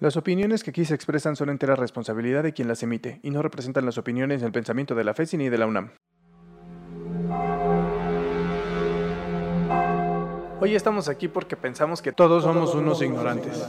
Las 0.00 0.16
opiniones 0.16 0.64
que 0.64 0.70
aquí 0.70 0.86
se 0.86 0.94
expresan 0.94 1.36
son 1.36 1.50
entera 1.50 1.76
responsabilidad 1.76 2.42
de 2.42 2.54
quien 2.54 2.68
las 2.68 2.82
emite 2.82 3.20
y 3.22 3.28
no 3.28 3.42
representan 3.42 3.84
las 3.84 3.98
opiniones 3.98 4.42
el 4.42 4.50
pensamiento 4.50 4.94
de 4.94 5.04
la 5.04 5.12
FESI 5.12 5.36
ni 5.36 5.50
de 5.50 5.58
la 5.58 5.66
UNAM. 5.66 5.90
Hoy 10.58 10.74
estamos 10.74 11.10
aquí 11.10 11.28
porque 11.28 11.54
pensamos 11.54 12.00
que 12.00 12.12
todos 12.12 12.44
somos 12.44 12.74
unos 12.74 13.02
ignorantes. 13.02 13.62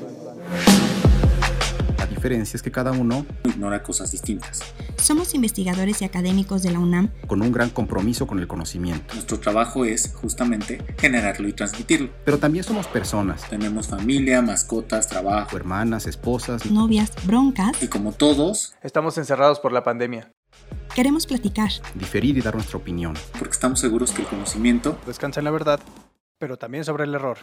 La 2.22 2.26
diferencia 2.29 2.56
es 2.56 2.62
que 2.62 2.72
cada 2.72 2.92
uno 2.92 3.26
ignora 3.46 3.81
cosas 3.81 4.12
distintas. 4.12 4.62
Somos 4.97 5.33
investigadores 5.33 6.03
y 6.03 6.06
académicos 6.06 6.62
de 6.62 6.70
la 6.70 6.78
UNAM 6.78 7.10
con 7.26 7.42
un 7.42 7.51
gran 7.51 7.71
compromiso 7.71 8.28
con 8.28 8.38
el 8.38 8.47
conocimiento. 8.47 9.15
Nuestro 9.15 9.40
trabajo 9.40 9.85
es 9.85 10.13
justamente 10.13 10.85
generarlo 10.99 11.47
y 11.47 11.53
transmitirlo. 11.53 12.12
Pero 12.24 12.38
también 12.38 12.63
somos 12.63 12.85
personas. 12.85 13.49
Tenemos 13.49 13.88
familia, 13.88 14.44
mascotas, 14.44 15.07
trabajo, 15.07 15.57
hermanas, 15.57 16.05
esposas, 16.05 16.70
novias, 16.70 17.12
broncas. 17.26 17.81
Y 17.81 17.88
como 17.88 18.12
todos, 18.12 18.75
estamos 18.83 19.17
encerrados 19.17 19.59
por 19.59 19.72
la 19.72 19.83
pandemia. 19.83 20.31
Queremos 20.94 21.25
platicar, 21.25 21.72
diferir 21.95 22.38
y 22.38 22.41
dar 22.41 22.53
nuestra 22.53 22.77
opinión. 22.77 23.16
Porque 23.39 23.53
estamos 23.53 23.80
seguros 23.80 24.11
que 24.11 24.22
el 24.22 24.27
conocimiento 24.27 24.95
descansa 25.08 25.39
en 25.39 25.45
la 25.45 25.52
verdad, 25.52 25.80
pero 26.38 26.58
también 26.58 26.85
sobre 26.85 27.05
el 27.05 27.16
error. 27.16 27.39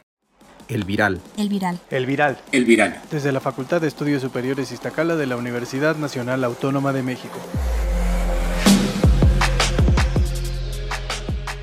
El 0.68 0.84
Viral. 0.84 1.18
El 1.38 1.48
Viral. 1.48 1.78
El 1.90 2.04
Viral. 2.04 2.38
El 2.52 2.66
Viral. 2.66 3.00
Desde 3.10 3.32
la 3.32 3.40
Facultad 3.40 3.80
de 3.80 3.88
Estudios 3.88 4.20
Superiores 4.20 4.70
Iztacala 4.70 5.16
de 5.16 5.24
la 5.24 5.36
Universidad 5.36 5.96
Nacional 5.96 6.44
Autónoma 6.44 6.92
de 6.92 7.02
México. 7.02 7.38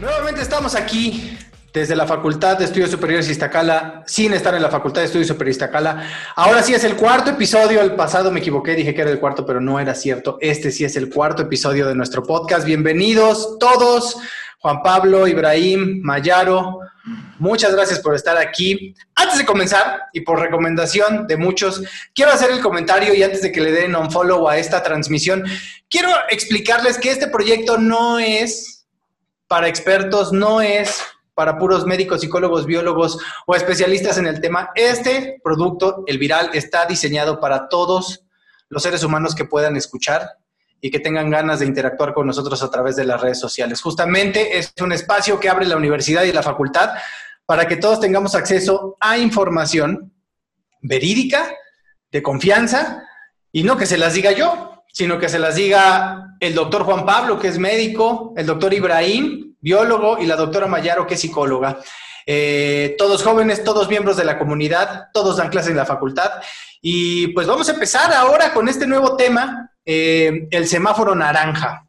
Nuevamente 0.01 0.41
estamos 0.41 0.73
aquí 0.73 1.37
desde 1.71 1.95
la 1.95 2.07
Facultad 2.07 2.57
de 2.57 2.65
Estudios 2.65 2.89
Superiores 2.89 3.29
Iztacala, 3.29 4.01
sin 4.07 4.33
estar 4.33 4.55
en 4.55 4.63
la 4.63 4.69
Facultad 4.69 5.01
de 5.01 5.05
Estudios 5.05 5.27
Superiores 5.27 5.57
Iztacala. 5.57 6.09
Ahora 6.35 6.63
sí 6.63 6.73
es 6.73 6.83
el 6.83 6.95
cuarto 6.95 7.29
episodio, 7.29 7.81
el 7.81 7.93
pasado 7.93 8.31
me 8.31 8.39
equivoqué, 8.39 8.73
dije 8.73 8.95
que 8.95 9.01
era 9.01 9.11
el 9.11 9.19
cuarto, 9.19 9.45
pero 9.45 9.61
no 9.61 9.79
era 9.79 9.93
cierto. 9.93 10.39
Este 10.41 10.71
sí 10.71 10.83
es 10.83 10.95
el 10.95 11.09
cuarto 11.09 11.43
episodio 11.43 11.85
de 11.85 11.93
nuestro 11.93 12.23
podcast. 12.23 12.65
Bienvenidos 12.65 13.59
todos, 13.59 14.17
Juan 14.65 14.81
Pablo, 14.81 15.27
Ibrahim, 15.27 16.01
Mayaro, 16.01 16.79
Muchas 17.37 17.75
gracias 17.75 17.99
por 17.99 18.15
estar 18.15 18.35
aquí. 18.35 18.95
Antes 19.13 19.37
de 19.37 19.45
comenzar, 19.45 20.05
y 20.11 20.21
por 20.21 20.39
recomendación 20.39 21.27
de 21.27 21.37
muchos, 21.37 21.83
quiero 22.15 22.31
hacer 22.31 22.49
el 22.49 22.61
comentario 22.61 23.13
y 23.13 23.21
antes 23.21 23.43
de 23.43 23.51
que 23.51 23.61
le 23.61 23.71
den 23.71 23.95
un 23.95 24.09
follow 24.09 24.49
a 24.49 24.57
esta 24.57 24.81
transmisión, 24.81 25.43
quiero 25.87 26.09
explicarles 26.31 26.97
que 26.97 27.11
este 27.11 27.27
proyecto 27.27 27.77
no 27.77 28.17
es 28.17 28.87
para 29.47 29.67
expertos, 29.67 30.33
no 30.33 30.61
es 30.61 30.99
para 31.35 31.59
puros 31.59 31.85
médicos, 31.85 32.21
psicólogos, 32.21 32.65
biólogos 32.65 33.19
o 33.45 33.53
especialistas 33.53 34.17
en 34.17 34.25
el 34.25 34.41
tema. 34.41 34.71
Este 34.73 35.39
producto, 35.43 36.05
el 36.07 36.17
viral, 36.17 36.49
está 36.53 36.87
diseñado 36.87 37.39
para 37.39 37.69
todos 37.69 38.25
los 38.69 38.81
seres 38.81 39.03
humanos 39.03 39.35
que 39.35 39.45
puedan 39.45 39.75
escuchar 39.75 40.39
y 40.85 40.91
que 40.91 40.99
tengan 40.99 41.31
ganas 41.31 41.61
de 41.61 41.65
interactuar 41.65 42.13
con 42.13 42.27
nosotros 42.27 42.61
a 42.61 42.69
través 42.69 42.95
de 42.95 43.05
las 43.05 43.19
redes 43.19 43.39
sociales. 43.39 43.81
Justamente 43.81 44.59
es 44.59 44.71
un 44.79 44.91
espacio 44.91 45.39
que 45.39 45.49
abre 45.49 45.65
la 45.65 45.77
universidad 45.77 46.21
y 46.21 46.31
la 46.31 46.43
facultad 46.43 46.91
para 47.47 47.67
que 47.67 47.77
todos 47.77 47.99
tengamos 47.99 48.35
acceso 48.35 48.95
a 48.99 49.17
información 49.17 50.13
verídica, 50.83 51.51
de 52.11 52.21
confianza, 52.21 53.03
y 53.51 53.63
no 53.63 53.77
que 53.77 53.87
se 53.87 53.97
las 53.97 54.13
diga 54.13 54.31
yo, 54.33 54.83
sino 54.93 55.17
que 55.17 55.27
se 55.27 55.39
las 55.39 55.55
diga 55.55 56.35
el 56.39 56.53
doctor 56.53 56.83
Juan 56.83 57.03
Pablo, 57.03 57.39
que 57.39 57.47
es 57.47 57.57
médico, 57.57 58.35
el 58.37 58.45
doctor 58.45 58.71
Ibrahim, 58.71 59.55
biólogo, 59.59 60.19
y 60.19 60.27
la 60.27 60.35
doctora 60.35 60.67
Mayaro, 60.67 61.07
que 61.07 61.15
es 61.15 61.19
psicóloga. 61.19 61.79
Eh, 62.27 62.93
todos 62.99 63.23
jóvenes, 63.23 63.63
todos 63.63 63.89
miembros 63.89 64.17
de 64.17 64.25
la 64.25 64.37
comunidad, 64.37 65.07
todos 65.13 65.37
dan 65.37 65.49
clases 65.49 65.71
en 65.71 65.77
la 65.77 65.85
facultad. 65.85 66.29
Y 66.79 67.29
pues 67.29 67.47
vamos 67.47 67.67
a 67.69 67.73
empezar 67.73 68.13
ahora 68.13 68.53
con 68.53 68.69
este 68.69 68.85
nuevo 68.85 69.15
tema 69.15 69.71
eh, 69.85 70.47
el 70.51 70.67
semáforo 70.67 71.13
naranja. 71.13 71.87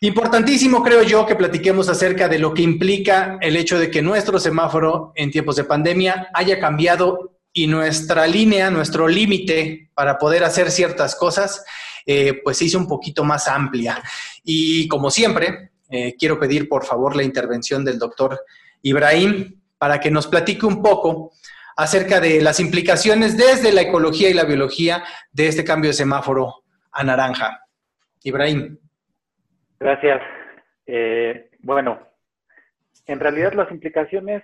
Importantísimo, 0.00 0.82
creo 0.82 1.02
yo, 1.02 1.26
que 1.26 1.36
platiquemos 1.36 1.88
acerca 1.88 2.28
de 2.28 2.38
lo 2.38 2.52
que 2.52 2.62
implica 2.62 3.38
el 3.40 3.56
hecho 3.56 3.78
de 3.78 3.90
que 3.90 4.02
nuestro 4.02 4.38
semáforo 4.38 5.12
en 5.14 5.30
tiempos 5.30 5.56
de 5.56 5.64
pandemia 5.64 6.28
haya 6.34 6.60
cambiado 6.60 7.38
y 7.52 7.66
nuestra 7.66 8.26
línea, 8.26 8.70
nuestro 8.70 9.08
límite 9.08 9.90
para 9.94 10.18
poder 10.18 10.44
hacer 10.44 10.70
ciertas 10.70 11.14
cosas, 11.14 11.64
eh, 12.04 12.40
pues 12.44 12.58
se 12.58 12.66
hizo 12.66 12.78
un 12.78 12.86
poquito 12.86 13.24
más 13.24 13.48
amplia. 13.48 14.02
Y 14.44 14.86
como 14.88 15.10
siempre, 15.10 15.70
eh, 15.88 16.14
quiero 16.18 16.38
pedir 16.38 16.68
por 16.68 16.84
favor 16.84 17.16
la 17.16 17.22
intervención 17.22 17.84
del 17.84 17.98
doctor 17.98 18.40
Ibrahim 18.82 19.60
para 19.78 19.98
que 19.98 20.10
nos 20.10 20.26
platique 20.26 20.66
un 20.66 20.82
poco 20.82 21.32
acerca 21.76 22.20
de 22.20 22.40
las 22.42 22.58
implicaciones 22.58 23.36
desde 23.36 23.72
la 23.72 23.82
ecología 23.82 24.30
y 24.30 24.34
la 24.34 24.44
biología 24.44 25.04
de 25.32 25.48
este 25.48 25.64
cambio 25.64 25.90
de 25.90 25.94
semáforo 25.94 26.64
a 26.90 27.04
naranja. 27.04 27.60
Ibrahim. 28.24 28.78
Gracias. 29.78 30.22
Eh, 30.86 31.50
bueno, 31.60 32.00
en 33.06 33.20
realidad 33.20 33.52
las 33.52 33.70
implicaciones 33.70 34.42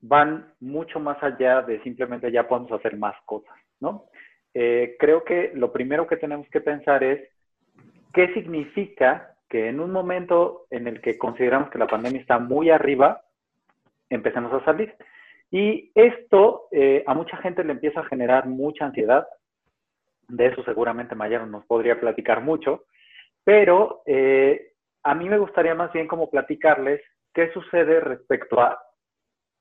van 0.00 0.52
mucho 0.60 1.00
más 1.00 1.22
allá 1.22 1.62
de 1.62 1.82
simplemente 1.82 2.30
ya 2.30 2.46
podemos 2.46 2.72
hacer 2.72 2.96
más 2.96 3.14
cosas, 3.24 3.56
¿no? 3.80 4.06
Eh, 4.54 4.96
creo 4.98 5.24
que 5.24 5.52
lo 5.54 5.72
primero 5.72 6.06
que 6.06 6.16
tenemos 6.16 6.48
que 6.48 6.60
pensar 6.60 7.04
es 7.04 7.28
qué 8.12 8.32
significa 8.34 9.34
que 9.48 9.68
en 9.68 9.80
un 9.80 9.92
momento 9.92 10.66
en 10.70 10.88
el 10.88 11.00
que 11.00 11.18
consideramos 11.18 11.70
que 11.70 11.78
la 11.78 11.86
pandemia 11.86 12.20
está 12.20 12.38
muy 12.38 12.70
arriba, 12.70 13.22
empecemos 14.08 14.52
a 14.52 14.64
salir. 14.64 14.94
Y 15.50 15.92
esto 15.94 16.68
eh, 16.72 17.04
a 17.06 17.14
mucha 17.14 17.36
gente 17.38 17.64
le 17.64 17.72
empieza 17.72 18.00
a 18.00 18.06
generar 18.06 18.46
mucha 18.46 18.86
ansiedad. 18.86 19.26
De 20.28 20.46
eso 20.46 20.64
seguramente 20.64 21.14
Mayaro 21.14 21.46
nos 21.46 21.64
podría 21.66 22.00
platicar 22.00 22.42
mucho. 22.42 22.84
Pero 23.44 24.02
eh, 24.06 24.72
a 25.02 25.14
mí 25.14 25.28
me 25.28 25.38
gustaría 25.38 25.74
más 25.74 25.92
bien 25.92 26.08
como 26.08 26.30
platicarles 26.30 27.00
qué 27.32 27.52
sucede 27.52 28.00
respecto 28.00 28.60
a 28.60 28.78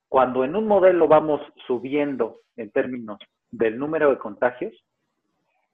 cuando 0.07 0.43
en 0.43 0.55
un 0.55 0.67
modelo 0.67 1.07
vamos 1.07 1.41
subiendo 1.67 2.39
en 2.55 2.71
términos 2.71 3.19
del 3.51 3.77
número 3.77 4.09
de 4.09 4.17
contagios, 4.17 4.73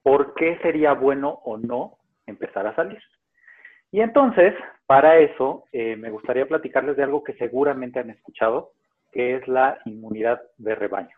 ¿por 0.02 0.34
qué 0.34 0.58
sería 0.62 0.92
bueno 0.94 1.40
o 1.44 1.56
no 1.56 1.98
empezar 2.26 2.66
a 2.66 2.74
salir? 2.74 3.00
Y 3.90 4.00
entonces, 4.00 4.54
para 4.86 5.18
eso, 5.18 5.64
eh, 5.72 5.96
me 5.96 6.10
gustaría 6.10 6.46
platicarles 6.46 6.96
de 6.96 7.02
algo 7.02 7.22
que 7.22 7.34
seguramente 7.34 8.00
han 8.00 8.10
escuchado, 8.10 8.72
que 9.12 9.36
es 9.36 9.46
la 9.46 9.78
inmunidad 9.84 10.40
de 10.58 10.74
rebaño. 10.74 11.16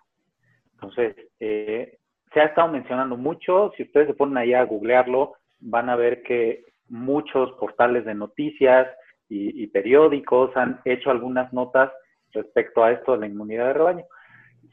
Entonces, 0.74 1.16
eh, 1.40 1.98
se 2.32 2.40
ha 2.40 2.46
estado 2.46 2.68
mencionando 2.68 3.16
mucho, 3.16 3.72
si 3.76 3.84
ustedes 3.84 4.08
se 4.08 4.14
ponen 4.14 4.36
ahí 4.36 4.52
a 4.52 4.64
googlearlo, 4.64 5.34
van 5.60 5.88
a 5.88 5.96
ver 5.96 6.22
que 6.22 6.64
muchos 6.88 7.52
portales 7.52 8.04
de 8.04 8.14
noticias 8.14 8.88
y, 9.28 9.66
periódicos 9.68 10.56
han 10.56 10.80
hecho 10.84 11.10
algunas 11.10 11.52
notas 11.52 11.90
respecto 12.32 12.84
a 12.84 12.92
esto 12.92 13.12
de 13.12 13.18
la 13.18 13.26
inmunidad 13.26 13.66
de 13.68 13.72
rebaño. 13.72 14.04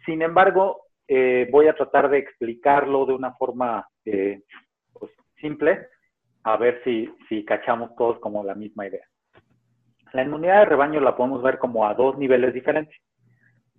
Sin 0.06 0.22
embargo, 0.22 0.82
eh, 1.08 1.48
voy 1.52 1.68
a 1.68 1.74
tratar 1.74 2.10
de 2.10 2.20
explicarlo 2.20 3.06
de 3.06 3.14
una 3.14 3.34
forma 3.34 3.88
eh, 4.06 4.42
pues, 4.94 5.12
simple, 5.40 5.88
a 6.44 6.58
ver 6.58 6.82
si, 6.84 7.10
si 7.28 7.44
cachamos 7.46 7.96
todos 7.96 8.20
como 8.20 8.44
la 8.44 8.54
misma 8.54 8.88
idea. 8.88 9.06
La 10.14 10.24
inmunidad 10.24 10.60
de 10.60 10.66
rebaño 10.66 11.00
la 11.00 11.16
podemos 11.16 11.42
ver 11.42 11.58
como 11.58 11.88
a 11.88 11.94
dos 11.94 12.18
niveles 12.18 12.54
diferentes. 12.54 12.96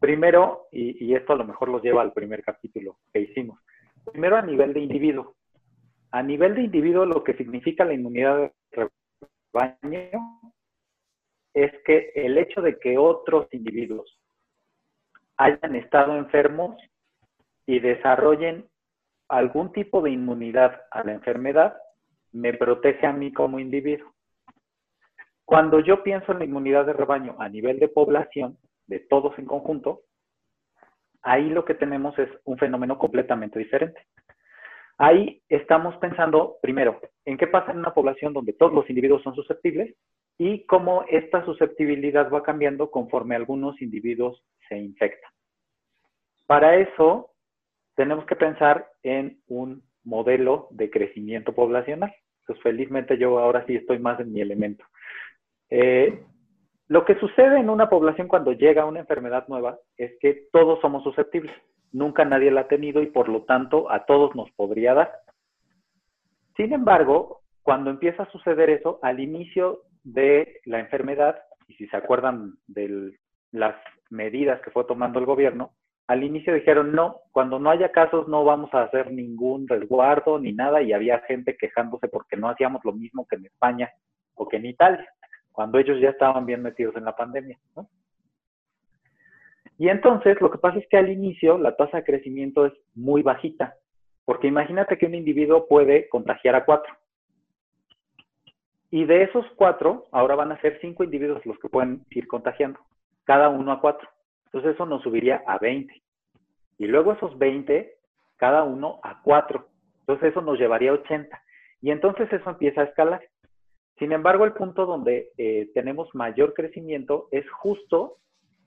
Primero, 0.03 0.67
y, 0.73 1.15
esto 1.15 1.33
a 1.33 1.37
lo 1.37 1.45
mejor 1.45 1.69
los 1.69 1.81
lleva 1.81 2.03
al 2.03 2.13
primer 2.13 2.43
capítulo 2.43 2.99
que 3.13 3.21
hicimos, 3.21 3.61
primero 4.11 4.37
a 4.37 4.43
nivel 4.43 4.75
de 4.75 4.81
individuo. 4.81 5.37
A 6.11 6.25
nivel 6.25 6.57
de 6.57 6.63
individuo, 6.63 7.07
lo 7.07 7.23
que 7.23 7.35
significa 7.35 7.85
la 7.85 7.95
inmunidad 7.95 8.51
de 8.73 8.91
rebaño 9.53 10.51
es 11.55 11.71
que 11.87 12.11
el 12.17 12.37
hecho 12.37 12.61
de 12.63 12.81
que 12.81 12.99
otros 12.99 13.47
individuos 13.53 14.19
hayan 15.37 15.77
estado 15.77 16.17
enfermos 16.17 16.77
y 17.65 17.79
desarrollen 17.79 18.69
algún 19.29 19.71
tipo 19.71 20.03
de 20.03 20.11
inmunidad 20.11 20.83
a 20.91 21.05
la 21.05 21.13
enfermedad, 21.13 21.77
me 22.33 22.53
protege 22.55 23.07
a 23.07 23.13
mí 23.13 23.33
como 23.33 23.61
individuo. 23.61 24.13
Cuando 25.45 25.79
yo 25.79 26.03
pienso 26.03 26.33
en 26.33 26.41
la 26.41 26.45
inmunidad 26.45 26.87
de 26.87 26.93
rebaño 26.93 27.37
a 27.39 27.49
nivel 27.49 27.79
de 27.79 27.87
población, 27.87 28.59
de 28.93 29.01
todos 29.01 29.39
en 29.39 29.47
conjunto, 29.47 30.03
ahí 31.23 31.49
lo 31.49 31.65
que 31.65 31.75
tenemos 31.75 32.19
es 32.19 32.29
un 32.45 32.59
fenómeno 32.59 32.99
completamente 32.99 33.59
diferente. 33.59 34.07
Ahí 34.99 35.43
estamos 35.49 35.97
pensando, 35.97 36.59
primero, 36.61 37.01
en 37.25 37.39
qué 37.39 37.47
pasa 37.47 37.73
en 37.73 37.79
una 37.79 37.95
población 37.95 38.35
donde 38.35 38.53
todos 38.53 38.73
los 38.73 38.89
individuos 38.91 39.23
son 39.23 39.35
susceptibles 39.35 39.97
y 40.39 40.67
cómo 40.67 41.05
esta 41.09 41.43
susceptibilidad 41.47 42.31
va 42.31 42.43
cambiando 42.43 42.91
conforme 42.91 43.35
algunos 43.35 43.81
individuos 43.81 44.45
se 44.69 44.77
infectan. 44.77 45.31
Para 46.47 46.77
eso, 46.77 47.31
tenemos 47.97 48.27
que 48.27 48.37
pensar 48.37 48.91
en 49.03 49.41
un 49.49 49.83
modelo 50.05 50.69
de 50.71 50.91
crecimiento 50.91 51.55
poblacional. 51.55 52.15
Pues 52.47 52.61
felizmente 52.61 53.17
yo 53.17 53.39
ahora 53.39 53.65
sí 53.67 53.77
estoy 53.77 53.99
más 53.99 54.21
en 54.21 54.33
mi 54.33 54.43
elemento. 54.43 54.85
Eh, 55.71 56.23
lo 56.93 57.07
que 57.07 57.19
sucede 57.19 57.59
en 57.59 57.71
una 57.71 57.89
población 57.89 58.29
cuando 58.29 58.53
llega 58.53 58.85
una 58.85 59.01
enfermedad 59.01 59.49
nueva 59.49 59.79
es 59.97 60.13
que 60.21 60.49
todos 60.53 60.79
somos 60.83 61.03
susceptibles. 61.03 61.55
nunca 61.91 62.27
nadie 62.27 62.51
la 62.51 62.63
ha 62.63 62.69
tenido 62.69 63.01
y 63.01 63.07
por 63.07 63.31
lo 63.31 63.45
tanto 63.45 63.91
a 63.91 64.05
todos 64.05 64.35
nos 64.35 64.51
podría 64.51 64.93
dar. 64.93 65.11
Sin 66.55 66.75
embargo, 66.75 67.41
cuando 67.63 67.89
empieza 67.89 68.25
a 68.25 68.31
suceder 68.31 68.69
eso, 68.69 68.99
al 69.01 69.21
inicio 69.21 69.85
de 70.05 70.61
la 70.67 70.81
enfermedad, 70.81 71.39
y 71.67 71.75
si 71.77 71.87
se 71.87 71.97
acuerdan 71.97 72.57
de 72.67 73.15
las 73.53 73.75
medidas 74.11 74.61
que 74.61 74.71
fue 74.71 74.85
tomando 74.85 75.19
el 75.19 75.25
gobierno, 75.25 75.73
al 76.09 76.23
inicio 76.23 76.53
dijeron, 76.53 76.93
no, 76.93 77.21
cuando 77.31 77.59
no 77.59 77.71
haya 77.71 77.91
casos 77.91 78.29
no 78.29 78.45
vamos 78.45 78.69
a 78.75 78.83
hacer 78.83 79.13
ningún 79.13 79.67
resguardo 79.67 80.39
ni 80.39 80.53
nada, 80.53 80.83
y 80.83 80.93
había 80.93 81.21
gente 81.21 81.57
quejándose 81.57 82.09
porque 82.09 82.37
no 82.37 82.51
hacíamos 82.51 82.85
lo 82.85 82.93
mismo 82.93 83.27
que 83.27 83.37
en 83.37 83.47
España 83.47 83.91
o 84.35 84.47
que 84.47 84.59
en 84.59 84.67
Italia, 84.67 85.09
cuando 85.53 85.79
ellos 85.79 86.01
ya 86.01 86.11
estaban 86.11 86.47
bien 86.47 86.63
metidos 86.63 86.97
en 86.97 87.05
la 87.05 87.15
pandemia. 87.15 87.59
Y 89.79 89.89
entonces 89.89 90.41
lo 90.41 90.51
que 90.51 90.59
pasa 90.59 90.79
es 90.79 90.87
que 90.89 90.97
al 90.97 91.11
inicio 91.11 91.59
la 91.59 91.77
tasa 91.77 91.99
de 91.99 92.05
crecimiento 92.05 92.67
es 92.67 92.73
muy 92.95 93.23
bajita, 93.23 93.75
porque 94.25 94.47
imagínate 94.47 94.99
que 94.99 95.07
un 95.07 95.15
individuo 95.15 95.67
puede 95.67 96.09
contagiar 96.09 96.55
a 96.55 96.65
cuatro. 96.65 96.95
Y 98.91 99.07
de 99.07 99.23
esos 99.23 99.47
cuatro, 99.57 100.07
ahora 100.13 100.35
van 100.35 100.53
a 100.53 100.61
ser 100.61 100.79
cinco 100.81 101.03
individuos 101.03 101.45
los 101.47 101.59
que 101.59 101.69
pueden 101.69 102.05
ir 102.11 102.29
contagiando, 102.29 102.79
cada 103.25 103.49
uno 103.49 103.73
a 103.73 103.81
cuatro. 103.81 104.09
Entonces 104.47 104.75
eso 104.75 104.85
nos 104.85 105.03
subiría 105.03 105.43
a 105.47 105.59
20. 105.59 106.03
Y 106.77 106.87
luego 106.87 107.13
esos 107.13 107.39
20, 107.39 107.97
cada 108.37 108.65
uno 108.65 109.01
a 109.03 109.23
cuatro. 109.23 109.69
Entonces 110.01 110.31
eso 110.31 110.43
nos 110.43 110.59
llevaría 110.59 110.91
a 110.91 110.95
80. 110.95 111.43
Y 111.81 111.91
entonces 111.91 112.31
eso 112.31 112.51
empieza 112.51 112.83
a 112.83 112.85
escalar. 112.85 113.23
Sin 113.99 114.13
embargo, 114.13 114.45
el 114.45 114.53
punto 114.53 114.87
donde 114.87 115.31
eh, 115.37 115.71
tenemos 115.75 116.15
mayor 116.15 116.55
crecimiento 116.55 117.29
es 117.31 117.49
justo 117.51 118.19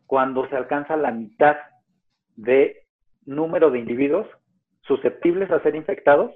cuando 0.06 0.48
se 0.50 0.56
alcanza 0.56 0.96
la 0.96 1.12
mitad 1.12 1.58
de 2.36 2.84
número 3.26 3.72
de 3.72 3.80
individuos 3.80 4.28
susceptibles 4.82 5.50
a 5.52 5.62
ser 5.64 5.76
infectados 5.76 6.32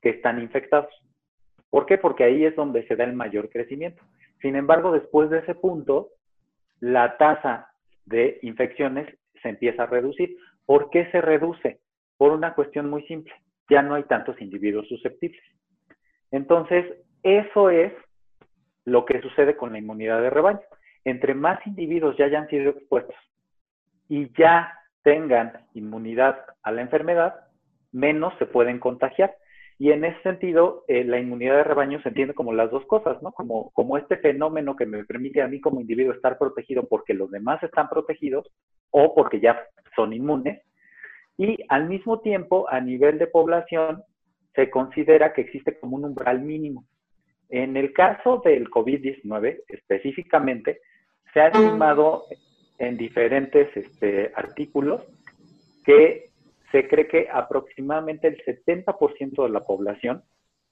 que 0.00 0.10
están 0.10 0.40
infectados. 0.40 0.92
¿Por 1.70 1.86
qué? 1.86 1.98
Porque 1.98 2.24
ahí 2.24 2.44
es 2.44 2.56
donde 2.56 2.86
se 2.86 2.96
da 2.96 3.04
el 3.04 3.14
mayor 3.14 3.48
crecimiento. 3.48 4.02
Sin 4.40 4.56
embargo, 4.56 4.92
después 4.92 5.30
de 5.30 5.38
ese 5.38 5.54
punto, 5.54 6.10
la 6.80 7.16
tasa 7.16 7.68
de 8.04 8.38
infecciones 8.42 9.06
se 9.40 9.48
empieza 9.48 9.84
a 9.84 9.86
reducir. 9.86 10.36
¿Por 10.66 10.90
qué 10.90 11.10
se 11.12 11.20
reduce? 11.20 11.80
Por 12.18 12.32
una 12.32 12.54
cuestión 12.54 12.90
muy 12.90 13.04
simple. 13.06 13.32
Ya 13.70 13.82
no 13.82 13.94
hay 13.94 14.02
tantos 14.04 14.40
individuos 14.40 14.88
susceptibles. 14.88 15.40
Entonces, 16.32 16.84
eso 17.22 17.70
es 17.70 17.92
lo 18.84 19.04
que 19.04 19.20
sucede 19.20 19.56
con 19.56 19.72
la 19.72 19.78
inmunidad 19.78 20.20
de 20.20 20.30
rebaño. 20.30 20.60
Entre 21.04 21.34
más 21.34 21.64
individuos 21.66 22.16
ya 22.16 22.26
hayan 22.26 22.48
sido 22.48 22.70
expuestos 22.70 23.16
y 24.08 24.30
ya 24.38 24.72
tengan 25.02 25.52
inmunidad 25.74 26.44
a 26.62 26.70
la 26.70 26.82
enfermedad, 26.82 27.34
menos 27.90 28.34
se 28.38 28.46
pueden 28.46 28.78
contagiar. 28.78 29.34
Y 29.78 29.90
en 29.90 30.04
ese 30.04 30.20
sentido, 30.22 30.84
eh, 30.86 31.02
la 31.02 31.18
inmunidad 31.18 31.56
de 31.56 31.64
rebaño 31.64 32.00
se 32.02 32.10
entiende 32.10 32.34
como 32.34 32.52
las 32.52 32.70
dos 32.70 32.86
cosas, 32.86 33.20
¿no? 33.20 33.32
Como, 33.32 33.70
como 33.72 33.98
este 33.98 34.16
fenómeno 34.16 34.76
que 34.76 34.86
me 34.86 35.04
permite 35.04 35.42
a 35.42 35.48
mí 35.48 35.60
como 35.60 35.80
individuo 35.80 36.12
estar 36.12 36.38
protegido 36.38 36.86
porque 36.88 37.14
los 37.14 37.30
demás 37.30 37.60
están 37.62 37.88
protegidos 37.88 38.46
o 38.90 39.14
porque 39.14 39.40
ya 39.40 39.60
son 39.96 40.12
inmunes. 40.12 40.62
Y 41.36 41.58
al 41.68 41.88
mismo 41.88 42.20
tiempo, 42.20 42.68
a 42.68 42.80
nivel 42.80 43.18
de 43.18 43.26
población, 43.26 44.04
se 44.54 44.70
considera 44.70 45.32
que 45.32 45.40
existe 45.40 45.78
como 45.78 45.96
un 45.96 46.04
umbral 46.04 46.40
mínimo. 46.40 46.84
En 47.52 47.76
el 47.76 47.92
caso 47.92 48.40
del 48.42 48.70
COVID-19 48.70 49.64
específicamente, 49.68 50.80
se 51.34 51.40
ha 51.42 51.48
estimado 51.48 52.24
en 52.78 52.96
diferentes 52.96 53.68
este, 53.76 54.32
artículos 54.34 55.02
que 55.84 56.30
se 56.70 56.88
cree 56.88 57.06
que 57.06 57.28
aproximadamente 57.30 58.28
el 58.28 58.42
70% 58.42 59.42
de 59.42 59.50
la 59.50 59.60
población 59.60 60.24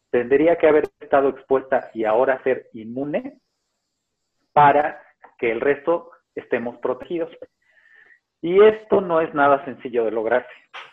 tendría 0.08 0.56
que 0.56 0.68
haber 0.68 0.88
estado 1.00 1.28
expuesta 1.28 1.90
y 1.92 2.04
ahora 2.04 2.42
ser 2.44 2.70
inmune 2.72 3.38
para 4.54 5.02
que 5.38 5.52
el 5.52 5.60
resto 5.60 6.10
estemos 6.34 6.78
protegidos. 6.78 7.30
Y 8.40 8.58
esto 8.64 9.02
no 9.02 9.20
es 9.20 9.34
nada 9.34 9.62
sencillo 9.66 10.06
de 10.06 10.12
lograrse. 10.12 10.48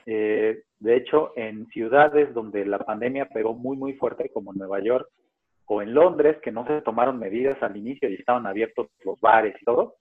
Eh, 0.06 0.64
de 0.80 0.96
hecho, 0.98 1.32
en 1.38 1.66
ciudades 1.68 2.34
donde 2.34 2.66
la 2.66 2.80
pandemia 2.80 3.30
pegó 3.30 3.54
muy, 3.54 3.78
muy 3.78 3.94
fuerte, 3.94 4.30
como 4.34 4.52
Nueva 4.52 4.82
York 4.82 5.10
o 5.68 5.82
en 5.82 5.94
Londres, 5.94 6.38
que 6.42 6.52
no 6.52 6.66
se 6.66 6.82
tomaron 6.82 7.20
medidas 7.20 7.62
al 7.62 7.78
inicio 7.78 8.10
y 8.10 8.16
estaban 8.16 8.48
abiertos 8.48 8.88
los 9.04 9.20
bares 9.20 9.56
y 9.62 9.66
todo, 9.66 9.96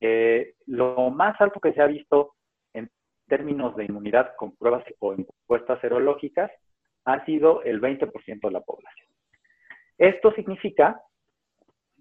eh, 0.00 0.54
lo 0.66 1.10
más 1.10 1.40
alto 1.40 1.60
que 1.60 1.72
se 1.72 1.80
ha 1.80 1.86
visto 1.86 2.34
términos 3.32 3.74
de 3.76 3.86
inmunidad 3.86 4.34
con 4.36 4.54
pruebas 4.56 4.84
o 4.98 5.14
encuestas 5.14 5.80
serológicas 5.80 6.50
ha 7.06 7.24
sido 7.24 7.62
el 7.62 7.80
20% 7.80 8.40
de 8.42 8.50
la 8.50 8.60
población. 8.60 9.08
Esto 9.96 10.32
significa 10.32 11.00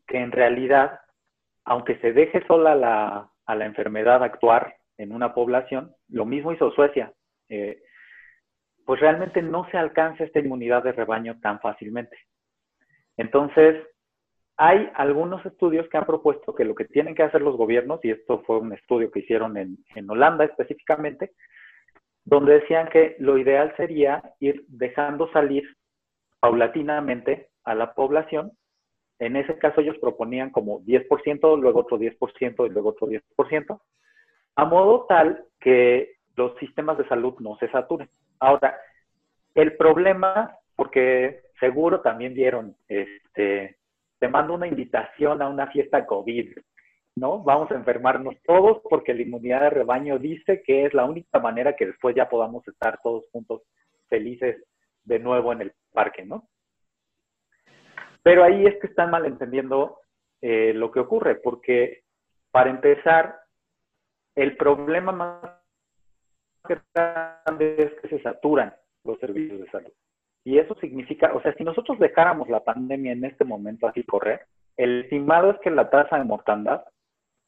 que 0.07 0.17
en 0.17 0.33
realidad, 0.33 0.99
aunque 1.63 1.97
se 1.99 2.11
deje 2.11 2.45
sola 2.47 2.75
la, 2.75 3.31
a 3.45 3.55
la 3.55 3.65
enfermedad 3.65 4.21
actuar 4.23 4.75
en 4.97 5.13
una 5.13 5.33
población, 5.33 5.95
lo 6.09 6.25
mismo 6.25 6.51
hizo 6.51 6.69
Suecia, 6.71 7.13
eh, 7.47 7.81
pues 8.85 8.99
realmente 8.99 9.41
no 9.41 9.69
se 9.71 9.77
alcanza 9.77 10.25
esta 10.25 10.39
inmunidad 10.39 10.83
de 10.83 10.91
rebaño 10.91 11.39
tan 11.39 11.61
fácilmente. 11.61 12.17
Entonces, 13.21 13.75
hay 14.57 14.89
algunos 14.95 15.45
estudios 15.45 15.87
que 15.89 15.97
han 15.97 16.07
propuesto 16.07 16.55
que 16.55 16.65
lo 16.65 16.73
que 16.73 16.85
tienen 16.85 17.13
que 17.13 17.21
hacer 17.21 17.43
los 17.43 17.55
gobiernos, 17.55 18.03
y 18.03 18.09
esto 18.09 18.41
fue 18.47 18.57
un 18.57 18.73
estudio 18.73 19.11
que 19.11 19.19
hicieron 19.19 19.57
en, 19.57 20.09
Holanda 20.09 20.45
específicamente, 20.45 21.31
donde 22.25 22.59
decían 22.61 22.89
que 22.89 23.15
lo 23.19 23.37
ideal 23.37 23.75
sería 23.77 24.23
ir 24.39 24.65
dejando 24.67 25.31
salir 25.31 25.63
paulatinamente 26.39 27.49
a 27.63 27.75
la 27.75 27.93
población. 27.93 28.53
En 29.19 29.35
ese 29.35 29.59
caso 29.59 29.81
ellos 29.81 29.99
proponían 29.99 30.49
como 30.49 30.81
10%, 30.81 31.59
luego 31.61 31.81
otro 31.81 31.99
10% 31.99 32.65
y 32.65 32.69
luego 32.69 32.89
otro 32.89 33.07
10%, 33.07 33.79
a 34.55 34.65
modo 34.65 35.05
tal 35.07 35.45
que 35.59 36.15
los 36.35 36.57
sistemas 36.57 36.97
de 36.97 37.07
salud 37.07 37.35
no 37.39 37.55
se 37.57 37.69
saturen. 37.69 38.09
Ahora, 38.39 38.75
el 39.53 39.77
problema, 39.77 40.57
porque 40.75 41.50
seguro 41.61 42.01
también 42.01 42.33
vieron 42.33 42.75
este, 42.89 43.77
te 44.19 44.27
mando 44.27 44.53
una 44.53 44.67
invitación 44.67 45.41
a 45.41 45.47
una 45.47 45.67
fiesta 45.67 46.05
COVID, 46.05 46.57
¿no? 47.15 47.41
Vamos 47.43 47.71
a 47.71 47.75
enfermarnos 47.75 48.35
todos 48.45 48.81
porque 48.89 49.13
la 49.13 49.21
inmunidad 49.21 49.61
de 49.61 49.69
rebaño 49.69 50.19
dice 50.19 50.61
que 50.61 50.85
es 50.85 50.93
la 50.93 51.05
única 51.05 51.39
manera 51.39 51.75
que 51.75 51.85
después 51.85 52.15
ya 52.15 52.27
podamos 52.27 52.67
estar 52.67 52.99
todos 53.01 53.25
juntos 53.31 53.63
felices 54.09 54.63
de 55.05 55.19
nuevo 55.19 55.53
en 55.53 55.61
el 55.61 55.73
parque, 55.93 56.25
¿no? 56.25 56.49
Pero 58.21 58.43
ahí 58.43 58.65
es 58.65 58.79
que 58.79 58.87
están 58.87 59.09
malentendiendo 59.09 60.01
eh, 60.41 60.73
lo 60.73 60.91
que 60.91 60.99
ocurre, 60.99 61.35
porque 61.35 62.03
para 62.51 62.69
empezar, 62.69 63.39
el 64.35 64.55
problema 64.57 65.11
más 65.11 65.61
grande 66.93 67.75
es 67.79 67.93
que 68.01 68.09
se 68.09 68.21
saturan 68.21 68.73
los 69.03 69.17
servicios 69.19 69.59
de 69.61 69.71
salud. 69.71 69.91
Y 70.43 70.57
eso 70.57 70.75
significa, 70.75 71.33
o 71.33 71.41
sea, 71.41 71.53
si 71.53 71.63
nosotros 71.63 71.99
dejáramos 71.99 72.49
la 72.49 72.63
pandemia 72.63 73.11
en 73.11 73.25
este 73.25 73.45
momento 73.45 73.87
así 73.87 74.03
correr, 74.03 74.41
el 74.77 75.01
estimado 75.01 75.51
es 75.51 75.59
que 75.59 75.69
la 75.69 75.89
tasa 75.89 76.17
de 76.17 76.23
mortandad 76.23 76.83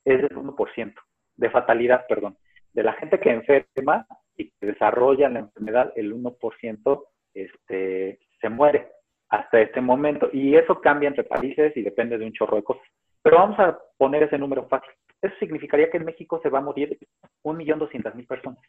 es 0.05 0.21
del 0.21 0.35
1%, 0.35 0.93
de 1.37 1.49
fatalidad, 1.49 2.05
perdón. 2.07 2.37
De 2.73 2.83
la 2.83 2.93
gente 2.93 3.19
que 3.19 3.31
enferma 3.31 4.05
y 4.35 4.49
que 4.49 4.67
desarrolla 4.67 5.29
la 5.29 5.39
enfermedad, 5.39 5.93
el 5.95 6.13
1% 6.13 7.03
este, 7.33 8.19
se 8.39 8.49
muere 8.49 8.91
hasta 9.29 9.61
este 9.61 9.81
momento. 9.81 10.29
Y 10.31 10.55
eso 10.55 10.79
cambia 10.81 11.07
entre 11.07 11.23
países 11.23 11.75
y 11.75 11.81
depende 11.81 12.17
de 12.17 12.25
un 12.25 12.33
chorro 12.33 12.57
de 12.57 12.63
cosas. 12.63 12.83
Pero 13.23 13.37
vamos 13.37 13.59
a 13.59 13.79
poner 13.97 14.23
ese 14.23 14.37
número 14.37 14.67
fácil. 14.67 14.91
Eso 15.21 15.33
significaría 15.39 15.89
que 15.89 15.97
en 15.97 16.05
México 16.05 16.39
se 16.43 16.49
va 16.49 16.59
a 16.59 16.63
morir 16.63 16.97
1.200.000 17.43 18.27
personas. 18.27 18.59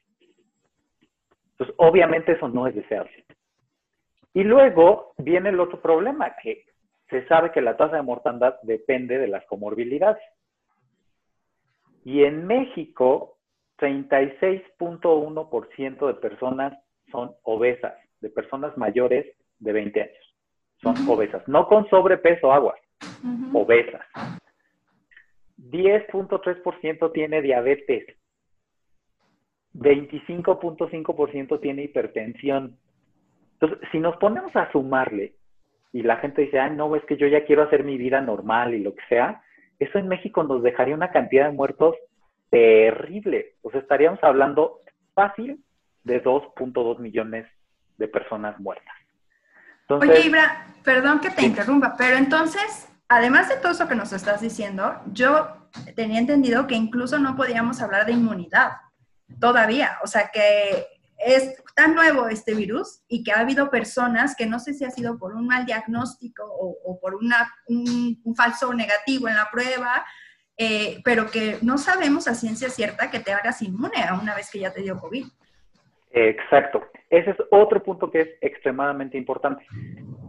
Entonces, 1.52 1.74
obviamente 1.78 2.32
eso 2.32 2.48
no 2.48 2.66
es 2.66 2.74
deseable. 2.74 3.24
Y 4.34 4.44
luego 4.44 5.14
viene 5.16 5.48
el 5.48 5.60
otro 5.60 5.80
problema, 5.80 6.34
que 6.42 6.66
se 7.08 7.26
sabe 7.28 7.52
que 7.52 7.60
la 7.60 7.76
tasa 7.76 7.94
de 7.96 8.02
mortandad 8.02 8.56
depende 8.62 9.18
de 9.18 9.28
las 9.28 9.44
comorbilidades. 9.46 10.24
Y 12.04 12.24
en 12.24 12.46
México, 12.46 13.36
36.1% 13.78 16.06
de 16.06 16.14
personas 16.14 16.78
son 17.10 17.34
obesas, 17.42 17.94
de 18.20 18.30
personas 18.30 18.76
mayores 18.76 19.26
de 19.60 19.72
20 19.72 20.02
años. 20.02 20.34
Son 20.82 20.96
obesas, 21.08 21.46
no 21.48 21.68
con 21.68 21.88
sobrepeso 21.88 22.52
aguas, 22.52 22.80
obesas. 23.52 24.04
10.3% 25.58 27.12
tiene 27.12 27.40
diabetes. 27.40 28.04
25.5% 29.74 31.60
tiene 31.60 31.84
hipertensión. 31.84 32.76
Entonces, 33.64 33.88
si 33.92 33.98
nos 33.98 34.16
ponemos 34.16 34.54
a 34.56 34.70
sumarle 34.72 35.34
y 35.92 36.02
la 36.02 36.16
gente 36.16 36.42
dice, 36.42 36.58
ah, 36.58 36.68
no, 36.68 36.94
es 36.96 37.04
que 37.04 37.16
yo 37.16 37.26
ya 37.26 37.44
quiero 37.44 37.62
hacer 37.62 37.84
mi 37.84 37.96
vida 37.96 38.20
normal 38.20 38.74
y 38.74 38.82
lo 38.82 38.94
que 38.94 39.02
sea, 39.08 39.42
eso 39.78 39.98
en 39.98 40.08
México 40.08 40.42
nos 40.42 40.62
dejaría 40.62 40.94
una 40.94 41.10
cantidad 41.10 41.46
de 41.46 41.52
muertos 41.56 41.96
terrible. 42.50 43.54
O 43.62 43.70
sea, 43.70 43.80
estaríamos 43.80 44.22
hablando 44.22 44.80
fácil 45.14 45.64
de 46.02 46.22
2.2 46.22 46.98
millones 46.98 47.46
de 47.96 48.08
personas 48.08 48.58
muertas. 48.60 48.94
Oye, 49.88 50.26
Ibra, 50.26 50.66
perdón 50.82 51.20
que 51.20 51.30
te 51.30 51.42
interrumpa, 51.42 51.94
pero 51.96 52.16
entonces, 52.16 52.88
además 53.08 53.48
de 53.48 53.56
todo 53.56 53.72
eso 53.72 53.88
que 53.88 53.94
nos 53.94 54.12
estás 54.12 54.40
diciendo, 54.40 55.00
yo 55.12 55.68
tenía 55.94 56.18
entendido 56.18 56.66
que 56.66 56.74
incluso 56.74 57.18
no 57.18 57.36
podíamos 57.36 57.80
hablar 57.80 58.06
de 58.06 58.12
inmunidad 58.12 58.72
todavía. 59.40 59.98
O 60.02 60.06
sea, 60.06 60.30
que 60.32 60.86
es 61.24 61.62
tan 61.74 61.94
nuevo 61.94 62.28
este 62.28 62.54
virus 62.54 63.02
y 63.08 63.24
que 63.24 63.32
ha 63.32 63.40
habido 63.40 63.70
personas 63.70 64.36
que 64.36 64.46
no 64.46 64.58
sé 64.58 64.74
si 64.74 64.84
ha 64.84 64.90
sido 64.90 65.18
por 65.18 65.34
un 65.34 65.46
mal 65.46 65.64
diagnóstico 65.64 66.44
o, 66.46 67.00
por 67.00 67.14
una, 67.14 67.50
un, 67.66 68.18
falso 68.36 68.72
negativo 68.74 69.28
en 69.28 69.36
la 69.36 69.48
prueba, 69.50 70.04
eh, 70.56 71.00
pero 71.04 71.30
que 71.30 71.58
no 71.62 71.78
sabemos 71.78 72.28
a 72.28 72.34
ciencia 72.34 72.68
cierta 72.68 73.10
que 73.10 73.20
te 73.20 73.32
hagas 73.32 73.62
inmune 73.62 74.02
a 74.02 74.14
una 74.14 74.34
vez 74.34 74.50
que 74.50 74.60
ya 74.60 74.72
te 74.72 74.82
dio 74.82 74.98
COVID. 74.98 75.26
Exacto. 76.12 76.84
Ese 77.10 77.30
es 77.30 77.36
otro 77.50 77.82
punto 77.82 78.10
que 78.10 78.20
es 78.20 78.28
extremadamente 78.40 79.18
importante. 79.18 79.66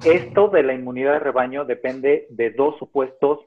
Esto 0.04 0.48
de 0.48 0.64
la 0.64 0.74
inmunidad 0.74 1.14
de 1.14 1.20
rebaño 1.20 1.66
depende 1.66 2.26
de 2.30 2.52
dos 2.52 2.78
supuestos 2.80 3.40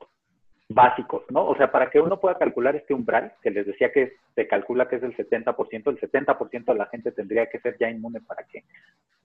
básicos, 0.68 1.24
¿no? 1.30 1.46
O 1.46 1.56
sea, 1.56 1.72
para 1.72 1.90
que 1.90 2.00
uno 2.00 2.20
pueda 2.20 2.36
calcular 2.36 2.76
este 2.76 2.92
umbral, 2.92 3.32
que 3.42 3.50
les 3.50 3.66
decía 3.66 3.90
que 3.90 4.16
se 4.34 4.46
calcula 4.46 4.88
que 4.88 4.96
es 4.96 5.02
el 5.02 5.16
70%, 5.16 5.90
el 5.90 6.00
70% 6.00 6.64
de 6.64 6.78
la 6.78 6.86
gente 6.86 7.10
tendría 7.12 7.46
que 7.46 7.58
ser 7.60 7.76
ya 7.78 7.88
inmune 7.88 8.20
para 8.20 8.44
que 8.44 8.64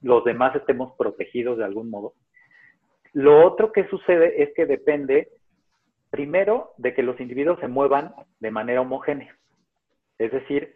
los 0.00 0.24
demás 0.24 0.56
estemos 0.56 0.94
protegidos 0.96 1.58
de 1.58 1.64
algún 1.64 1.90
modo. 1.90 2.14
Lo 3.12 3.46
otro 3.46 3.72
que 3.72 3.86
sucede 3.88 4.42
es 4.42 4.54
que 4.54 4.66
depende, 4.66 5.28
primero, 6.10 6.72
de 6.78 6.94
que 6.94 7.02
los 7.02 7.20
individuos 7.20 7.60
se 7.60 7.68
muevan 7.68 8.14
de 8.40 8.50
manera 8.50 8.80
homogénea. 8.80 9.36
Es 10.18 10.32
decir, 10.32 10.74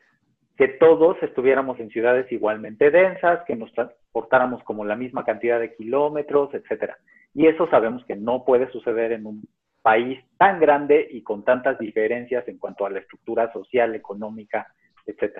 que 0.57 0.69
todos 0.69 1.17
estuviéramos 1.23 1.81
en 1.81 1.89
ciudades 1.89 2.31
igualmente 2.31 2.91
densas, 2.91 3.45
que 3.47 3.57
nos 3.57 3.73
transportáramos 3.73 4.63
como 4.65 4.85
la 4.85 4.97
misma 4.97 5.25
cantidad 5.25 5.59
de 5.61 5.75
kilómetros, 5.75 6.53
etcétera. 6.53 6.99
Y 7.33 7.47
eso 7.47 7.69
sabemos 7.71 8.05
que 8.05 8.17
no 8.17 8.45
puede 8.45 8.71
suceder 8.71 9.13
en 9.13 9.27
un 9.27 9.43
país 9.88 10.23
tan 10.37 10.61
grande 10.61 11.09
y 11.11 11.23
con 11.23 11.47
tantas 11.47 11.78
diferencias 11.78 12.47
en 12.47 12.59
cuanto 12.59 12.85
a 12.85 12.90
la 12.90 12.99
estructura 12.99 13.50
social, 13.54 13.95
económica, 13.95 14.66
etc. 15.07 15.38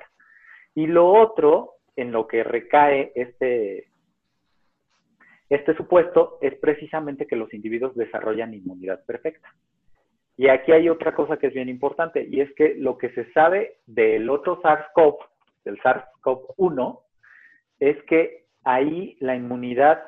Y 0.75 0.87
lo 0.87 1.13
otro 1.13 1.75
en 1.97 2.13
lo 2.13 2.27
que 2.27 2.43
recae 2.45 3.13
este, 3.15 3.89
este 5.51 5.77
supuesto 5.77 6.39
es 6.41 6.55
precisamente 6.55 7.27
que 7.27 7.37
los 7.37 7.53
individuos 7.53 7.95
desarrollan 7.95 8.55
inmunidad 8.55 9.05
perfecta. 9.05 9.55
Y 10.39 10.49
aquí 10.49 10.73
hay 10.73 10.89
otra 10.89 11.15
cosa 11.15 11.37
que 11.37 11.49
es 11.49 11.53
bien 11.53 11.69
importante, 11.69 12.27
y 12.27 12.41
es 12.41 12.51
que 12.55 12.75
lo 12.75 12.97
que 12.97 13.11
se 13.11 13.31
sabe 13.33 13.81
del 13.85 14.31
otro 14.31 14.63
SARS-CoV, 14.63 15.19
del 15.67 15.79
SARS-CoV-1, 15.83 17.01
es 17.81 18.03
que 18.05 18.47
ahí 18.65 19.19
la 19.21 19.37
inmunidad 19.37 20.01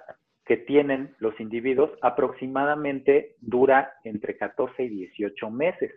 que 0.51 0.57
tienen 0.57 1.15
los 1.21 1.39
individuos 1.39 1.93
aproximadamente 2.03 3.37
dura 3.41 3.93
entre 4.03 4.37
14 4.37 4.83
y 4.83 4.89
18 4.89 5.49
meses. 5.49 5.93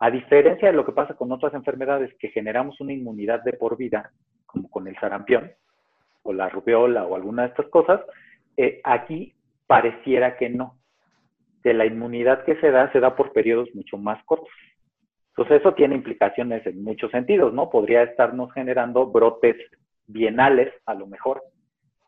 A 0.00 0.10
diferencia 0.10 0.68
de 0.68 0.74
lo 0.74 0.84
que 0.84 0.92
pasa 0.92 1.14
con 1.14 1.32
otras 1.32 1.54
enfermedades 1.54 2.14
que 2.18 2.28
generamos 2.28 2.78
una 2.82 2.92
inmunidad 2.92 3.42
de 3.42 3.54
por 3.54 3.78
vida, 3.78 4.10
como 4.44 4.68
con 4.68 4.86
el 4.86 4.94
sarampión 4.96 5.50
o 6.24 6.34
la 6.34 6.50
rubiola 6.50 7.06
o 7.06 7.16
alguna 7.16 7.44
de 7.44 7.48
estas 7.48 7.68
cosas, 7.68 8.02
eh, 8.58 8.82
aquí 8.84 9.32
pareciera 9.66 10.36
que 10.36 10.50
no, 10.50 10.76
que 11.62 11.72
la 11.72 11.86
inmunidad 11.86 12.44
que 12.44 12.56
se 12.56 12.70
da 12.70 12.92
se 12.92 13.00
da 13.00 13.16
por 13.16 13.32
periodos 13.32 13.74
mucho 13.74 13.96
más 13.96 14.22
cortos. 14.24 14.52
Entonces 15.30 15.60
eso 15.60 15.72
tiene 15.72 15.94
implicaciones 15.94 16.66
en 16.66 16.84
muchos 16.84 17.10
sentidos, 17.12 17.54
¿no? 17.54 17.70
Podría 17.70 18.02
estarnos 18.02 18.52
generando 18.52 19.06
brotes 19.06 19.56
bienales 20.06 20.70
a 20.84 20.92
lo 20.92 21.06
mejor 21.06 21.40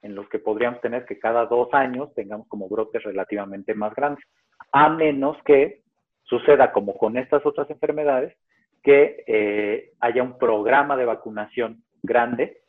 en 0.02 0.14
los 0.14 0.28
que 0.28 0.38
podríamos 0.38 0.80
tener 0.80 1.04
que 1.06 1.18
cada 1.18 1.46
dos 1.46 1.72
años 1.72 2.12
tengamos 2.14 2.48
como 2.48 2.68
brotes 2.68 3.02
relativamente 3.02 3.74
más 3.74 3.94
grandes, 3.94 4.24
a 4.72 4.88
menos 4.88 5.36
que 5.44 5.82
suceda 6.24 6.72
como 6.72 6.96
con 6.96 7.16
estas 7.16 7.44
otras 7.46 7.70
enfermedades, 7.70 8.36
que 8.82 9.24
eh, 9.26 9.92
haya 10.00 10.22
un 10.22 10.38
programa 10.38 10.96
de 10.96 11.04
vacunación 11.04 11.84
grande 12.02 12.62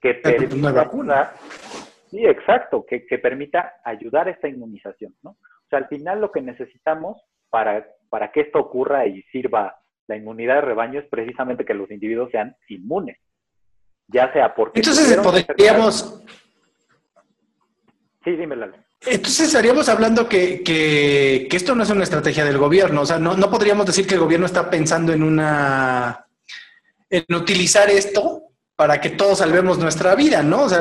que 0.00 0.14
permita 0.14 0.82
ayudar, 0.82 1.34
sí, 2.08 2.24
exacto, 2.24 2.86
que, 2.86 3.04
que, 3.06 3.18
permita 3.18 3.74
ayudar 3.84 4.28
a 4.28 4.30
esta 4.30 4.48
inmunización, 4.48 5.14
¿no? 5.22 5.30
O 5.30 5.68
sea, 5.68 5.80
al 5.80 5.88
final 5.88 6.20
lo 6.20 6.32
que 6.32 6.40
necesitamos 6.40 7.20
para, 7.50 7.86
para 8.08 8.32
que 8.32 8.40
esto 8.40 8.58
ocurra 8.58 9.06
y 9.06 9.22
sirva 9.24 9.80
la 10.06 10.16
inmunidad 10.16 10.56
de 10.56 10.60
rebaño 10.62 11.00
es 11.00 11.06
precisamente 11.08 11.64
que 11.64 11.74
los 11.74 11.90
individuos 11.90 12.30
sean 12.30 12.56
inmunes, 12.68 13.18
ya 14.08 14.32
sea 14.32 14.54
porque... 14.54 14.80
Entonces 14.80 15.16
podríamos, 15.18 16.24
Sí, 18.22 18.32
dime, 18.32 18.54
Entonces 19.06 19.46
estaríamos 19.46 19.88
hablando 19.88 20.28
que, 20.28 20.62
que, 20.62 21.48
esto 21.50 21.74
no 21.74 21.82
es 21.82 21.90
una 21.90 22.04
estrategia 22.04 22.44
del 22.44 22.58
gobierno, 22.58 23.00
o 23.00 23.06
sea, 23.06 23.18
no, 23.18 23.34
no 23.34 23.50
podríamos 23.50 23.86
decir 23.86 24.06
que 24.06 24.14
el 24.14 24.20
gobierno 24.20 24.44
está 24.44 24.68
pensando 24.68 25.12
en 25.12 25.22
una, 25.22 26.26
en 27.08 27.24
utilizar 27.34 27.88
esto 27.88 28.42
para 28.76 29.00
que 29.00 29.10
todos 29.10 29.38
salvemos 29.38 29.78
nuestra 29.78 30.14
vida, 30.14 30.42
¿no? 30.42 30.64
O 30.64 30.68
sea, 30.68 30.80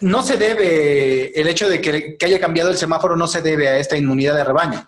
no 0.00 0.22
se 0.22 0.36
debe, 0.36 1.40
el 1.40 1.48
hecho 1.48 1.68
de 1.68 1.80
que, 1.80 2.16
que 2.16 2.26
haya 2.26 2.40
cambiado 2.40 2.70
el 2.70 2.76
semáforo 2.76 3.16
no 3.16 3.26
se 3.26 3.42
debe 3.42 3.68
a 3.68 3.78
esta 3.78 3.96
inmunidad 3.96 4.36
de 4.36 4.44
rebaño. 4.44 4.80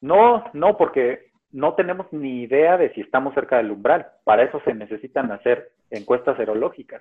No, 0.00 0.44
no, 0.52 0.76
porque 0.76 1.32
no 1.50 1.74
tenemos 1.74 2.06
ni 2.12 2.42
idea 2.42 2.76
de 2.76 2.92
si 2.94 3.00
estamos 3.00 3.32
cerca 3.34 3.56
del 3.58 3.70
umbral. 3.70 4.06
Para 4.24 4.42
eso 4.42 4.60
se 4.64 4.74
necesitan 4.74 5.32
hacer 5.32 5.72
encuestas 5.90 6.36
serológicas. 6.36 7.00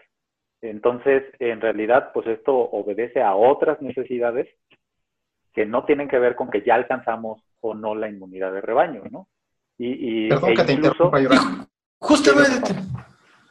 Entonces, 0.64 1.24
en 1.40 1.60
realidad, 1.60 2.12
pues 2.14 2.26
esto 2.26 2.56
obedece 2.56 3.22
a 3.22 3.36
otras 3.36 3.82
necesidades 3.82 4.48
que 5.54 5.66
no 5.66 5.84
tienen 5.84 6.08
que 6.08 6.18
ver 6.18 6.36
con 6.36 6.50
que 6.50 6.64
ya 6.66 6.76
alcanzamos 6.76 7.42
o 7.60 7.74
no 7.74 7.96
la 7.96 8.10
inmunidad 8.10 8.54
de 8.54 8.62
rebaño, 8.62 9.04
¿no? 9.12 9.28
Y, 9.78 10.30
perdón 10.30 10.52
e 10.52 10.56
que 10.56 10.64
te 10.64 10.74
interrumpa, 10.74 11.20
Ibran. 11.20 11.68
Justamente. 12.00 12.76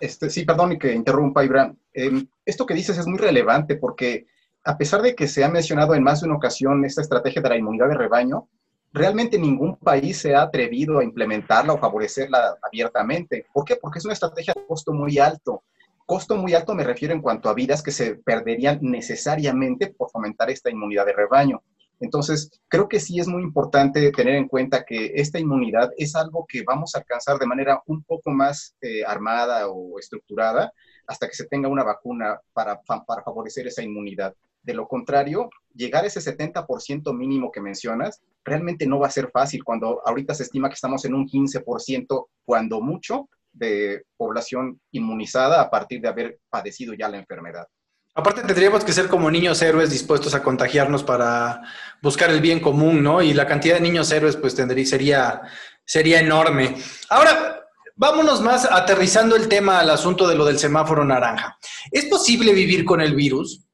Este, 0.00 0.30
sí, 0.30 0.46
perdón 0.46 0.72
y 0.72 0.78
que 0.78 0.94
interrumpa, 0.94 1.44
Ibran. 1.44 1.78
Em, 1.92 2.26
esto 2.46 2.64
que 2.64 2.74
dices 2.74 2.96
es 2.96 3.06
muy 3.06 3.18
relevante 3.18 3.76
porque 3.76 4.26
a 4.64 4.78
pesar 4.78 5.02
de 5.02 5.14
que 5.14 5.28
se 5.28 5.44
ha 5.44 5.50
mencionado 5.50 5.94
en 5.94 6.02
más 6.02 6.22
de 6.22 6.28
una 6.28 6.36
ocasión 6.36 6.82
esta 6.86 7.02
estrategia 7.02 7.42
de 7.42 7.48
la 7.50 7.56
inmunidad 7.58 7.88
de 7.88 7.96
rebaño, 7.96 8.48
realmente 8.90 9.38
ningún 9.38 9.76
país 9.76 10.18
se 10.18 10.34
ha 10.34 10.42
atrevido 10.42 10.98
a 10.98 11.04
implementarla 11.04 11.74
o 11.74 11.78
favorecerla 11.78 12.56
abiertamente. 12.62 13.46
¿Por 13.52 13.66
qué? 13.66 13.76
Porque 13.76 13.98
es 13.98 14.04
una 14.06 14.14
estrategia 14.14 14.54
de 14.56 14.64
costo 14.64 14.94
muy 14.94 15.18
alto 15.18 15.64
Costo 16.06 16.36
muy 16.36 16.54
alto 16.54 16.74
me 16.74 16.84
refiero 16.84 17.14
en 17.14 17.22
cuanto 17.22 17.48
a 17.48 17.54
vidas 17.54 17.82
que 17.82 17.90
se 17.90 18.16
perderían 18.16 18.78
necesariamente 18.82 19.88
por 19.88 20.10
fomentar 20.10 20.50
esta 20.50 20.70
inmunidad 20.70 21.06
de 21.06 21.12
rebaño. 21.12 21.62
Entonces, 22.00 22.50
creo 22.66 22.88
que 22.88 22.98
sí 22.98 23.20
es 23.20 23.28
muy 23.28 23.42
importante 23.42 24.10
tener 24.10 24.34
en 24.34 24.48
cuenta 24.48 24.84
que 24.84 25.12
esta 25.14 25.38
inmunidad 25.38 25.90
es 25.96 26.16
algo 26.16 26.44
que 26.48 26.64
vamos 26.66 26.94
a 26.94 26.98
alcanzar 26.98 27.38
de 27.38 27.46
manera 27.46 27.80
un 27.86 28.02
poco 28.02 28.30
más 28.30 28.74
eh, 28.80 29.04
armada 29.04 29.68
o 29.68 30.00
estructurada 30.00 30.72
hasta 31.06 31.28
que 31.28 31.34
se 31.34 31.46
tenga 31.46 31.68
una 31.68 31.84
vacuna 31.84 32.40
para, 32.52 32.80
para 32.82 33.22
favorecer 33.22 33.68
esa 33.68 33.82
inmunidad. 33.82 34.34
De 34.64 34.74
lo 34.74 34.88
contrario, 34.88 35.48
llegar 35.74 36.02
a 36.02 36.08
ese 36.08 36.20
70% 36.20 37.16
mínimo 37.16 37.52
que 37.52 37.60
mencionas 37.60 38.20
realmente 38.44 38.86
no 38.86 38.98
va 38.98 39.06
a 39.06 39.10
ser 39.10 39.30
fácil 39.30 39.62
cuando 39.62 40.00
ahorita 40.04 40.34
se 40.34 40.42
estima 40.42 40.68
que 40.68 40.74
estamos 40.74 41.04
en 41.04 41.14
un 41.14 41.28
15% 41.28 42.26
cuando 42.44 42.80
mucho 42.80 43.28
de 43.52 44.04
población 44.16 44.80
inmunizada 44.92 45.60
a 45.60 45.70
partir 45.70 46.00
de 46.00 46.08
haber 46.08 46.40
padecido 46.48 46.94
ya 46.94 47.08
la 47.08 47.18
enfermedad. 47.18 47.66
Aparte 48.14 48.42
tendríamos 48.42 48.84
que 48.84 48.92
ser 48.92 49.08
como 49.08 49.30
niños 49.30 49.62
héroes 49.62 49.90
dispuestos 49.90 50.34
a 50.34 50.42
contagiarnos 50.42 51.02
para 51.02 51.62
buscar 52.02 52.30
el 52.30 52.42
bien 52.42 52.60
común, 52.60 53.02
¿no? 53.02 53.22
Y 53.22 53.32
la 53.32 53.46
cantidad 53.46 53.76
de 53.76 53.80
niños 53.80 54.10
héroes 54.12 54.36
pues 54.36 54.54
tendría, 54.54 54.84
sería, 54.84 55.40
sería 55.86 56.20
enorme. 56.20 56.76
Ahora, 57.08 57.66
vámonos 57.96 58.42
más 58.42 58.66
aterrizando 58.70 59.34
el 59.34 59.48
tema 59.48 59.80
al 59.80 59.88
asunto 59.88 60.28
de 60.28 60.34
lo 60.34 60.44
del 60.44 60.58
semáforo 60.58 61.04
naranja. 61.04 61.56
¿Es 61.90 62.04
posible 62.04 62.52
vivir 62.52 62.84
con 62.84 63.00
el 63.00 63.14
virus? 63.14 63.64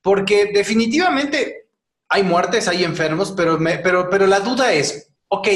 Porque 0.00 0.52
definitivamente 0.54 1.68
hay 2.08 2.22
muertes, 2.22 2.68
hay 2.68 2.84
enfermos, 2.84 3.32
pero, 3.32 3.58
pero, 3.82 4.08
pero 4.08 4.26
la 4.28 4.38
duda 4.38 4.72
es, 4.72 5.10
ok, 5.28 5.48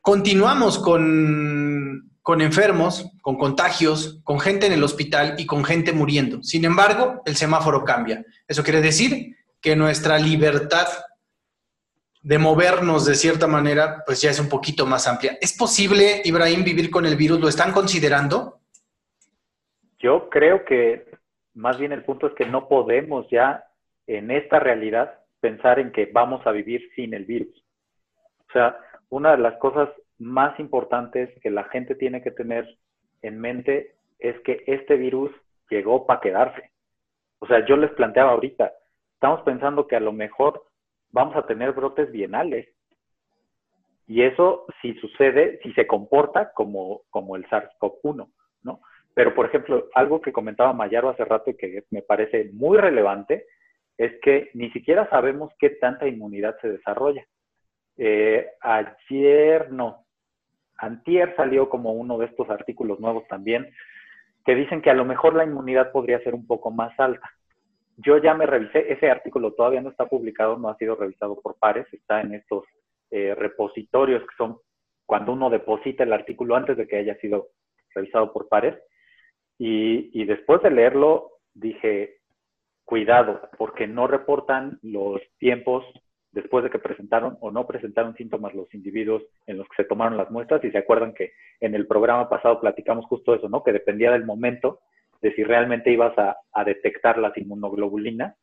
continuamos 0.00 0.78
con 0.78 1.67
con 2.28 2.42
enfermos, 2.42 3.10
con 3.22 3.38
contagios, 3.38 4.20
con 4.22 4.38
gente 4.38 4.66
en 4.66 4.74
el 4.74 4.84
hospital 4.84 5.36
y 5.38 5.46
con 5.46 5.64
gente 5.64 5.94
muriendo. 5.94 6.42
Sin 6.42 6.66
embargo, 6.66 7.22
el 7.24 7.36
semáforo 7.36 7.84
cambia. 7.86 8.22
Eso 8.46 8.62
quiere 8.62 8.82
decir 8.82 9.34
que 9.62 9.74
nuestra 9.74 10.18
libertad 10.18 10.88
de 12.20 12.36
movernos 12.36 13.06
de 13.06 13.14
cierta 13.14 13.46
manera, 13.46 14.02
pues 14.04 14.20
ya 14.20 14.28
es 14.28 14.38
un 14.38 14.50
poquito 14.50 14.84
más 14.84 15.08
amplia. 15.08 15.38
¿Es 15.40 15.56
posible, 15.56 16.20
Ibrahim, 16.22 16.64
vivir 16.64 16.90
con 16.90 17.06
el 17.06 17.16
virus? 17.16 17.40
¿Lo 17.40 17.48
están 17.48 17.72
considerando? 17.72 18.60
Yo 19.98 20.28
creo 20.28 20.66
que 20.66 21.06
más 21.54 21.78
bien 21.78 21.92
el 21.92 22.04
punto 22.04 22.26
es 22.26 22.34
que 22.34 22.44
no 22.44 22.68
podemos 22.68 23.26
ya 23.30 23.64
en 24.06 24.30
esta 24.30 24.60
realidad 24.60 25.18
pensar 25.40 25.78
en 25.78 25.92
que 25.92 26.10
vamos 26.12 26.46
a 26.46 26.52
vivir 26.52 26.90
sin 26.94 27.14
el 27.14 27.24
virus. 27.24 27.64
O 28.50 28.52
sea, 28.52 28.76
una 29.08 29.30
de 29.30 29.38
las 29.38 29.56
cosas 29.56 29.88
más 30.18 30.58
importantes 30.58 31.30
que 31.40 31.50
la 31.50 31.64
gente 31.64 31.94
tiene 31.94 32.22
que 32.22 32.30
tener 32.30 32.66
en 33.22 33.40
mente 33.40 33.94
es 34.18 34.38
que 34.40 34.64
este 34.66 34.96
virus 34.96 35.30
llegó 35.70 36.06
para 36.06 36.20
quedarse. 36.20 36.70
O 37.38 37.46
sea, 37.46 37.64
yo 37.66 37.76
les 37.76 37.90
planteaba 37.92 38.32
ahorita, 38.32 38.72
estamos 39.14 39.42
pensando 39.42 39.86
que 39.86 39.96
a 39.96 40.00
lo 40.00 40.12
mejor 40.12 40.64
vamos 41.10 41.36
a 41.36 41.46
tener 41.46 41.72
brotes 41.72 42.10
bienales. 42.10 42.68
Y 44.06 44.22
eso 44.22 44.66
si 44.80 44.94
sucede, 44.94 45.60
si 45.62 45.72
se 45.74 45.86
comporta 45.86 46.52
como, 46.52 47.02
como 47.10 47.36
el 47.36 47.46
SARS-CoV-1, 47.48 48.28
¿no? 48.62 48.80
Pero, 49.14 49.34
por 49.34 49.46
ejemplo, 49.46 49.88
algo 49.94 50.20
que 50.20 50.32
comentaba 50.32 50.72
Mayaro 50.72 51.10
hace 51.10 51.24
rato 51.24 51.50
y 51.50 51.56
que 51.56 51.84
me 51.90 52.02
parece 52.02 52.50
muy 52.52 52.78
relevante 52.78 53.46
es 53.96 54.12
que 54.22 54.50
ni 54.54 54.70
siquiera 54.70 55.10
sabemos 55.10 55.52
qué 55.58 55.70
tanta 55.70 56.06
inmunidad 56.06 56.56
se 56.60 56.70
desarrolla. 56.70 57.26
Eh, 57.96 58.46
ayer, 58.60 59.72
no, 59.72 60.06
antier 60.78 61.34
salió 61.36 61.68
como 61.68 61.92
uno 61.92 62.18
de 62.18 62.26
estos 62.26 62.48
artículos 62.48 62.98
nuevos 63.00 63.26
también, 63.28 63.70
que 64.44 64.54
dicen 64.54 64.80
que 64.80 64.90
a 64.90 64.94
lo 64.94 65.04
mejor 65.04 65.34
la 65.34 65.44
inmunidad 65.44 65.92
podría 65.92 66.20
ser 66.20 66.34
un 66.34 66.46
poco 66.46 66.70
más 66.70 66.98
alta. 66.98 67.30
Yo 67.96 68.18
ya 68.18 68.32
me 68.34 68.46
revisé, 68.46 68.92
ese 68.92 69.10
artículo 69.10 69.52
todavía 69.52 69.80
no 69.80 69.90
está 69.90 70.06
publicado, 70.06 70.56
no 70.56 70.68
ha 70.68 70.76
sido 70.76 70.94
revisado 70.94 71.40
por 71.40 71.58
pares, 71.58 71.86
está 71.92 72.20
en 72.20 72.34
estos 72.34 72.64
eh, 73.10 73.34
repositorios 73.34 74.22
que 74.22 74.36
son 74.36 74.58
cuando 75.04 75.32
uno 75.32 75.50
deposita 75.50 76.04
el 76.04 76.12
artículo 76.12 76.54
antes 76.54 76.76
de 76.76 76.86
que 76.86 76.96
haya 76.96 77.16
sido 77.16 77.48
revisado 77.94 78.32
por 78.32 78.48
pares. 78.48 78.76
Y, 79.58 80.10
y 80.12 80.24
después 80.26 80.62
de 80.62 80.70
leerlo, 80.70 81.32
dije, 81.54 82.18
cuidado, 82.84 83.48
porque 83.58 83.86
no 83.86 84.06
reportan 84.06 84.78
los 84.82 85.20
tiempos 85.38 85.84
después 86.32 86.64
de 86.64 86.70
que 86.70 86.78
presentaron 86.78 87.36
o 87.40 87.50
no 87.50 87.66
presentaron 87.66 88.14
síntomas 88.14 88.54
los 88.54 88.72
individuos 88.74 89.22
en 89.46 89.58
los 89.58 89.68
que 89.68 89.82
se 89.82 89.88
tomaron 89.88 90.16
las 90.16 90.30
muestras. 90.30 90.62
Y 90.64 90.70
se 90.70 90.78
acuerdan 90.78 91.14
que 91.14 91.32
en 91.60 91.74
el 91.74 91.86
programa 91.86 92.28
pasado 92.28 92.60
platicamos 92.60 93.06
justo 93.06 93.34
eso, 93.34 93.48
¿no? 93.48 93.62
Que 93.62 93.72
dependía 93.72 94.12
del 94.12 94.24
momento 94.24 94.80
de 95.20 95.34
si 95.34 95.42
realmente 95.42 95.90
ibas 95.90 96.16
a, 96.18 96.36
detectar 96.64 97.18
las 97.18 97.36
inmunoglobulinas. 97.36 98.36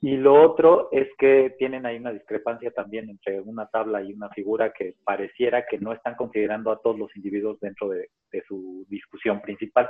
Y 0.00 0.16
lo 0.16 0.40
otro 0.42 0.88
es 0.92 1.08
que 1.18 1.54
tienen 1.58 1.84
ahí 1.84 1.96
una 1.96 2.12
discrepancia 2.12 2.70
también 2.70 3.10
entre 3.10 3.40
una 3.40 3.66
tabla 3.66 4.00
y 4.02 4.12
una 4.12 4.28
figura 4.30 4.72
que 4.72 4.94
pareciera 5.04 5.66
que 5.66 5.78
no 5.78 5.92
están 5.92 6.14
considerando 6.14 6.70
a 6.70 6.80
todos 6.80 6.98
los 6.98 7.14
individuos 7.16 7.58
dentro 7.60 7.88
de, 7.88 8.08
de 8.30 8.42
su 8.46 8.86
discusión 8.88 9.40
principal. 9.40 9.88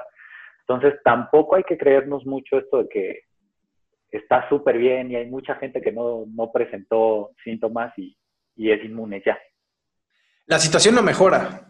Entonces, 0.61 1.01
tampoco 1.05 1.57
hay 1.57 1.65
que 1.65 1.77
creernos 1.77 2.25
mucho 2.27 2.59
esto 2.59 2.83
de 2.83 2.89
que 2.89 3.21
está 4.11 4.49
súper 4.49 4.79
bien 4.79 5.11
y 5.11 5.17
hay 5.17 5.27
mucha 5.27 5.55
gente 5.57 5.81
que 5.81 5.93
no, 5.93 6.25
no 6.27 6.51
presentó 6.53 7.33
síntomas 7.45 7.93
y, 7.99 8.17
y, 8.57 8.71
es 8.71 8.85
inmune 8.85 9.23
ya. 9.25 9.39
La 10.47 10.59
situación 10.59 10.95
no 10.95 11.03
mejora, 11.03 11.69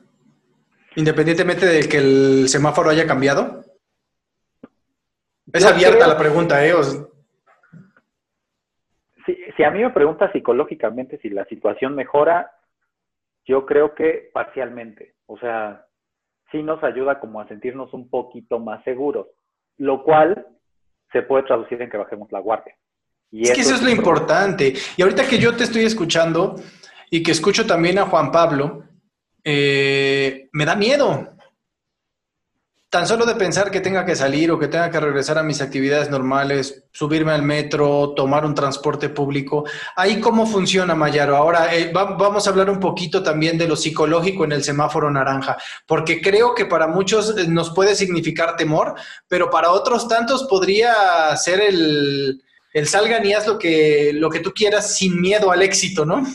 independientemente 0.97 1.67
de 1.67 1.89
que 1.89 1.99
el 1.99 2.49
semáforo 2.49 2.91
haya 2.91 3.07
cambiado. 3.07 3.65
Es 5.53 5.65
abierta 5.65 6.07
la 6.07 6.19
pregunta, 6.19 6.65
¿eh? 6.65 6.73
Si, 9.27 9.37
si 9.57 9.65
a 9.65 9.71
mí 9.71 9.81
me 9.81 9.91
pregunta 9.91 10.31
psicológicamente 10.31 11.19
si 11.19 11.31
la 11.31 11.45
situación 11.47 11.95
mejora, 11.95 12.53
yo 13.47 13.67
creo 13.67 13.95
que 13.95 14.31
parcialmente. 14.33 15.15
O 15.27 15.39
sea, 15.39 15.87
sí 16.53 16.63
nos 16.63 16.83
ayuda 16.85 17.19
como 17.19 17.41
a 17.41 17.49
sentirnos 17.49 17.93
un 17.95 18.09
poquito 18.09 18.59
más 18.59 18.85
seguros, 18.85 19.27
lo 19.79 20.03
cual 20.05 20.47
se 21.13 21.23
puede 21.23 21.45
traducir 21.45 21.81
en 21.83 21.91
que 21.91 21.97
bajemos 21.97 22.31
la 22.33 22.41
guardia. 22.41 22.75
Y 23.31 23.45
es 23.45 23.53
que 23.53 23.61
eso 23.61 23.75
es 23.75 23.83
lo 23.83 23.91
importante. 23.91 24.75
Y 24.97 25.03
ahorita 25.03 25.27
que 25.27 25.39
yo 25.39 25.55
te 25.55 25.65
estoy 25.65 25.85
escuchando 25.85 26.57
y 27.11 27.23
que 27.23 27.33
escucho 27.33 27.67
también 27.67 27.99
a 27.99 28.07
Juan 28.07 28.33
Pablo, 28.33 28.85
eh, 29.45 30.49
me 30.53 30.65
da 30.65 30.75
miedo. 30.75 31.35
Tan 32.91 33.07
solo 33.07 33.27
de 33.27 33.35
pensar 33.35 33.71
que 33.71 33.83
tenga 33.83 34.07
que 34.07 34.17
salir 34.17 34.51
o 34.51 34.59
que 34.59 34.67
tenga 34.67 34.91
que 34.91 34.99
regresar 34.99 35.37
a 35.37 35.43
mis 35.43 35.61
actividades 35.61 36.09
normales, 36.09 36.85
subirme 36.91 37.33
al 37.33 37.43
metro, 37.43 38.15
tomar 38.15 38.47
un 38.47 38.55
transporte 38.55 39.11
público. 39.11 39.67
Ahí 39.95 40.21
cómo 40.21 40.47
funciona, 40.47 40.95
Mayaro. 40.95 41.37
Ahora 41.37 41.75
eh, 41.75 41.93
vamos 41.93 42.47
a 42.47 42.51
hablar 42.51 42.71
un 42.71 42.81
poquito 42.81 43.23
también 43.23 43.59
de 43.59 43.69
lo 43.69 43.77
psicológico 43.77 44.45
en 44.45 44.53
el 44.53 44.65
semáforo 44.65 45.11
naranja, 45.11 45.59
porque 45.87 46.23
creo 46.23 46.55
que 46.55 46.65
para 46.65 46.87
muchos 46.87 47.37
eh, 47.37 47.47
nos 47.47 47.75
puede 47.75 47.95
significar 47.95 48.57
temor, 48.57 48.95
pero 49.29 49.51
para 49.51 49.71
otros 49.71 50.09
tantos 50.09 50.45
podría 50.45 51.37
ser 51.37 51.61
el, 51.61 52.43
el 52.73 52.87
salgan 52.87 53.27
y 53.27 53.35
haz 53.35 53.47
lo 53.47 53.59
que, 53.59 54.13
lo 54.15 54.31
que 54.31 54.41
tú 54.41 54.53
quieras 54.53 54.97
sin 54.97 55.21
miedo 55.21 55.51
al 55.51 55.61
éxito, 55.61 56.07
¿no? 56.07 56.27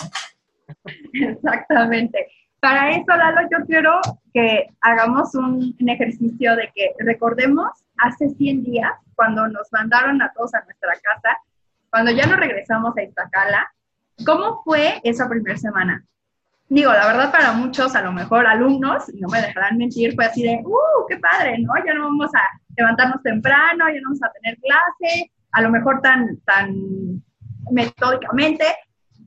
Exactamente. 1.13 2.27
Para 2.59 2.91
eso, 2.91 3.07
Lalo, 3.07 3.41
yo 3.51 3.65
quiero 3.65 3.99
que 4.33 4.69
hagamos 4.81 5.35
un, 5.35 5.75
ejercicio 5.79 6.55
de 6.55 6.71
que 6.73 6.93
recordemos 6.99 7.69
hace 7.97 8.29
100 8.29 8.63
días, 8.63 8.91
cuando 9.15 9.47
nos 9.47 9.71
mandaron 9.71 10.21
a 10.21 10.31
todos 10.33 10.53
a 10.55 10.63
nuestra 10.63 10.93
casa, 10.93 11.37
cuando 11.89 12.11
ya 12.11 12.25
nos 12.25 12.39
regresamos 12.39 12.97
a 12.97 13.03
Iztacala, 13.03 13.71
¿cómo 14.25 14.63
fue 14.63 14.99
esa 15.03 15.29
primera 15.29 15.57
semana? 15.57 16.03
Digo, 16.67 16.91
la 16.91 17.05
verdad 17.05 17.31
para 17.31 17.53
muchos, 17.53 17.95
a 17.95 18.01
lo 18.01 18.11
mejor 18.11 18.47
alumnos, 18.47 19.03
no 19.13 19.27
me 19.27 19.41
dejarán 19.41 19.77
mentir, 19.77 20.15
fue 20.15 20.25
así 20.25 20.41
de, 20.41 20.59
¡uh, 20.65 21.05
qué 21.07 21.17
padre! 21.17 21.59
¿no? 21.59 21.73
Ya 21.85 21.93
no 21.93 22.05
vamos 22.05 22.33
a 22.33 22.41
levantarnos 22.75 23.21
temprano, 23.21 23.85
ya 23.89 24.01
no 24.01 24.09
vamos 24.09 24.23
a 24.23 24.31
tener 24.31 24.57
clase, 24.57 25.31
a 25.51 25.61
lo 25.61 25.69
mejor 25.69 26.01
tan, 26.01 26.39
tan 26.45 27.21
metódicamente, 27.71 28.65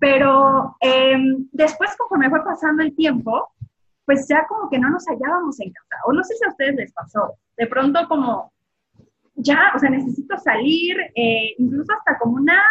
pero 0.00 0.76
em, 0.80 1.46
después, 1.52 1.94
conforme 1.96 2.30
fue 2.30 2.44
pasando 2.44 2.82
el 2.82 2.94
tiempo, 2.94 3.48
pues 4.06 4.26
ya 4.28 4.46
como 4.46 4.70
que 4.70 4.78
no 4.78 4.88
nos 4.88 5.04
hallábamos 5.06 5.60
en 5.60 5.72
casa. 5.72 6.02
O 6.06 6.12
no 6.12 6.22
sé 6.22 6.34
si 6.36 6.44
a 6.44 6.48
ustedes 6.48 6.76
les 6.76 6.92
pasó. 6.92 7.34
De 7.56 7.66
pronto 7.66 8.06
como, 8.08 8.52
ya, 9.34 9.72
o 9.74 9.78
sea, 9.78 9.90
necesito 9.90 10.38
salir, 10.38 10.96
eh, 11.14 11.54
incluso 11.58 11.92
hasta 11.92 12.16
como 12.18 12.36
una 12.36 12.62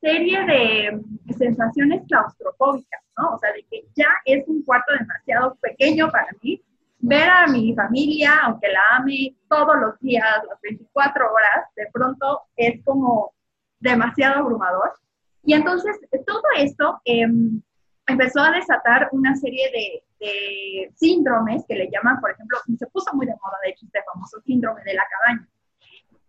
serie 0.00 0.44
de 0.46 1.34
sensaciones 1.36 2.02
claustrofóbicas, 2.06 3.02
¿no? 3.18 3.34
O 3.34 3.38
sea, 3.38 3.52
de 3.52 3.66
que 3.68 3.82
ya 3.96 4.06
es 4.24 4.46
un 4.46 4.62
cuarto 4.62 4.92
demasiado 4.92 5.56
pequeño 5.60 6.10
para 6.10 6.28
mí. 6.42 6.62
Ver 7.00 7.28
a 7.28 7.46
mi 7.46 7.74
familia, 7.74 8.40
aunque 8.42 8.68
la 8.68 8.80
ame 8.96 9.36
todos 9.48 9.76
los 9.80 9.98
días, 10.00 10.24
las 10.48 10.60
24 10.62 11.32
horas, 11.32 11.66
de 11.76 11.86
pronto 11.92 12.42
es 12.56 12.82
como 12.84 13.32
demasiado 13.80 14.40
abrumador. 14.40 14.92
Y 15.44 15.54
entonces 15.54 15.96
todo 16.26 16.42
esto 16.56 17.00
em, 17.04 17.62
empezó 18.06 18.40
a 18.40 18.50
desatar 18.50 19.08
una 19.12 19.36
serie 19.36 19.70
de, 19.70 20.02
síndromes 20.96 21.64
que 21.66 21.74
le 21.74 21.90
llaman, 21.90 22.20
por 22.20 22.30
ejemplo, 22.32 22.58
se 22.78 22.86
puso 22.88 23.14
muy 23.14 23.26
de 23.26 23.32
moda, 23.32 23.56
de 23.64 23.70
hecho, 23.70 23.86
este 23.86 24.02
famoso 24.12 24.40
síndrome 24.40 24.82
de 24.84 24.94
la 24.94 25.04
cabaña. 25.08 25.48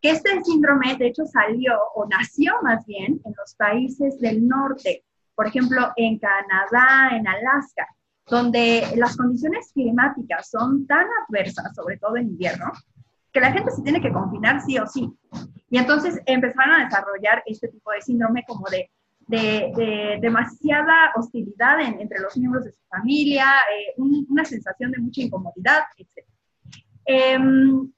Que 0.01 0.11
este 0.11 0.41
síndrome, 0.43 0.95
de 0.95 1.07
hecho, 1.07 1.25
salió 1.25 1.77
o 1.95 2.07
nació 2.07 2.53
más 2.61 2.85
bien 2.85 3.19
en 3.23 3.33
los 3.37 3.55
países 3.55 4.19
del 4.19 4.47
norte, 4.47 5.03
por 5.35 5.47
ejemplo, 5.47 5.91
en 5.95 6.19
Canadá, 6.19 7.15
en 7.15 7.27
Alaska, 7.27 7.87
donde 8.27 8.83
las 8.95 9.17
condiciones 9.17 9.71
climáticas 9.73 10.49
son 10.49 10.85
tan 10.85 11.07
adversas, 11.27 11.75
sobre 11.75 11.97
todo 11.97 12.17
en 12.17 12.27
invierno, 12.27 12.71
que 13.31 13.39
la 13.39 13.51
gente 13.51 13.71
se 13.71 13.81
tiene 13.81 14.01
que 14.01 14.11
confinar 14.11 14.61
sí 14.61 14.77
o 14.77 14.85
sí. 14.87 15.09
Y 15.69 15.77
entonces 15.77 16.19
empezaron 16.25 16.75
a 16.75 16.85
desarrollar 16.85 17.43
este 17.45 17.67
tipo 17.67 17.91
de 17.91 18.01
síndrome 18.01 18.43
como 18.47 18.67
de 18.69 18.89
de, 19.29 20.17
demasiada 20.21 21.11
hostilidad 21.15 21.79
entre 21.81 22.19
los 22.19 22.35
miembros 22.35 22.65
de 22.65 22.71
su 22.71 22.81
familia, 22.87 23.45
eh, 23.77 23.93
una 23.97 24.43
sensación 24.43 24.91
de 24.91 24.99
mucha 24.99 25.21
incomodidad, 25.21 25.83
etc. 25.97 26.25
Em, 27.05 27.91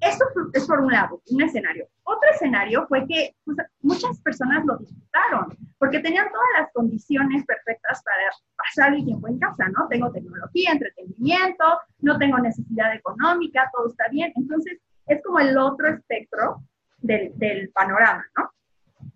esto 0.00 0.24
es 0.52 0.66
por 0.66 0.80
un 0.80 0.92
lado, 0.92 1.22
un 1.30 1.42
escenario. 1.42 1.88
Otro 2.02 2.28
escenario 2.32 2.86
fue 2.88 3.06
que 3.06 3.36
pues, 3.44 3.56
muchas 3.80 4.20
personas 4.20 4.64
lo 4.64 4.76
disfrutaron, 4.78 5.56
porque 5.78 6.00
tenían 6.00 6.26
todas 6.30 6.48
las 6.60 6.72
condiciones 6.72 7.44
perfectas 7.44 8.02
para 8.02 8.30
pasar 8.56 8.94
el 8.94 9.04
tiempo 9.04 9.28
en 9.28 9.38
casa, 9.38 9.68
¿no? 9.68 9.86
Tengo 9.88 10.10
tecnología, 10.10 10.72
entretenimiento, 10.72 11.64
no 12.00 12.18
tengo 12.18 12.38
necesidad 12.38 12.94
económica, 12.94 13.70
todo 13.72 13.88
está 13.88 14.08
bien. 14.10 14.32
Entonces, 14.34 14.78
es 15.06 15.22
como 15.22 15.38
el 15.38 15.56
otro 15.56 15.88
espectro 15.88 16.62
del, 16.98 17.32
del 17.38 17.70
panorama, 17.70 18.24
¿no? 18.36 18.50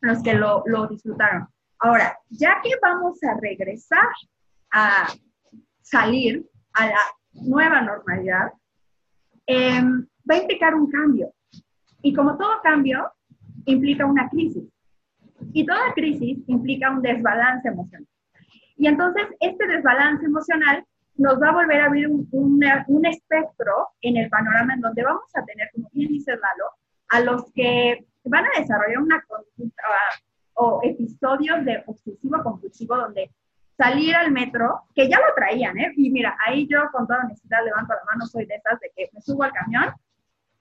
Los 0.00 0.22
que 0.22 0.34
lo, 0.34 0.62
lo 0.66 0.86
disfrutaron. 0.86 1.48
Ahora, 1.78 2.16
ya 2.28 2.60
que 2.62 2.70
vamos 2.82 3.22
a 3.22 3.38
regresar 3.40 4.08
a 4.72 5.08
salir 5.82 6.46
a 6.74 6.86
la 6.86 7.00
nueva 7.32 7.80
normalidad, 7.80 8.52
em, 9.46 10.06
va 10.28 10.34
a 10.34 10.38
implicar 10.38 10.74
un 10.74 10.90
cambio. 10.90 11.32
Y 12.02 12.14
como 12.14 12.36
todo 12.36 12.60
cambio, 12.62 13.10
implica 13.66 14.06
una 14.06 14.28
crisis. 14.28 14.64
Y 15.52 15.66
toda 15.66 15.94
crisis 15.94 16.38
implica 16.46 16.90
un 16.90 17.02
desbalance 17.02 17.68
emocional. 17.68 18.06
Y 18.76 18.86
entonces, 18.86 19.24
este 19.40 19.66
desbalance 19.66 20.24
emocional 20.24 20.84
nos 21.16 21.40
va 21.40 21.50
a 21.50 21.54
volver 21.54 21.80
a 21.80 21.86
abrir 21.86 22.08
un, 22.08 22.28
un, 22.30 23.06
espectro 23.06 23.88
en 24.00 24.16
el 24.16 24.30
panorama 24.30 24.74
en 24.74 24.80
donde 24.80 25.02
vamos 25.02 25.30
a 25.34 25.44
tener, 25.44 25.68
como 25.74 25.90
bien 25.92 26.08
dice 26.08 26.32
Lalo, 26.32 26.70
a 27.08 27.20
los 27.20 27.52
que 27.52 28.06
van 28.24 28.44
a 28.46 28.61
desarrollar 28.61 28.98
una 28.98 29.22
conducta 29.22 29.83
o 30.54 30.80
episodios 30.83 31.64
de 31.64 31.83
obsesivo 31.87 32.42
compulsivo 32.42 32.96
donde 32.96 33.30
salir 33.76 34.14
al 34.14 34.30
metro, 34.30 34.83
que 34.94 35.09
ya 35.09 35.18
lo 35.18 35.35
traían, 35.35 35.78
¿eh? 35.78 35.92
Y 35.96 36.11
mira, 36.11 36.37
ahí 36.46 36.68
yo 36.68 36.90
con 36.92 37.06
toda 37.06 37.20
honestidad 37.20 37.64
levanto 37.64 37.94
la 37.94 38.12
mano, 38.12 38.26
soy 38.26 38.44
de 38.44 38.56
esas 38.56 38.78
de 38.80 38.92
que 38.94 39.09
me 39.12 39.22
subo 39.22 39.42
al 39.44 39.52
camión, 39.52 39.94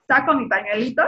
saco 0.07 0.33
mi 0.33 0.47
pañuelito 0.47 1.03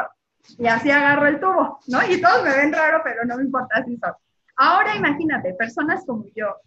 y 0.57 0.67
así 0.67 0.91
agarro 0.91 1.27
el 1.27 1.39
tubo, 1.39 1.79
¿no? 1.87 1.99
Y 2.09 2.21
todos 2.21 2.43
me 2.43 2.55
ven 2.55 2.73
raro, 2.73 3.01
pero 3.03 3.23
no 3.23 3.37
me 3.37 3.43
importa 3.43 3.83
si 3.85 3.95
son. 3.97 4.13
Ahora 4.57 4.95
imagínate, 4.95 5.53
personas 5.53 6.03
como 6.05 6.25
yo, 6.35 6.57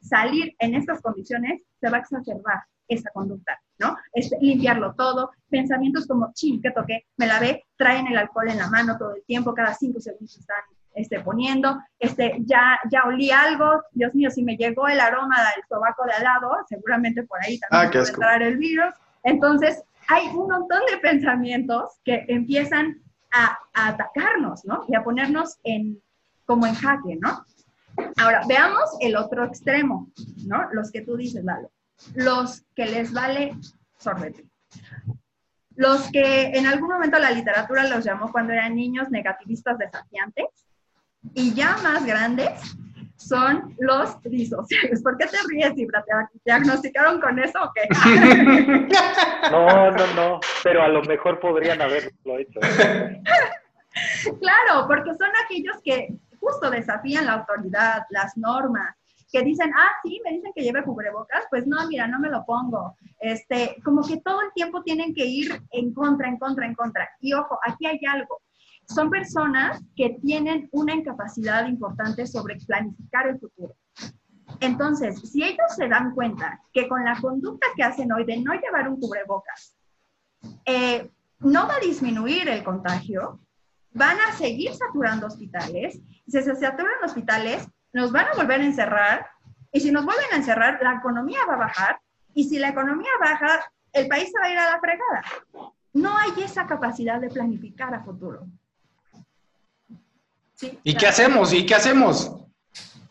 salir 0.00 0.54
en 0.58 0.74
estas 0.74 1.02
condiciones 1.02 1.62
se 1.80 1.90
va 1.90 1.98
a 1.98 2.00
exacerbar 2.00 2.62
esa 2.88 3.10
conducta, 3.10 3.60
¿no? 3.78 3.96
Es 4.12 4.30
limpiarlo 4.40 4.94
todo, 4.94 5.30
pensamientos 5.48 6.06
como, 6.06 6.32
ching, 6.34 6.60
que 6.60 6.70
toqué, 6.70 7.06
me 7.16 7.26
lavé, 7.26 7.64
traen 7.76 8.06
el 8.06 8.16
alcohol 8.16 8.48
en 8.48 8.58
la 8.58 8.70
mano 8.70 8.96
todo 8.98 9.14
el 9.14 9.24
tiempo, 9.24 9.54
cada 9.54 9.74
cinco 9.74 10.00
segundos 10.00 10.36
están 10.36 10.62
este, 10.94 11.20
poniendo, 11.20 11.78
este, 11.98 12.36
ya, 12.40 12.78
ya 12.90 13.02
olí 13.04 13.30
algo, 13.30 13.82
Dios 13.92 14.14
mío, 14.14 14.30
si 14.30 14.42
me 14.44 14.56
llegó 14.56 14.86
el 14.86 15.00
aroma 15.00 15.36
del 15.54 15.64
sobaco 15.68 16.04
de 16.04 16.12
al 16.12 16.22
lado, 16.22 16.50
seguramente 16.68 17.24
por 17.24 17.40
ahí 17.42 17.58
también 17.58 17.88
Ah, 17.88 17.90
puede 17.90 18.08
entrar 18.08 18.42
el 18.42 18.56
virus. 18.56 18.94
Entonces, 19.24 19.82
hay 20.08 20.28
un 20.28 20.48
montón 20.48 20.80
de 20.90 20.98
pensamientos 20.98 21.98
que 22.04 22.24
empiezan 22.28 23.02
a, 23.32 23.58
a 23.72 23.88
atacarnos, 23.88 24.64
¿no? 24.64 24.84
Y 24.86 24.94
a 24.94 25.02
ponernos 25.02 25.58
en, 25.64 26.00
como 26.44 26.66
en 26.66 26.74
jaque, 26.74 27.18
¿no? 27.20 27.44
Ahora, 28.16 28.42
veamos 28.46 28.96
el 29.00 29.16
otro 29.16 29.44
extremo, 29.44 30.10
¿no? 30.46 30.68
Los 30.72 30.90
que 30.90 31.02
tú 31.02 31.16
dices, 31.16 31.44
Lalo. 31.44 31.70
Los 32.14 32.64
que 32.74 32.86
les 32.86 33.12
vale 33.12 33.56
sorbete. 33.98 34.44
Los 35.76 36.10
que 36.10 36.46
en 36.46 36.66
algún 36.66 36.90
momento 36.90 37.18
la 37.18 37.30
literatura 37.30 37.88
los 37.88 38.04
llamó 38.04 38.30
cuando 38.30 38.52
eran 38.52 38.76
niños 38.76 39.10
negativistas 39.10 39.78
desafiantes 39.78 40.46
y 41.34 41.54
ya 41.54 41.76
más 41.82 42.04
grandes 42.04 42.50
son 43.16 43.74
los 43.78 44.20
disociales. 44.22 45.02
¿Por 45.02 45.16
qué 45.16 45.26
te 45.26 45.38
ríes, 45.48 45.72
Ibra? 45.76 46.04
¿Te 46.04 46.12
diagnosticaron 46.44 47.20
con 47.20 47.38
eso 47.38 47.58
o 47.62 47.72
qué? 47.74 47.88
No, 49.50 49.90
no, 49.90 50.14
no, 50.14 50.40
pero 50.62 50.82
a 50.82 50.88
lo 50.88 51.02
mejor 51.02 51.38
podrían 51.38 51.82
haberlo 51.82 52.38
hecho. 52.38 52.60
Claro, 54.40 54.86
porque 54.88 55.14
son 55.14 55.28
aquellos 55.44 55.76
que 55.84 56.14
justo 56.40 56.70
desafían 56.70 57.26
la 57.26 57.34
autoridad, 57.34 58.04
las 58.08 58.36
normas, 58.38 58.96
que 59.34 59.42
dicen, 59.42 59.72
ah, 59.74 59.90
sí, 60.04 60.20
me 60.24 60.30
dicen 60.30 60.52
que 60.54 60.62
lleve 60.62 60.84
cubrebocas, 60.84 61.44
pues 61.50 61.66
no, 61.66 61.88
mira, 61.88 62.06
no 62.06 62.20
me 62.20 62.30
lo 62.30 62.44
pongo. 62.44 62.96
Este, 63.18 63.74
como 63.84 64.06
que 64.06 64.18
todo 64.18 64.40
el 64.42 64.52
tiempo 64.54 64.84
tienen 64.84 65.12
que 65.12 65.26
ir 65.26 65.60
en 65.72 65.92
contra, 65.92 66.28
en 66.28 66.38
contra, 66.38 66.64
en 66.64 66.74
contra. 66.76 67.10
Y 67.18 67.32
ojo, 67.32 67.58
aquí 67.66 67.84
hay 67.84 67.98
algo. 68.08 68.42
Son 68.86 69.10
personas 69.10 69.82
que 69.96 70.18
tienen 70.22 70.68
una 70.70 70.94
incapacidad 70.94 71.66
importante 71.66 72.28
sobre 72.28 72.58
planificar 72.64 73.26
el 73.26 73.40
futuro. 73.40 73.74
Entonces, 74.60 75.18
si 75.28 75.42
ellos 75.42 75.74
se 75.74 75.88
dan 75.88 76.14
cuenta 76.14 76.60
que 76.72 76.86
con 76.86 77.04
la 77.04 77.20
conducta 77.20 77.66
que 77.74 77.82
hacen 77.82 78.12
hoy 78.12 78.24
de 78.24 78.36
no 78.36 78.54
llevar 78.54 78.88
un 78.88 79.00
cubrebocas, 79.00 79.76
eh, 80.64 81.10
no 81.40 81.66
va 81.66 81.74
a 81.74 81.80
disminuir 81.80 82.48
el 82.48 82.62
contagio, 82.62 83.40
van 83.94 84.16
a 84.20 84.32
seguir 84.34 84.72
saturando 84.74 85.26
hospitales. 85.26 86.00
Si 86.24 86.40
se 86.40 86.54
saturan 86.54 87.02
hospitales, 87.04 87.66
nos 87.94 88.12
van 88.12 88.26
a 88.26 88.34
volver 88.34 88.60
a 88.60 88.64
encerrar. 88.64 89.26
Y 89.72 89.80
si 89.80 89.90
nos 89.90 90.04
vuelven 90.04 90.26
a 90.32 90.36
encerrar, 90.36 90.78
la 90.82 90.94
economía 90.94 91.38
va 91.48 91.54
a 91.54 91.58
bajar. 91.58 92.00
Y 92.34 92.44
si 92.44 92.58
la 92.58 92.68
economía 92.68 93.10
baja, 93.20 93.72
el 93.92 94.08
país 94.08 94.30
se 94.30 94.38
va 94.38 94.46
a 94.46 94.50
ir 94.50 94.58
a 94.58 94.70
la 94.70 94.80
fregada. 94.80 95.22
No 95.94 96.18
hay 96.18 96.42
esa 96.42 96.66
capacidad 96.66 97.20
de 97.20 97.30
planificar 97.30 97.94
a 97.94 98.02
futuro. 98.02 98.46
¿Sí? 100.54 100.78
¿Y 100.82 100.96
qué 100.96 101.06
hacemos? 101.06 101.52
¿Y 101.52 101.64
qué 101.64 101.76
hacemos? 101.76 102.32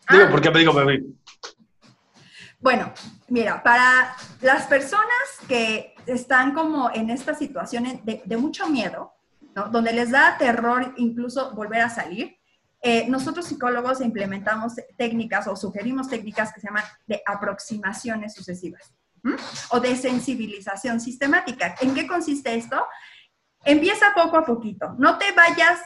Ah. 0.06 0.16
Digo, 0.16 0.30
porque 0.30 0.50
me 0.50 0.58
digo, 0.58 0.74
bebé. 0.74 1.02
Bueno, 2.60 2.92
mira, 3.28 3.62
para 3.62 4.14
las 4.42 4.66
personas 4.66 5.06
que 5.48 5.94
están 6.06 6.52
como 6.52 6.90
en 6.92 7.08
estas 7.08 7.38
situaciones 7.38 8.04
de, 8.04 8.22
de 8.24 8.36
mucho 8.36 8.68
miedo, 8.68 9.14
¿no? 9.54 9.68
donde 9.68 9.92
les 9.92 10.10
da 10.10 10.36
terror 10.36 10.92
incluso 10.96 11.54
volver 11.54 11.80
a 11.80 11.90
salir, 11.90 12.38
eh, 12.84 13.06
nosotros 13.08 13.46
psicólogos 13.46 14.00
implementamos 14.00 14.74
técnicas 14.96 15.46
o 15.48 15.56
sugerimos 15.56 16.08
técnicas 16.08 16.52
que 16.52 16.60
se 16.60 16.68
llaman 16.68 16.84
de 17.06 17.22
aproximaciones 17.26 18.34
sucesivas 18.34 18.92
o 19.70 19.80
de 19.80 19.96
sensibilización 19.96 21.00
sistemática. 21.00 21.74
¿En 21.80 21.94
qué 21.94 22.06
consiste 22.06 22.54
esto? 22.54 22.86
Empieza 23.64 24.12
poco 24.14 24.36
a 24.36 24.44
poquito. 24.44 24.94
No 24.98 25.16
te 25.16 25.32
vayas 25.32 25.80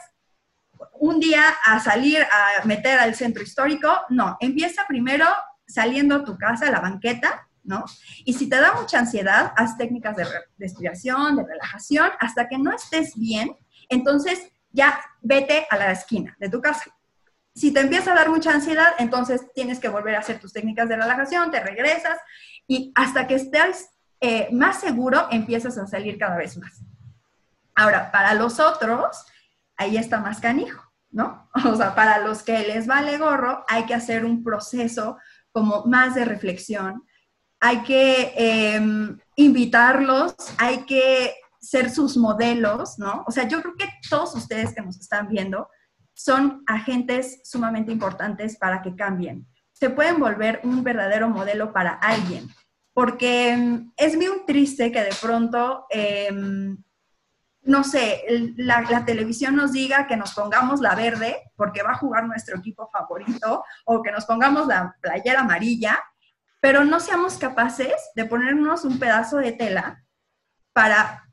un 0.99 1.19
día 1.21 1.43
a 1.65 1.79
salir 1.79 2.21
a 2.21 2.65
meter 2.65 2.99
al 2.99 3.15
centro 3.15 3.41
histórico, 3.41 3.89
no. 4.09 4.35
Empieza 4.41 4.83
primero 4.87 5.25
saliendo 5.65 6.15
a 6.15 6.23
tu 6.25 6.37
casa, 6.37 6.67
a 6.67 6.71
la 6.71 6.81
banqueta, 6.81 7.47
¿no? 7.63 7.85
Y 8.25 8.33
si 8.33 8.49
te 8.49 8.57
da 8.57 8.73
mucha 8.73 8.99
ansiedad, 8.99 9.53
haz 9.55 9.77
técnicas 9.77 10.17
de 10.17 10.25
re- 10.25 10.45
respiración, 10.57 11.37
de 11.37 11.45
relajación, 11.45 12.09
hasta 12.19 12.49
que 12.49 12.57
no 12.57 12.73
estés 12.73 13.15
bien, 13.15 13.55
entonces 13.87 14.49
ya 14.71 14.99
vete 15.21 15.67
a 15.69 15.77
la 15.77 15.91
esquina 15.91 16.35
de 16.39 16.49
tu 16.49 16.61
casa. 16.61 16.95
Si 17.53 17.73
te 17.73 17.81
empieza 17.81 18.11
a 18.11 18.15
dar 18.15 18.29
mucha 18.29 18.51
ansiedad, 18.51 18.93
entonces 18.99 19.51
tienes 19.53 19.79
que 19.79 19.89
volver 19.89 20.15
a 20.15 20.19
hacer 20.19 20.39
tus 20.39 20.53
técnicas 20.53 20.87
de 20.87 20.95
relajación, 20.95 21.51
te 21.51 21.59
regresas 21.59 22.17
y 22.67 22.91
hasta 22.95 23.27
que 23.27 23.35
estés 23.35 23.89
eh, 24.21 24.49
más 24.51 24.79
seguro, 24.79 25.27
empiezas 25.31 25.77
a 25.77 25.87
salir 25.87 26.17
cada 26.17 26.37
vez 26.37 26.57
más. 26.57 26.81
Ahora, 27.75 28.11
para 28.11 28.33
los 28.33 28.59
otros, 28.59 29.25
ahí 29.77 29.97
está 29.97 30.19
más 30.19 30.39
canijo, 30.39 30.83
¿no? 31.11 31.49
O 31.65 31.75
sea, 31.75 31.95
para 31.95 32.19
los 32.19 32.43
que 32.43 32.59
les 32.59 32.87
vale 32.87 33.17
gorro, 33.17 33.65
hay 33.67 33.85
que 33.85 33.93
hacer 33.93 34.25
un 34.25 34.43
proceso 34.43 35.17
como 35.51 35.85
más 35.85 36.15
de 36.15 36.25
reflexión, 36.25 37.03
hay 37.59 37.83
que 37.83 38.33
eh, 38.37 38.81
invitarlos, 39.35 40.35
hay 40.57 40.85
que 40.85 41.33
ser 41.59 41.89
sus 41.89 42.17
modelos, 42.17 42.97
¿no? 42.97 43.23
O 43.27 43.31
sea, 43.31 43.47
yo 43.47 43.61
creo 43.61 43.75
que 43.75 43.89
todos 44.09 44.35
ustedes 44.35 44.73
que 44.73 44.81
nos 44.81 44.99
están 44.99 45.27
viendo 45.27 45.69
son 46.13 46.63
agentes 46.67 47.41
sumamente 47.43 47.91
importantes 47.91 48.57
para 48.57 48.81
que 48.81 48.95
cambien. 48.95 49.47
Se 49.71 49.89
pueden 49.89 50.19
volver 50.19 50.61
un 50.63 50.83
verdadero 50.83 51.29
modelo 51.29 51.71
para 51.71 51.93
alguien, 51.93 52.49
porque 52.93 53.55
mm, 53.55 53.93
es 53.95 54.15
muy 54.17 54.45
triste 54.45 54.91
que 54.91 55.01
de 55.01 55.15
pronto, 55.21 55.85
eh, 55.89 56.29
no 57.61 57.83
sé, 57.83 58.23
la, 58.57 58.81
la 58.81 59.05
televisión 59.05 59.55
nos 59.55 59.71
diga 59.71 60.07
que 60.07 60.17
nos 60.17 60.33
pongamos 60.33 60.81
la 60.81 60.95
verde 60.95 61.37
porque 61.55 61.83
va 61.83 61.91
a 61.91 61.97
jugar 61.97 62.25
nuestro 62.25 62.57
equipo 62.57 62.89
favorito, 62.91 63.63
o 63.85 64.01
que 64.01 64.11
nos 64.11 64.25
pongamos 64.25 64.67
la 64.67 64.95
playera 65.01 65.41
amarilla, 65.41 65.99
pero 66.59 66.83
no 66.83 66.99
seamos 66.99 67.37
capaces 67.37 67.93
de 68.15 68.25
ponernos 68.25 68.83
un 68.83 68.99
pedazo 68.99 69.37
de 69.37 69.53
tela 69.53 70.03
para 70.73 71.28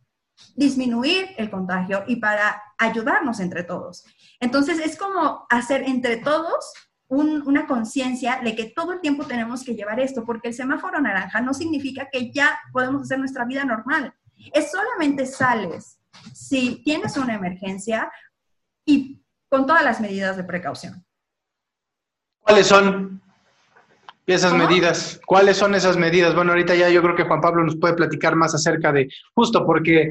disminuir 0.55 1.31
el 1.37 1.51
contagio 1.51 2.05
y 2.07 2.16
para 2.16 2.62
ayudarnos 2.79 3.40
entre 3.40 3.62
todos. 3.64 4.05
Entonces 4.40 4.79
es 4.79 4.96
como 4.96 5.46
hacer 5.49 5.83
entre 5.83 6.18
todos 6.18 6.72
un- 7.09 7.42
una 7.46 7.66
conciencia 7.66 8.40
de 8.42 8.57
que 8.57 8.64
todo 8.66 8.92
el 8.92 9.01
tiempo 9.01 9.25
tenemos 9.27 9.64
que 9.64 9.75
llevar 9.75 10.01
esto, 10.01 10.25
porque 10.25 10.49
el 10.49 10.55
semáforo 10.55 11.01
naranja 11.01 11.40
no 11.40 11.55
significa 11.55 12.09
que 12.11 12.33
ya 12.33 12.59
podemos 12.72 13.03
hacer 13.03 13.18
nuestra 13.18 13.44
vida 13.44 13.64
normal. 13.64 14.12
Es 14.53 14.70
solamente 14.72 15.25
sales 15.27 15.99
si 16.35 16.83
tienes 16.83 17.16
una 17.16 17.35
emergencia 17.35 18.11
y 18.85 19.22
con 19.49 19.66
todas 19.66 19.85
las 19.85 20.01
medidas 20.01 20.37
de 20.37 20.44
precaución. 20.44 21.05
¿Cuáles 22.40 22.66
son 22.66 23.22
esas 24.35 24.53
¿Cómo? 24.53 24.67
medidas? 24.67 25.21
¿Cuáles 25.25 25.57
son 25.57 25.75
esas 25.75 25.97
medidas? 25.97 26.35
Bueno, 26.35 26.53
ahorita 26.53 26.75
ya 26.75 26.89
yo 26.89 27.03
creo 27.03 27.15
que 27.15 27.25
Juan 27.25 27.41
Pablo 27.41 27.65
nos 27.65 27.77
puede 27.77 27.95
platicar 27.95 28.35
más 28.35 28.55
acerca 28.55 28.93
de, 28.93 29.09
justo 29.35 29.65
porque, 29.65 30.11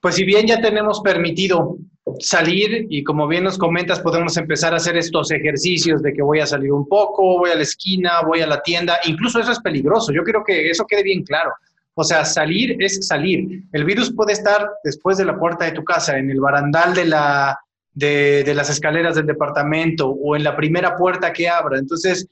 pues 0.00 0.14
si 0.14 0.24
bien 0.24 0.46
ya 0.46 0.60
tenemos 0.60 1.00
permitido 1.00 1.76
salir 2.20 2.86
y 2.88 3.04
como 3.04 3.28
bien 3.28 3.44
nos 3.44 3.58
comentas, 3.58 4.00
podemos 4.00 4.36
empezar 4.36 4.72
a 4.72 4.78
hacer 4.78 4.96
estos 4.96 5.30
ejercicios 5.30 6.02
de 6.02 6.12
que 6.14 6.22
voy 6.22 6.40
a 6.40 6.46
salir 6.46 6.72
un 6.72 6.88
poco, 6.88 7.38
voy 7.38 7.50
a 7.50 7.54
la 7.54 7.62
esquina, 7.62 8.22
voy 8.26 8.40
a 8.40 8.46
la 8.46 8.62
tienda, 8.62 8.98
incluso 9.04 9.40
eso 9.40 9.52
es 9.52 9.60
peligroso, 9.60 10.12
yo 10.12 10.24
quiero 10.24 10.42
que 10.44 10.70
eso 10.70 10.86
quede 10.86 11.02
bien 11.02 11.22
claro. 11.22 11.52
O 12.00 12.04
sea, 12.04 12.24
salir 12.24 12.76
es 12.80 13.08
salir. 13.08 13.64
El 13.72 13.84
virus 13.84 14.14
puede 14.14 14.32
estar 14.32 14.70
después 14.84 15.18
de 15.18 15.24
la 15.24 15.36
puerta 15.36 15.64
de 15.64 15.72
tu 15.72 15.82
casa, 15.82 16.16
en 16.16 16.30
el 16.30 16.38
barandal 16.38 16.94
de, 16.94 17.04
la, 17.04 17.58
de, 17.92 18.44
de 18.44 18.54
las 18.54 18.70
escaleras 18.70 19.16
del 19.16 19.26
departamento 19.26 20.08
o 20.08 20.36
en 20.36 20.44
la 20.44 20.56
primera 20.56 20.96
puerta 20.96 21.32
que 21.32 21.48
abra. 21.48 21.76
Entonces, 21.76 22.28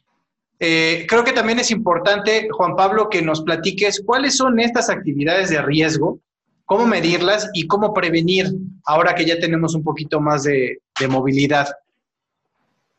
eh, 0.58 1.06
creo 1.08 1.24
que 1.24 1.32
también 1.32 1.58
es 1.58 1.70
importante, 1.70 2.48
Juan 2.50 2.76
Pablo, 2.76 3.08
que 3.08 3.22
nos 3.22 3.42
platiques 3.42 4.02
cuáles 4.04 4.36
son 4.36 4.58
estas 4.58 4.88
actividades 4.88 5.50
de 5.50 5.60
riesgo, 5.60 6.20
cómo 6.64 6.86
medirlas 6.86 7.50
y 7.52 7.66
cómo 7.66 7.92
prevenir 7.92 8.46
ahora 8.84 9.14
que 9.14 9.26
ya 9.26 9.38
tenemos 9.38 9.74
un 9.74 9.84
poquito 9.84 10.20
más 10.20 10.44
de, 10.44 10.80
movilidad. 11.08 11.68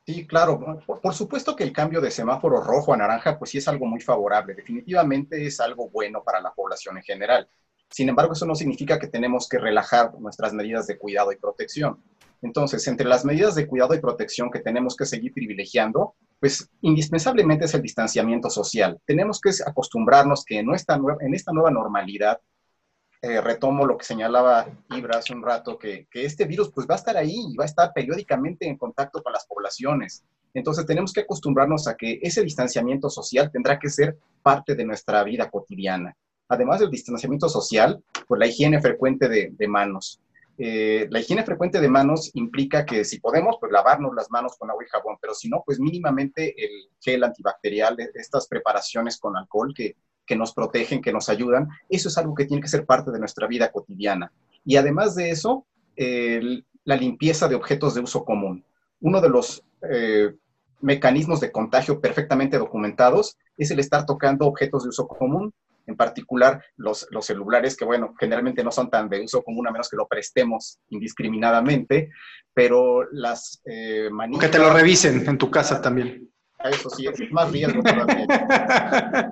Sí, 0.06 0.26
claro. 0.26 0.82
Por, 0.86 1.02
por 1.02 1.14
supuesto 1.14 1.56
que 1.56 1.64
el 1.64 1.74
cambio 1.74 2.00
de 2.00 2.12
semáforo 2.12 2.62
rojo 2.62 2.94
a 2.94 2.98
naranja, 2.98 3.38
pues 3.38 3.52
sí 3.52 3.58
es 3.58 3.68
algo 3.68 3.86
muy 3.86 4.00
favorable. 4.00 4.54
Definitivamente 4.54 5.46
es 5.46 5.60
algo 5.60 5.90
bueno 5.90 6.24
para 6.24 6.40
la 6.40 6.54
población 6.54 6.98
en 6.98 7.04
general. 7.04 7.50
Sin 7.90 8.10
embargo, 8.10 8.34
eso 8.34 8.46
no 8.46 8.56
significa 8.56 9.00
que 9.00 9.08
tenemos 9.08 9.48
que 9.50 9.58
relajar 9.58 10.14
nuestras 10.20 10.54
medidas 10.54 10.88
de 10.88 10.98
cuidado 10.98 11.32
y 11.32 11.38
protección. 11.38 12.02
Entonces, 12.42 12.88
entre 12.88 13.08
las 13.08 13.26
medidas 13.26 13.56
de 13.56 13.68
cuidado 13.68 13.96
y 13.96 14.00
protección 14.00 14.52
que 14.52 14.60
tenemos 14.60 14.96
que 14.96 15.06
seguir 15.06 15.34
privilegiando, 15.34 16.16
pues 16.40 16.70
indispensablemente 16.82 17.66
es 17.66 17.74
el 17.74 17.82
distanciamiento 17.82 18.50
social. 18.50 19.00
Tenemos 19.06 19.42
que 19.42 19.52
acostumbrarnos 19.66 20.46
que 20.46 20.60
en 20.60 20.74
esta, 20.74 20.98
nueva, 20.98 21.72
normalidad 21.72 22.40
eh, 23.24 23.42
retomo 23.42 23.88
lo 23.88 23.98
que 23.98 24.06
señalaba 24.06 24.68
Ibra 24.92 25.18
hace 25.18 25.34
un 25.34 25.42
rato, 25.42 25.80
que, 25.80 26.08
este 26.14 26.46
virus 26.46 26.72
pues 26.72 26.88
va 26.88 26.94
a 26.94 26.98
estar 26.98 27.18
ahí 27.18 27.36
y 27.52 27.56
va 27.56 27.64
a 27.64 27.68
estar 27.68 27.92
periódicamente 27.92 28.68
en 28.68 28.78
contacto 28.78 29.24
con 29.24 29.34
las 29.34 29.48
poblaciones. 29.48 30.24
Entonces 30.54 30.86
tenemos 30.86 31.14
que 31.14 31.22
acostumbrarnos 31.22 31.88
a 31.88 31.96
que 31.96 32.20
ese 32.22 32.44
distanciamiento 32.44 33.10
social 33.10 33.52
tendrá 33.52 33.80
que 33.80 33.90
ser 33.90 34.18
parte 34.44 34.76
de 34.76 34.86
nuestra 34.86 35.24
vida 35.24 35.50
cotidiana. 35.50 36.16
Además 36.50 36.80
del 36.80 36.92
distanciamiento 36.92 37.50
social, 37.50 38.02
pues 38.28 38.40
la 38.40 38.48
higiene 38.48 38.80
frecuente 38.80 39.28
de 39.28 39.68
manos. 39.68 40.22
Eh, 40.58 41.08
la 41.12 41.20
higiene 41.20 41.44
frecuente 41.44 41.80
de 41.80 41.88
manos 41.88 42.32
implica 42.34 42.86
que 42.86 43.06
si 43.06 43.20
podemos, 43.20 43.58
pues 43.60 43.72
lavarnos 43.72 44.16
las 44.16 44.32
manos 44.32 44.56
con 44.58 44.70
agua 44.70 44.84
y 44.84 44.90
jabón, 44.90 45.18
pero 45.22 45.34
si 45.34 45.50
no, 45.50 45.64
pues 45.66 45.80
mínimamente 45.80 46.56
el 46.58 46.90
gel 47.00 47.24
antibacterial, 47.24 47.98
estas 48.16 48.48
preparaciones 48.48 49.20
con 49.20 49.38
alcohol 49.38 49.74
que, 49.76 49.96
que 50.26 50.36
nos 50.36 50.54
protegen, 50.54 51.02
que 51.02 51.14
nos 51.14 51.30
ayudan, 51.30 51.70
eso 51.90 52.10
es 52.10 52.18
algo 52.18 52.34
que 52.34 52.46
tiene 52.46 52.62
que 52.62 52.70
ser 52.70 52.86
parte 52.86 53.12
de 53.12 53.20
nuestra 53.20 53.48
vida 53.48 53.72
cotidiana. 53.72 54.32
Y 54.66 54.76
además 54.76 55.16
de 55.16 55.30
eso, 55.30 55.66
la 55.96 56.96
limpieza 56.96 57.48
de 57.48 57.56
objetos 57.56 57.96
de 57.96 58.02
uso 58.02 58.24
común. 58.24 58.64
Uno 59.02 59.22
de 59.22 59.30
los 59.30 59.64
eh, 59.90 60.34
mecanismos 60.82 61.40
de 61.40 61.52
contagio 61.52 62.00
perfectamente 62.00 62.58
documentados 62.58 63.38
es 63.58 63.72
el 63.72 63.80
estar 63.80 64.06
tocando 64.06 64.46
objetos 64.46 64.84
de 64.84 64.90
uso 64.90 65.08
común, 65.08 65.54
en 65.88 65.96
particular 65.96 66.64
los, 66.76 67.08
los 67.12 67.26
celulares, 67.26 67.76
que 67.76 67.86
bueno, 67.86 68.14
generalmente 68.20 68.64
no 68.64 68.72
son 68.72 68.90
tan 68.90 69.10
de 69.10 69.22
uso 69.22 69.42
común 69.42 69.68
a 69.68 69.72
menos 69.72 69.90
que 69.90 69.98
lo 69.98 70.08
prestemos 70.08 70.80
indiscriminadamente, 70.90 72.12
pero 72.54 73.10
las 73.12 73.62
eh, 73.66 74.10
Que 74.40 74.50
te 74.50 74.60
lo 74.60 74.72
revisen 74.72 75.28
en 75.28 75.38
tu 75.38 75.50
casa 75.50 75.82
también. 75.82 76.30
Eso 76.64 76.90
sí, 76.90 77.06
es 77.08 77.32
más 77.32 77.52
riesgo 77.52 77.82
todavía. 77.82 78.26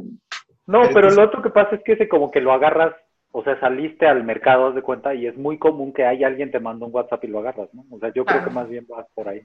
no, 0.67 0.81
pero, 0.93 1.09
lo 1.11 1.23
otro 1.23 1.41
que 1.41 1.49
pasa 1.49 1.75
es 1.75 1.83
que 1.83 1.93
ese 1.93 2.07
como 2.07 2.31
que 2.31 2.39
lo 2.39 2.53
agarras, 2.53 2.93
o 3.31 3.43
sea, 3.43 3.59
saliste 3.59 4.07
al 4.07 4.23
mercado, 4.23 4.71
de 4.71 4.81
cuenta, 4.81 5.13
y 5.13 5.27
es 5.27 5.35
muy 5.35 5.57
común 5.57 5.91
que 5.91 6.05
haya 6.05 6.27
alguien 6.27 6.51
te 6.51 6.59
manda 6.59 6.85
un 6.85 6.93
WhatsApp 6.93 7.23
y 7.23 7.27
lo 7.27 7.39
agarras, 7.39 7.69
¿no? 7.73 7.83
O 7.89 7.99
sea, 7.99 8.13
yo 8.13 8.23
creo 8.25 8.43
que 8.43 8.51
más 8.51 8.69
bien 8.69 8.85
vas 8.87 9.07
por 9.13 9.27
ahí. 9.27 9.41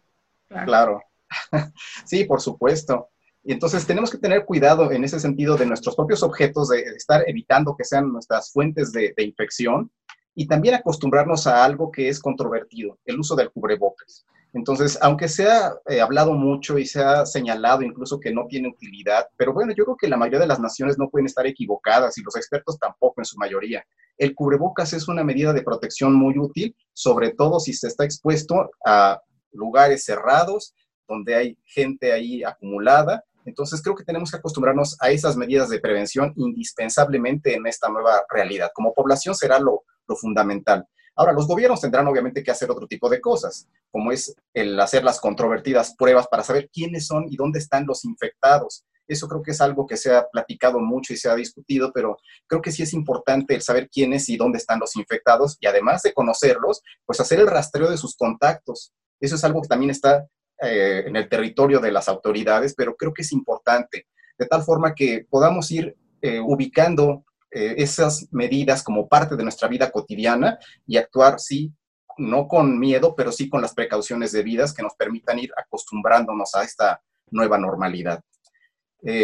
Claro. 0.65 1.03
sí, 2.05 2.25
por 2.25 2.41
supuesto. 2.41 3.09
Y 3.43 3.53
entonces 3.53 3.87
tenemos 3.87 4.11
que 4.11 4.19
tener 4.19 4.45
cuidado 4.45 4.93
en 4.93 5.03
ese 5.03 5.19
sentido 5.19 5.57
de 5.57 5.67
nuestros 5.67 5.97
propios 5.97 6.23
objetos, 6.23 6.69
de, 6.69 6.81
estar 6.81 7.25
evitando 7.27 7.75
que 7.77 7.85
sean 7.85 8.13
nuestras 8.13 8.53
fuentes 8.53 8.93
de, 8.93 9.15
infección 9.19 9.91
y 10.35 10.47
también 10.47 10.75
acostumbrarnos 10.75 11.47
a 11.47 11.65
algo 11.65 11.91
que 11.91 12.09
es 12.09 12.21
controvertido, 12.21 12.99
el 13.05 13.19
uso 13.19 13.35
del 13.35 13.51
cubrebocas. 13.51 14.25
Entonces, 14.53 14.99
aunque 15.01 15.29
se 15.29 15.49
ha 15.49 15.75
eh, 15.89 16.01
hablado 16.01 16.35
mucho 16.35 16.77
y 16.77 16.85
se 16.85 17.01
ha 17.03 17.25
señalado 17.25 17.83
incluso 17.83 18.19
que 18.19 18.33
no 18.33 18.47
tiene 18.47 18.69
utilidad, 18.69 19.29
pero 19.37 19.53
bueno, 19.53 19.73
yo 19.77 19.85
creo 19.85 19.97
que 19.97 20.09
la 20.09 20.17
mayoría 20.17 20.41
de 20.41 20.47
las 20.47 20.61
naciones 20.61 20.99
no 20.99 21.09
pueden 21.09 21.27
estar 21.27 21.47
equivocadas 21.47 22.19
y 22.19 22.23
los 22.23 22.37
expertos 22.37 22.79
tampoco 22.79 23.21
en 23.21 23.25
su 23.25 23.39
mayoría. 23.39 23.85
El 24.19 24.35
cubrebocas 24.35 24.93
es 24.93 25.09
una 25.09 25.25
medida 25.25 25.53
de 25.53 25.63
protección 25.63 26.15
muy 26.15 26.37
útil, 26.37 26.75
sobre 26.93 27.31
todo 27.31 27.61
si 27.61 27.73
se 27.73 27.87
está 27.87 28.05
expuesto 28.05 28.71
a 28.85 29.21
lugares 29.53 30.05
cerrados, 30.05 30.75
donde 31.09 31.35
hay 31.35 31.59
gente 31.65 32.13
ahí 32.13 32.43
acumulada 32.43 33.25
entonces 33.45 33.83
creo 33.83 33.95
que 33.95 34.05
tenemos 34.05 34.31
que 34.31 34.37
acostumbrarnos 34.37 34.97
a 35.01 35.11
esas 35.11 35.37
medidas 35.37 35.69
de 35.69 35.81
prevención 35.81 36.33
indispensablemente 36.37 37.55
en 37.55 37.67
esta 37.67 37.89
nueva 37.89 38.23
realidad. 38.29 38.71
Como 38.75 38.95
población 38.95 39.35
será 39.35 39.59
lo, 39.59 39.85
fundamental. 40.21 40.85
Ahora, 41.15 41.33
los 41.33 41.47
gobiernos 41.47 41.81
tendrán 41.81 42.09
obviamente 42.09 42.43
que 42.43 42.51
hacer 42.51 42.69
otro 42.69 42.89
tipo 42.89 43.09
de 43.09 43.21
cosas, 43.21 43.69
como 43.93 44.11
es 44.11 44.35
el 44.53 44.79
hacer 44.81 45.05
las 45.05 45.21
controvertidas 45.21 45.95
pruebas 45.97 46.27
para 46.27 46.43
saber 46.43 46.69
quiénes 46.73 47.07
son 47.07 47.27
y 47.29 47.37
dónde 47.37 47.61
están 47.61 47.87
los 47.87 48.05
infectados. 48.05 48.85
Eso 49.07 49.29
creo 49.29 49.43
que 49.43 49.53
es 49.53 49.61
algo 49.61 49.87
que 49.87 49.97
se 49.97 50.15
ha 50.15 50.27
platicado 50.29 50.81
mucho 50.81 51.13
y 51.13 51.17
se 51.17 51.29
ha 51.29 51.35
discutido, 51.35 51.93
pero 51.93 52.17
creo 52.47 52.61
que 52.61 52.73
sí 52.73 52.83
es 52.83 52.93
importante 52.93 53.55
el 53.55 53.63
saber 53.63 53.89
quiénes 53.89 54.29
y 54.29 54.37
dónde 54.37 54.59
están 54.59 54.81
los 54.81 54.97
infectados 54.97 55.57
y 55.61 55.67
además 55.67 56.03
de 56.03 56.13
conocerlos, 56.13 56.83
pues 57.07 57.21
hacer 57.21 57.41
el 57.41 57.47
rastreo 57.47 57.91
de 57.91 57.99
sus 57.99 58.17
contactos. 58.17 58.93
Eso 59.21 59.35
es 59.35 59.45
algo 59.45 59.63
que 59.63 59.69
también 59.69 59.91
está 59.91 60.27
eh, 60.63 61.05
en 61.07 61.17
el 61.17 61.27
territorio 61.27 61.81
de 61.81 61.91
las 61.91 62.07
autoridades, 62.07 62.75
pero 62.75 62.95
creo 62.95 63.15
que 63.15 63.23
es 63.23 63.33
importante, 63.33 64.07
de 64.39 64.47
tal 64.47 64.63
forma 64.63 64.95
que 64.95 65.27
podamos 65.31 65.71
ir 65.71 65.97
eh, 66.21 66.39
ubicando 66.39 67.25
eh, 67.51 67.77
esas 67.79 68.29
medidas 68.31 68.83
como 68.83 69.09
parte 69.09 69.37
de 69.37 69.43
nuestra 69.43 69.69
vida 69.69 69.91
cotidiana 69.91 70.59
y 70.87 70.99
actuar, 70.99 71.41
sí, 71.41 71.73
no 72.19 72.47
con 72.47 72.79
miedo, 72.79 73.15
pero 73.17 73.33
sí 73.33 73.49
con 73.49 73.63
las 73.63 73.73
precauciones 73.73 74.33
debidas 74.33 74.75
que 74.75 74.83
nos 74.83 74.95
permitan 74.97 75.39
ir 75.39 75.51
acostumbrándonos 75.57 76.55
a 76.55 76.63
esta 76.63 77.01
nueva 77.31 77.57
normalidad. 77.57 78.21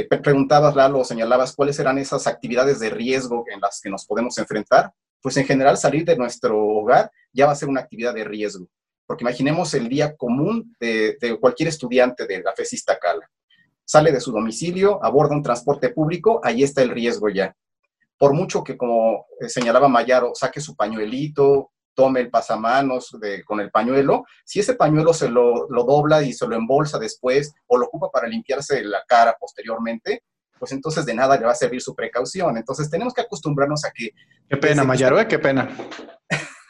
preguntabas, 0.09 0.75
Lalo, 0.75 1.05
señalabas 1.05 1.55
cuáles 1.55 1.79
eran 1.79 1.99
esas 1.99 2.27
actividades 2.27 2.81
de 2.81 2.89
riesgo 2.89 3.45
en 3.53 3.61
las 3.61 3.81
que 3.83 3.91
nos 3.91 4.07
podemos 4.07 4.39
enfrentar. 4.39 4.91
Pues 5.21 5.37
en 5.37 5.45
general 5.45 5.77
salir 5.77 6.07
de 6.07 6.17
nuestro 6.17 6.59
hogar 6.59 7.11
ya 7.31 7.45
va 7.45 7.53
a 7.53 7.57
ser 7.57 7.69
una 7.69 7.83
actividad 7.83 8.15
de 8.15 8.25
riesgo. 8.25 8.67
Porque 9.07 9.25
imaginemos 9.25 9.73
el 9.75 9.89
día 9.89 10.17
común 10.17 10.75
de, 10.81 11.17
cualquier 11.41 11.69
estudiante 11.69 12.27
de 12.27 12.43
la 12.43 12.53
FES 12.53 12.75
Iztacala. 12.75 13.29
Sale 13.85 14.11
de 14.11 14.21
su 14.21 14.33
domicilio, 14.33 15.03
aborda 15.05 15.35
un 15.35 15.43
transporte 15.43 15.91
público, 15.91 16.41
ahí 16.43 16.63
está 16.63 16.83
el 16.83 16.91
riesgo 16.91 17.29
ya. 17.29 17.55
Por 18.19 18.33
mucho 18.33 18.65
que, 18.65 18.77
como 18.77 19.27
eh, 19.41 19.49
señalaba 19.49 19.89
Mayaro, 19.89 20.33
saque 20.35 20.61
su 20.61 20.75
pañuelito, 20.75 21.71
tome 21.97 22.21
el 22.21 22.31
pasamanos 22.31 23.17
con 23.45 23.61
el 23.61 23.71
pañuelo, 23.71 24.25
si 24.45 24.61
ese 24.61 24.75
pañuelo 24.75 25.13
se 25.15 25.29
lo, 25.29 25.67
dobla 25.69 26.23
y 26.23 26.33
se 26.33 26.47
lo 26.47 26.55
embolsa 26.55 26.99
después 26.99 27.53
o 27.67 27.79
lo 27.79 27.87
ocupa 27.87 28.11
para 28.11 28.29
limpiarse 28.29 28.85
la 28.85 29.03
cara 29.09 29.35
posteriormente, 29.41 30.23
pues 30.59 30.73
entonces 30.73 31.05
de 31.07 31.15
nada 31.15 31.37
le 31.37 31.47
va 31.47 31.53
a 31.53 31.57
servir 31.57 31.81
su 31.81 31.95
precaución. 31.95 32.57
Entonces 32.57 32.89
tenemos 32.91 33.15
que 33.15 33.23
acostumbrarnos 33.23 33.85
a 33.85 33.91
que... 33.91 34.11
Qué 34.49 34.57
pena, 34.57 34.85
Mayaro, 34.85 35.19
¿eh? 35.19 35.27
qué 35.27 35.39
pena. 35.39 35.69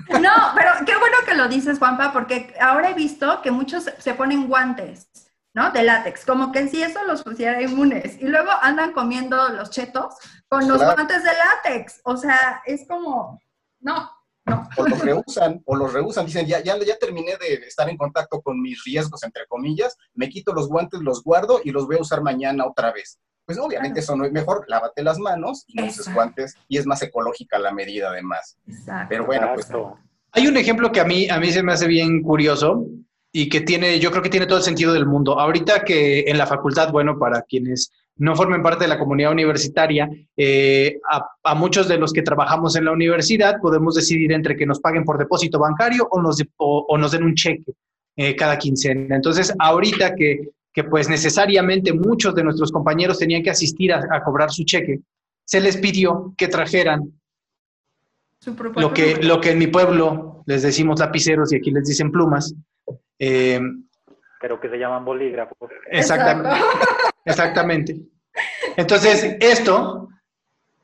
No, 0.08 0.52
pero 0.54 0.70
qué 0.86 0.96
bueno 0.96 1.16
que 1.26 1.34
lo 1.34 1.48
dices, 1.48 1.78
Juanpa, 1.78 2.12
porque 2.12 2.54
ahora 2.60 2.90
he 2.90 2.94
visto 2.94 3.42
que 3.42 3.50
muchos 3.50 3.90
se 3.98 4.14
ponen 4.14 4.48
guantes, 4.48 5.08
¿no? 5.54 5.70
De 5.70 5.82
látex, 5.82 6.24
como 6.24 6.52
que 6.52 6.68
si 6.68 6.82
eso 6.82 7.02
los 7.04 7.22
pusiera 7.22 7.60
inmunes. 7.60 8.20
Y 8.20 8.26
luego 8.26 8.50
andan 8.60 8.92
comiendo 8.92 9.48
los 9.50 9.70
chetos 9.70 10.14
con 10.48 10.68
los 10.68 10.82
guantes 10.82 11.22
de 11.24 11.30
látex. 11.32 12.00
O 12.04 12.16
sea, 12.16 12.62
es 12.66 12.86
como, 12.86 13.40
no, 13.80 14.10
no. 14.44 14.68
O 14.76 14.86
los 14.86 15.00
rehusan, 15.00 15.62
o 15.64 15.74
los 15.74 15.92
rehusan. 15.92 16.26
Dicen, 16.26 16.46
ya, 16.46 16.62
ya, 16.62 16.78
ya 16.78 16.98
terminé 16.98 17.36
de 17.36 17.54
estar 17.66 17.88
en 17.88 17.96
contacto 17.96 18.40
con 18.42 18.60
mis 18.60 18.82
riesgos, 18.84 19.24
entre 19.24 19.46
comillas, 19.48 19.96
me 20.14 20.28
quito 20.28 20.52
los 20.52 20.68
guantes, 20.68 21.00
los 21.00 21.22
guardo 21.24 21.60
y 21.64 21.72
los 21.72 21.86
voy 21.86 21.96
a 21.96 22.02
usar 22.02 22.22
mañana 22.22 22.64
otra 22.64 22.92
vez. 22.92 23.18
Pues 23.46 23.58
obviamente 23.58 24.00
eso 24.00 24.16
no 24.16 24.24
es 24.24 24.32
mejor, 24.32 24.64
lávate 24.66 25.04
las 25.04 25.18
manos 25.18 25.64
y 25.68 25.74
no 25.74 25.86
uses 25.86 26.12
guantes 26.12 26.56
y 26.68 26.78
es 26.78 26.86
más 26.86 27.00
ecológica 27.02 27.58
la 27.58 27.72
medida 27.72 28.10
además. 28.10 28.58
Exacto. 28.66 29.06
Pero 29.08 29.24
bueno, 29.24 29.50
pues... 29.54 29.70
Hay 30.32 30.48
un 30.48 30.56
ejemplo 30.56 30.90
que 30.92 31.00
a 31.00 31.04
mí, 31.04 31.28
a 31.30 31.38
mí 31.38 31.50
se 31.52 31.62
me 31.62 31.72
hace 31.72 31.86
bien 31.86 32.22
curioso 32.22 32.84
y 33.32 33.48
que 33.48 33.60
tiene, 33.60 34.00
yo 34.00 34.10
creo 34.10 34.22
que 34.22 34.30
tiene 34.30 34.46
todo 34.46 34.58
el 34.58 34.64
sentido 34.64 34.92
del 34.92 35.06
mundo. 35.06 35.38
Ahorita 35.38 35.84
que 35.84 36.24
en 36.26 36.36
la 36.36 36.46
facultad, 36.46 36.90
bueno, 36.90 37.18
para 37.18 37.42
quienes 37.42 37.92
no 38.16 38.34
formen 38.34 38.62
parte 38.62 38.84
de 38.84 38.88
la 38.88 38.98
comunidad 38.98 39.32
universitaria, 39.32 40.08
eh, 40.36 40.98
a, 41.44 41.54
muchos 41.54 41.86
de 41.86 41.98
los 41.98 42.12
que 42.12 42.22
trabajamos 42.22 42.74
en 42.76 42.86
la 42.86 42.92
universidad 42.92 43.60
podemos 43.60 43.94
decidir 43.94 44.32
entre 44.32 44.56
que 44.56 44.66
nos 44.66 44.80
paguen 44.80 45.04
por 45.04 45.18
depósito 45.18 45.58
bancario 45.58 46.08
o 46.10 46.20
nos, 46.20 46.42
o, 46.56 46.98
nos 46.98 47.12
den 47.12 47.22
un 47.22 47.34
cheque 47.34 47.72
eh, 48.16 48.34
cada 48.34 48.58
quincena. 48.58 49.14
Entonces, 49.14 49.54
ahorita 49.58 50.14
que 50.14 50.48
que 50.76 50.84
pues 50.84 51.08
necesariamente 51.08 51.94
muchos 51.94 52.34
de 52.34 52.44
nuestros 52.44 52.70
compañeros 52.70 53.18
tenían 53.18 53.42
que 53.42 53.48
asistir 53.48 53.94
a, 53.94 54.22
cobrar 54.22 54.50
su 54.50 54.62
cheque, 54.62 55.00
se 55.42 55.58
les 55.58 55.78
pidió 55.78 56.34
que 56.36 56.48
trajeran 56.48 57.18
lo 58.74 58.92
que, 58.92 59.16
lo 59.22 59.40
que 59.40 59.52
en 59.52 59.58
mi 59.58 59.68
pueblo 59.68 60.42
les 60.44 60.60
decimos 60.62 61.00
lapiceros 61.00 61.50
y 61.50 61.56
aquí 61.56 61.70
les 61.70 61.88
dicen 61.88 62.12
plumas. 62.12 62.54
Eh, 63.18 63.58
Pero 64.38 64.60
que 64.60 64.68
se 64.68 64.76
llaman 64.76 65.02
bolígrafos. 65.02 65.70
Exactamente. 65.90 66.60
Exactamente. 67.24 67.96
Entonces, 68.76 69.34
esto 69.40 70.10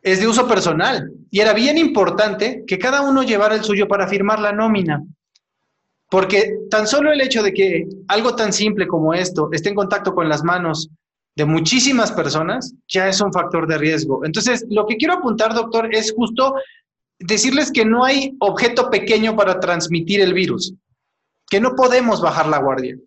es 0.00 0.22
de 0.22 0.26
uso 0.26 0.48
personal 0.48 1.12
y 1.30 1.40
era 1.40 1.52
bien 1.52 1.76
importante 1.76 2.64
que 2.66 2.78
cada 2.78 3.02
uno 3.02 3.24
llevara 3.24 3.56
el 3.56 3.62
suyo 3.62 3.86
para 3.86 4.08
firmar 4.08 4.40
la 4.40 4.52
nómina. 4.52 5.02
Porque 6.12 6.58
tan 6.68 6.86
solo 6.86 7.10
el 7.10 7.22
hecho 7.22 7.42
de 7.42 7.54
que 7.54 7.86
algo 8.06 8.36
tan 8.36 8.52
simple 8.52 8.86
como 8.86 9.14
esto 9.14 9.48
esté 9.50 9.70
en 9.70 9.74
contacto 9.74 10.14
con 10.14 10.28
las 10.28 10.44
manos 10.44 10.90
de 11.34 11.46
muchísimas 11.46 12.12
personas 12.12 12.74
ya 12.86 13.08
es 13.08 13.18
un 13.22 13.32
factor 13.32 13.66
de 13.66 13.78
riesgo. 13.78 14.22
Entonces, 14.22 14.62
lo 14.68 14.86
que 14.86 14.98
quiero 14.98 15.14
apuntar, 15.14 15.54
doctor, 15.54 15.88
es 15.90 16.12
justo 16.14 16.54
decirles 17.18 17.72
que 17.72 17.86
no 17.86 18.04
hay 18.04 18.36
objeto 18.40 18.90
pequeño 18.90 19.34
para 19.34 19.58
transmitir 19.58 20.20
el 20.20 20.34
virus, 20.34 20.74
que 21.48 21.60
no 21.62 21.74
podemos 21.74 22.20
bajar 22.20 22.46
la 22.46 22.58
guardia. 22.58 22.98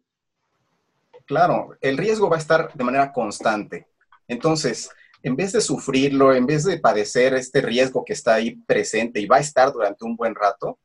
Claro, 1.28 1.78
el 1.82 1.98
riesgo 1.98 2.28
va 2.28 2.38
a 2.38 2.40
estar 2.40 2.74
de 2.74 2.84
manera 2.84 3.14
constante. 3.14 3.86
Entonces, 4.28 4.90
en 5.22 5.36
vez 5.36 5.52
de 5.52 5.62
sufrirlo, 5.62 6.34
en 6.34 6.48
vez 6.48 6.64
de 6.64 6.80
padecer 6.80 7.36
este 7.36 7.62
riesgo 7.62 8.04
que 8.04 8.14
está 8.14 8.34
ahí 8.34 8.56
presente 8.66 9.20
y 9.20 9.28
va 9.28 9.36
a 9.36 9.42
estar 9.42 9.72
durante 9.72 10.06
un 10.06 10.16
buen 10.16 10.34
rato, 10.34 10.80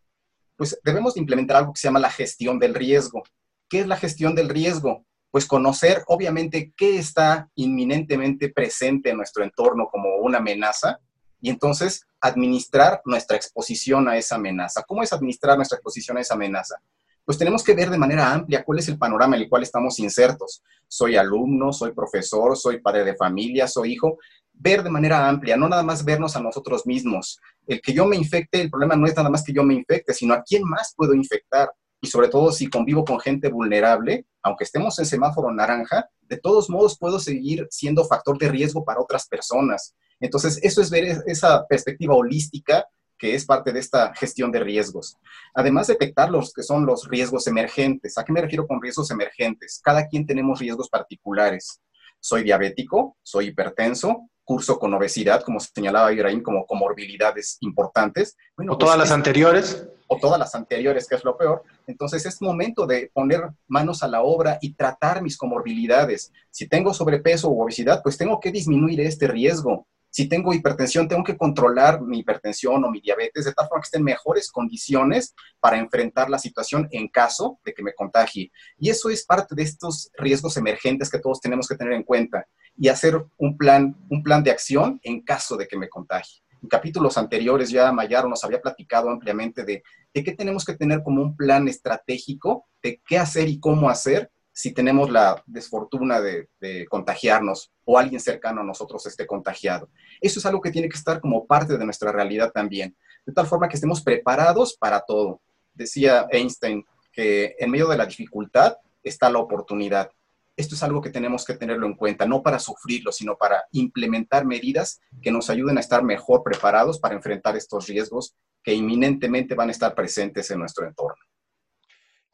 pues 0.60 0.78
debemos 0.84 1.16
implementar 1.16 1.56
algo 1.56 1.72
que 1.72 1.80
se 1.80 1.88
llama 1.88 2.00
la 2.00 2.10
gestión 2.10 2.58
del 2.58 2.74
riesgo. 2.74 3.22
¿Qué 3.66 3.80
es 3.80 3.86
la 3.86 3.96
gestión 3.96 4.34
del 4.34 4.50
riesgo? 4.50 5.06
Pues 5.30 5.46
conocer, 5.46 6.04
obviamente, 6.06 6.74
qué 6.76 6.98
está 6.98 7.48
inminentemente 7.54 8.50
presente 8.50 9.08
en 9.08 9.16
nuestro 9.16 9.42
entorno 9.42 9.88
como 9.90 10.16
una 10.16 10.36
amenaza 10.36 11.00
y 11.40 11.48
entonces 11.48 12.04
administrar 12.20 13.00
nuestra 13.06 13.38
exposición 13.38 14.06
a 14.06 14.18
esa 14.18 14.34
amenaza. 14.34 14.82
¿Cómo 14.86 15.02
es 15.02 15.14
administrar 15.14 15.56
nuestra 15.56 15.76
exposición 15.76 16.18
a 16.18 16.20
esa 16.20 16.34
amenaza? 16.34 16.76
Pues 17.24 17.38
tenemos 17.38 17.64
que 17.64 17.74
ver 17.74 17.88
de 17.88 17.96
manera 17.96 18.30
amplia 18.30 18.62
cuál 18.62 18.80
es 18.80 18.88
el 18.88 18.98
panorama 18.98 19.36
en 19.36 19.42
el 19.44 19.48
cual 19.48 19.62
estamos 19.62 19.98
insertos. 19.98 20.62
Soy 20.86 21.16
alumno, 21.16 21.72
soy 21.72 21.92
profesor, 21.92 22.54
soy 22.54 22.82
padre 22.82 23.04
de 23.04 23.16
familia, 23.16 23.66
soy 23.66 23.94
hijo. 23.94 24.18
Ver 24.62 24.82
de 24.82 24.90
manera 24.90 25.26
amplia, 25.26 25.56
no 25.56 25.68
nada 25.68 25.82
más 25.82 26.04
vernos 26.04 26.36
a 26.36 26.40
nosotros 26.40 26.84
mismos. 26.84 27.40
El 27.66 27.80
que 27.80 27.94
yo 27.94 28.04
me 28.04 28.16
infecte, 28.16 28.60
el 28.60 28.70
problema 28.70 28.94
no 28.94 29.06
es 29.06 29.16
nada 29.16 29.30
más 29.30 29.42
que 29.42 29.54
yo 29.54 29.64
me 29.64 29.72
infecte, 29.72 30.12
sino 30.12 30.34
a 30.34 30.42
quién 30.42 30.62
más 30.64 30.92
puedo 30.94 31.14
infectar. 31.14 31.72
Y 32.02 32.08
sobre 32.08 32.28
todo 32.28 32.52
si 32.52 32.68
convivo 32.68 33.04
con 33.04 33.20
gente 33.20 33.48
vulnerable, 33.48 34.26
aunque 34.42 34.64
estemos 34.64 34.98
en 34.98 35.06
semáforo 35.06 35.50
naranja, 35.50 36.10
de 36.20 36.36
todos 36.36 36.68
modos 36.68 36.98
puedo 36.98 37.18
seguir 37.18 37.66
siendo 37.70 38.04
factor 38.04 38.36
de 38.38 38.48
riesgo 38.48 38.84
para 38.84 39.00
otras 39.00 39.26
personas. 39.28 39.94
Entonces, 40.20 40.58
eso 40.62 40.82
es 40.82 40.90
ver 40.90 41.22
esa 41.26 41.66
perspectiva 41.66 42.14
holística 42.14 42.86
que 43.18 43.34
es 43.34 43.44
parte 43.44 43.72
de 43.72 43.80
esta 43.80 44.14
gestión 44.14 44.50
de 44.50 44.60
riesgos. 44.60 45.16
Además, 45.54 45.86
detectar 45.86 46.30
los 46.30 46.52
que 46.52 46.62
son 46.62 46.86
los 46.86 47.08
riesgos 47.08 47.46
emergentes. 47.46 48.16
¿A 48.16 48.24
qué 48.24 48.32
me 48.32 48.40
refiero 48.40 48.66
con 48.66 48.80
riesgos 48.80 49.10
emergentes? 49.10 49.80
Cada 49.82 50.06
quien 50.06 50.26
tenemos 50.26 50.58
riesgos 50.58 50.88
particulares. 50.88 51.80
Soy 52.18 52.44
diabético, 52.44 53.16
soy 53.22 53.48
hipertenso, 53.48 54.30
curso 54.50 54.80
con 54.80 54.92
obesidad, 54.92 55.42
como 55.44 55.60
señalaba 55.60 56.12
Ibrahim, 56.12 56.42
como 56.42 56.66
comorbilidades 56.66 57.56
importantes. 57.60 58.36
o 58.56 58.76
todas 58.76 58.96
pues 58.96 59.08
las 59.08 59.12
anteriores. 59.12 59.86
O 60.08 60.18
todas 60.18 60.40
las 60.40 60.56
anteriores, 60.56 61.06
que 61.06 61.14
es 61.14 61.22
lo 61.22 61.36
peor. 61.38 61.62
Entonces 61.86 62.26
es 62.26 62.42
momento 62.42 62.84
de 62.84 63.12
poner 63.14 63.42
manos 63.68 64.02
a 64.02 64.08
la 64.08 64.22
obra 64.22 64.58
y 64.60 64.74
tratar 64.74 65.22
mis 65.22 65.36
comorbilidades. 65.36 66.32
Si 66.50 66.66
tengo 66.66 66.92
sobrepeso 66.92 67.48
o 67.48 67.62
obesidad, 67.62 68.02
pues 68.02 68.18
tengo 68.18 68.40
que 68.40 68.50
disminuir 68.50 69.00
este 69.02 69.28
riesgo. 69.28 69.86
Si 70.10 70.28
tengo 70.28 70.52
hipertensión, 70.52 71.06
tengo 71.06 71.22
que 71.22 71.36
controlar 71.36 72.02
mi 72.02 72.18
hipertensión 72.18 72.84
o 72.84 72.90
mi 72.90 73.00
diabetes 73.00 73.44
de 73.44 73.52
tal 73.52 73.68
forma 73.68 73.80
que 73.80 73.86
esté 73.86 73.98
en 73.98 74.04
mejores 74.04 74.50
condiciones 74.50 75.34
para 75.60 75.78
enfrentar 75.78 76.28
la 76.28 76.38
situación 76.38 76.88
en 76.90 77.08
caso 77.08 77.60
de 77.64 77.72
que 77.72 77.82
me 77.82 77.94
contagie. 77.94 78.50
Y 78.76 78.90
eso 78.90 79.08
es 79.08 79.24
parte 79.24 79.54
de 79.54 79.62
estos 79.62 80.10
riesgos 80.18 80.56
emergentes 80.56 81.10
que 81.10 81.20
todos 81.20 81.40
tenemos 81.40 81.68
que 81.68 81.76
tener 81.76 81.92
en 81.92 82.02
cuenta 82.02 82.46
y 82.76 82.88
hacer 82.88 83.24
un 83.36 83.56
plan, 83.56 83.96
un 84.10 84.22
plan 84.22 84.42
de 84.42 84.50
acción 84.50 84.98
en 85.04 85.22
caso 85.22 85.56
de 85.56 85.68
que 85.68 85.78
me 85.78 85.88
contagie. 85.88 86.42
En 86.62 86.68
capítulos 86.68 87.16
anteriores 87.16 87.70
ya 87.70 87.90
Mayaro 87.92 88.28
nos 88.28 88.44
había 88.44 88.60
platicado 88.60 89.10
ampliamente 89.10 89.64
de, 89.64 89.82
de 90.12 90.24
qué 90.24 90.32
tenemos 90.32 90.64
que 90.64 90.74
tener 90.74 91.02
como 91.02 91.22
un 91.22 91.36
plan 91.36 91.68
estratégico 91.68 92.66
de 92.82 93.00
qué 93.06 93.18
hacer 93.18 93.48
y 93.48 93.60
cómo 93.60 93.88
hacer 93.88 94.30
si 94.52 94.72
tenemos 94.72 95.10
la 95.10 95.42
desfortuna 95.46 96.20
de, 96.20 96.48
contagiarnos 96.88 97.72
o 97.84 97.98
alguien 97.98 98.20
cercano 98.20 98.60
a 98.60 98.64
nosotros 98.64 99.06
esté 99.06 99.26
contagiado. 99.26 99.88
Eso 100.20 100.38
es 100.38 100.46
algo 100.46 100.60
que 100.60 100.70
tiene 100.70 100.88
que 100.88 100.96
estar 100.96 101.20
como 101.20 101.46
parte 101.46 101.76
de 101.76 101.84
nuestra 101.84 102.12
realidad 102.12 102.50
también, 102.52 102.96
de 103.24 103.32
tal 103.32 103.46
forma 103.46 103.68
que 103.68 103.76
estemos 103.76 104.02
preparados 104.02 104.76
para 104.76 105.00
todo. 105.00 105.40
Decía 105.74 106.26
Einstein 106.30 106.84
que 107.12 107.56
en 107.58 107.70
medio 107.70 107.88
de 107.88 107.96
la 107.96 108.06
dificultad 108.06 108.76
está 109.02 109.30
la 109.30 109.38
oportunidad. 109.38 110.10
Esto 110.56 110.74
es 110.74 110.82
algo 110.82 111.00
que 111.00 111.10
tenemos 111.10 111.44
que 111.44 111.54
tenerlo 111.54 111.86
en 111.86 111.94
cuenta, 111.94 112.26
no 112.26 112.42
para 112.42 112.58
sufrirlo, 112.58 113.12
sino 113.12 113.36
para 113.36 113.64
implementar 113.72 114.44
medidas 114.44 115.00
que 115.22 115.30
nos 115.30 115.48
ayuden 115.48 115.78
a 115.78 115.80
estar 115.80 116.02
mejor 116.02 116.42
preparados 116.42 116.98
para 116.98 117.14
enfrentar 117.14 117.56
estos 117.56 117.86
riesgos 117.86 118.34
que 118.62 118.74
inminentemente 118.74 119.54
van 119.54 119.68
a 119.68 119.72
estar 119.72 119.94
presentes 119.94 120.50
en 120.50 120.58
nuestro 120.58 120.86
entorno. 120.86 121.22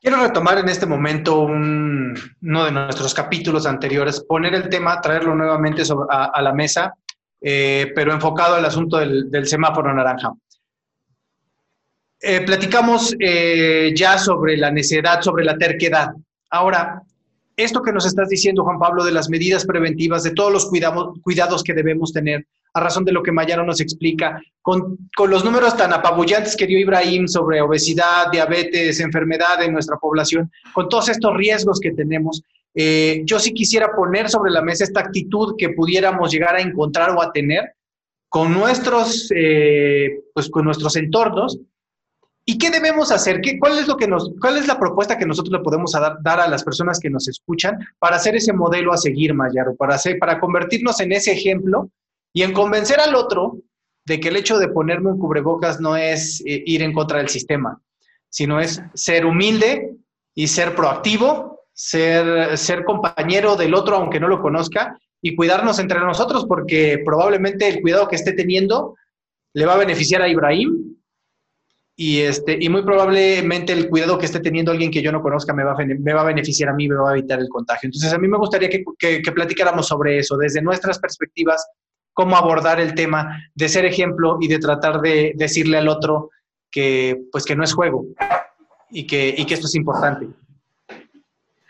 Quiero 0.00 0.18
retomar 0.22 0.58
en 0.58 0.68
este 0.68 0.86
momento 0.86 1.40
uno 1.40 2.64
de 2.64 2.70
nuestros 2.70 3.14
capítulos 3.14 3.66
anteriores, 3.66 4.20
poner 4.20 4.54
el 4.54 4.68
tema, 4.68 5.00
traerlo 5.00 5.34
nuevamente 5.34 5.82
a, 6.10 6.42
la 6.42 6.52
mesa, 6.52 6.94
eh, 7.40 7.92
pero 7.94 8.12
enfocado 8.12 8.56
al 8.56 8.64
asunto 8.64 8.98
del, 8.98 9.46
semáforo 9.46 9.92
naranja. 9.92 10.32
Eh, 12.20 12.42
platicamos 12.42 13.14
eh, 13.18 13.92
ya 13.96 14.18
sobre 14.18 14.56
la 14.56 14.70
necedad, 14.70 15.22
sobre 15.22 15.44
la 15.44 15.56
terquedad. 15.56 16.10
Ahora, 16.50 17.02
esto 17.56 17.82
que 17.82 17.92
nos 17.92 18.06
estás 18.06 18.28
diciendo, 18.28 18.64
Juan 18.64 18.78
Pablo, 18.78 19.02
de 19.02 19.12
las 19.12 19.30
medidas 19.30 19.64
preventivas, 19.64 20.22
de 20.22 20.32
todos 20.32 20.52
los 20.52 20.70
cuidados 21.22 21.64
que 21.64 21.72
debemos 21.72 22.12
tener, 22.12 22.46
a 22.76 22.80
razón 22.80 23.06
de 23.06 23.12
lo 23.12 23.22
que 23.22 23.32
Mayaro 23.32 23.64
nos 23.64 23.80
explica, 23.80 24.38
con, 24.60 24.98
los 25.26 25.44
números 25.44 25.74
tan 25.78 25.94
apabullantes 25.94 26.54
que 26.54 26.66
dio 26.66 26.78
Ibrahim 26.78 27.26
sobre 27.26 27.62
obesidad, 27.62 28.30
diabetes, 28.30 29.00
enfermedad 29.00 29.62
en 29.62 29.72
nuestra 29.72 29.96
población, 29.96 30.50
con 30.74 30.86
todos 30.90 31.08
estos 31.08 31.34
riesgos 31.34 31.80
que 31.80 31.92
tenemos, 31.92 32.42
eh, 32.74 33.22
yo 33.24 33.38
sí 33.38 33.54
quisiera 33.54 33.96
poner 33.96 34.28
sobre 34.28 34.50
la 34.50 34.60
mesa 34.60 34.84
esta 34.84 35.00
actitud 35.00 35.54
que 35.56 35.70
pudiéramos 35.70 36.30
llegar 36.30 36.54
a 36.54 36.60
encontrar 36.60 37.12
o 37.12 37.22
a 37.22 37.32
tener 37.32 37.72
con 38.28 38.52
nuestros, 38.52 39.32
eh, 39.34 40.20
pues 40.34 40.50
con 40.50 40.66
nuestros 40.66 40.96
entornos. 40.96 41.58
¿Y 42.44 42.58
qué 42.58 42.70
debemos 42.70 43.10
hacer? 43.10 43.40
¿Qué, 43.40 43.58
cuál, 43.58 43.78
es 43.78 43.88
lo 43.88 43.96
que 43.96 44.06
nos, 44.06 44.32
¿Cuál 44.38 44.58
es 44.58 44.66
la 44.66 44.78
propuesta 44.78 45.16
que 45.16 45.24
nosotros 45.24 45.52
le 45.52 45.64
podemos 45.64 45.92
dar, 45.92 46.18
dar, 46.22 46.40
a 46.40 46.48
las 46.48 46.62
personas 46.62 47.00
que 47.00 47.08
nos 47.08 47.26
escuchan 47.26 47.78
para 47.98 48.16
hacer 48.16 48.36
ese 48.36 48.52
modelo 48.52 48.92
a 48.92 48.98
seguir, 48.98 49.32
Mayaro, 49.32 49.74
para, 49.76 49.94
hacer, 49.94 50.18
para 50.18 50.38
convertirnos 50.38 51.00
en 51.00 51.12
ese 51.12 51.32
ejemplo 51.32 51.90
y 52.36 52.42
en 52.42 52.52
convencer 52.52 53.00
al 53.00 53.14
otro 53.14 53.62
de 54.04 54.20
que 54.20 54.28
el 54.28 54.36
hecho 54.36 54.58
de 54.58 54.68
ponerme 54.68 55.10
un 55.10 55.18
cubrebocas 55.18 55.80
no 55.80 55.96
es 55.96 56.42
eh, 56.44 56.62
ir 56.66 56.82
en 56.82 56.92
contra 56.92 57.16
del 57.16 57.30
sistema, 57.30 57.80
sino 58.28 58.60
es 58.60 58.82
ser 58.92 59.24
humilde 59.24 59.96
y 60.34 60.46
ser 60.46 60.74
proactivo, 60.74 61.62
ser, 61.72 62.58
ser 62.58 62.84
compañero 62.84 63.56
del 63.56 63.74
otro 63.74 63.96
aunque 63.96 64.20
no 64.20 64.28
lo 64.28 64.42
conozca 64.42 64.98
y 65.22 65.34
cuidarnos 65.34 65.78
entre 65.78 65.98
nosotros 65.98 66.44
porque 66.46 67.00
probablemente 67.06 67.68
el 67.68 67.80
cuidado 67.80 68.06
que 68.06 68.16
esté 68.16 68.32
teniendo 68.32 68.96
le 69.54 69.64
va 69.64 69.72
a 69.72 69.78
beneficiar 69.78 70.20
a 70.20 70.28
Ibrahim 70.28 70.94
y, 71.96 72.20
este, 72.20 72.58
y 72.60 72.68
muy 72.68 72.82
probablemente 72.82 73.72
el 73.72 73.88
cuidado 73.88 74.18
que 74.18 74.26
esté 74.26 74.40
teniendo 74.40 74.72
alguien 74.72 74.90
que 74.90 75.00
yo 75.00 75.10
no 75.10 75.22
conozca 75.22 75.54
me 75.54 75.64
va, 75.64 75.72
a, 75.72 75.86
me 75.86 76.12
va 76.12 76.20
a 76.20 76.24
beneficiar 76.24 76.68
a 76.68 76.74
mí, 76.74 76.86
me 76.86 76.96
va 76.96 77.12
a 77.12 77.16
evitar 77.16 77.40
el 77.40 77.48
contagio. 77.48 77.86
Entonces 77.86 78.12
a 78.12 78.18
mí 78.18 78.28
me 78.28 78.36
gustaría 78.36 78.68
que, 78.68 78.84
que, 78.98 79.22
que 79.22 79.32
platicáramos 79.32 79.88
sobre 79.88 80.18
eso 80.18 80.36
desde 80.36 80.60
nuestras 80.60 80.98
perspectivas 80.98 81.66
cómo 82.16 82.34
abordar 82.38 82.80
el 82.80 82.94
tema 82.94 83.42
de 83.54 83.68
ser 83.68 83.84
ejemplo 83.84 84.38
y 84.40 84.48
de 84.48 84.58
tratar 84.58 85.02
de 85.02 85.34
decirle 85.36 85.76
al 85.76 85.86
otro 85.86 86.30
que, 86.70 87.24
pues, 87.30 87.44
que 87.44 87.54
no 87.54 87.62
es 87.62 87.74
juego 87.74 88.06
y 88.88 89.06
que, 89.06 89.34
y 89.36 89.44
que 89.44 89.52
esto 89.52 89.66
es 89.66 89.74
importante. 89.74 90.26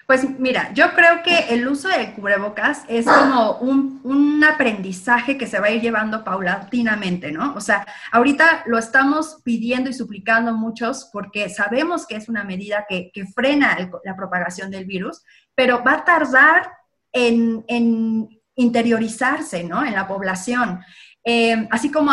Pues 0.06 0.38
mira, 0.38 0.72
yo 0.72 0.94
creo 0.94 1.24
que 1.24 1.52
el 1.52 1.66
uso 1.66 1.88
de 1.88 2.12
cubrebocas 2.12 2.84
es 2.86 3.06
como 3.06 3.58
un, 3.58 4.00
un, 4.04 4.44
aprendizaje 4.44 5.36
que 5.36 5.48
se 5.48 5.58
va 5.58 5.66
a 5.66 5.70
ir 5.72 5.82
llevando 5.82 6.22
paulatinamente, 6.22 7.32
¿no? 7.32 7.52
O 7.56 7.60
sea, 7.60 7.84
ahorita 8.12 8.62
lo 8.66 8.78
estamos 8.78 9.40
pidiendo 9.42 9.90
y 9.90 9.94
suplicando 9.94 10.52
muchos 10.52 11.10
porque 11.12 11.48
sabemos 11.48 12.06
que 12.06 12.14
es 12.14 12.28
una 12.28 12.44
medida 12.44 12.86
que, 12.88 13.10
que 13.12 13.26
frena 13.26 13.76
la 14.04 14.14
propagación 14.14 14.70
del 14.70 14.84
virus, 14.84 15.24
pero 15.56 15.82
va 15.82 15.94
a 15.94 16.04
tardar 16.04 16.70
en, 17.12 17.64
en 17.66 18.28
interiorizarse 18.56 19.62
¿no? 19.62 19.84
en 19.84 19.94
la 19.94 20.08
población. 20.08 20.84
Eh, 21.28 21.68
así 21.70 21.90
como, 21.90 22.12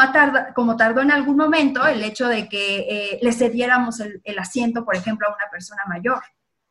como 0.56 0.76
tardó 0.76 1.02
en 1.02 1.12
algún 1.12 1.38
momento 1.38 1.86
el 1.86 2.04
hecho 2.04 2.28
de 2.28 2.50
que 2.50 2.80
eh, 2.80 3.20
le 3.22 3.32
cediéramos 3.32 4.00
el, 4.00 4.40
asiento, 4.40 4.84
por 4.84 4.96
ejemplo, 4.96 5.28
a 5.28 5.36
una 5.36 5.50
persona 5.52 5.84
mayor, 5.88 6.22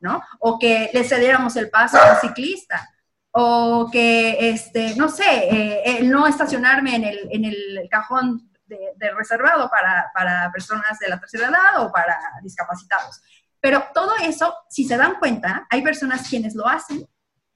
¿no? 0.00 0.20
O 0.40 0.58
que 0.58 0.90
le 0.92 1.04
cediéramos 1.04 1.54
el 1.54 1.70
paso 1.70 1.98
a 1.98 2.14
un 2.14 2.20
ciclista, 2.20 2.88
o 3.30 3.88
que, 3.92 4.50
este, 4.50 4.96
no 4.96 5.08
sé, 5.08 5.24
eh, 5.24 6.00
no 6.02 6.26
estacionarme 6.26 6.96
en 6.96 7.44
el, 7.44 7.88
cajón 7.88 8.50
de, 8.66 9.10
reservado 9.16 9.70
para, 9.70 10.50
personas 10.52 10.98
de 10.98 11.08
la 11.08 11.20
tercera 11.20 11.46
edad 11.46 11.80
o 11.80 11.92
para 11.92 12.18
discapacitados. 12.42 13.22
Pero 13.60 13.84
todo 13.94 14.16
eso, 14.20 14.52
si 14.68 14.84
se 14.84 14.96
dan 14.96 15.14
cuenta, 15.20 15.64
hay 15.70 15.80
personas 15.80 16.28
quienes 16.28 16.56
lo 16.56 16.66
hacen 16.66 17.06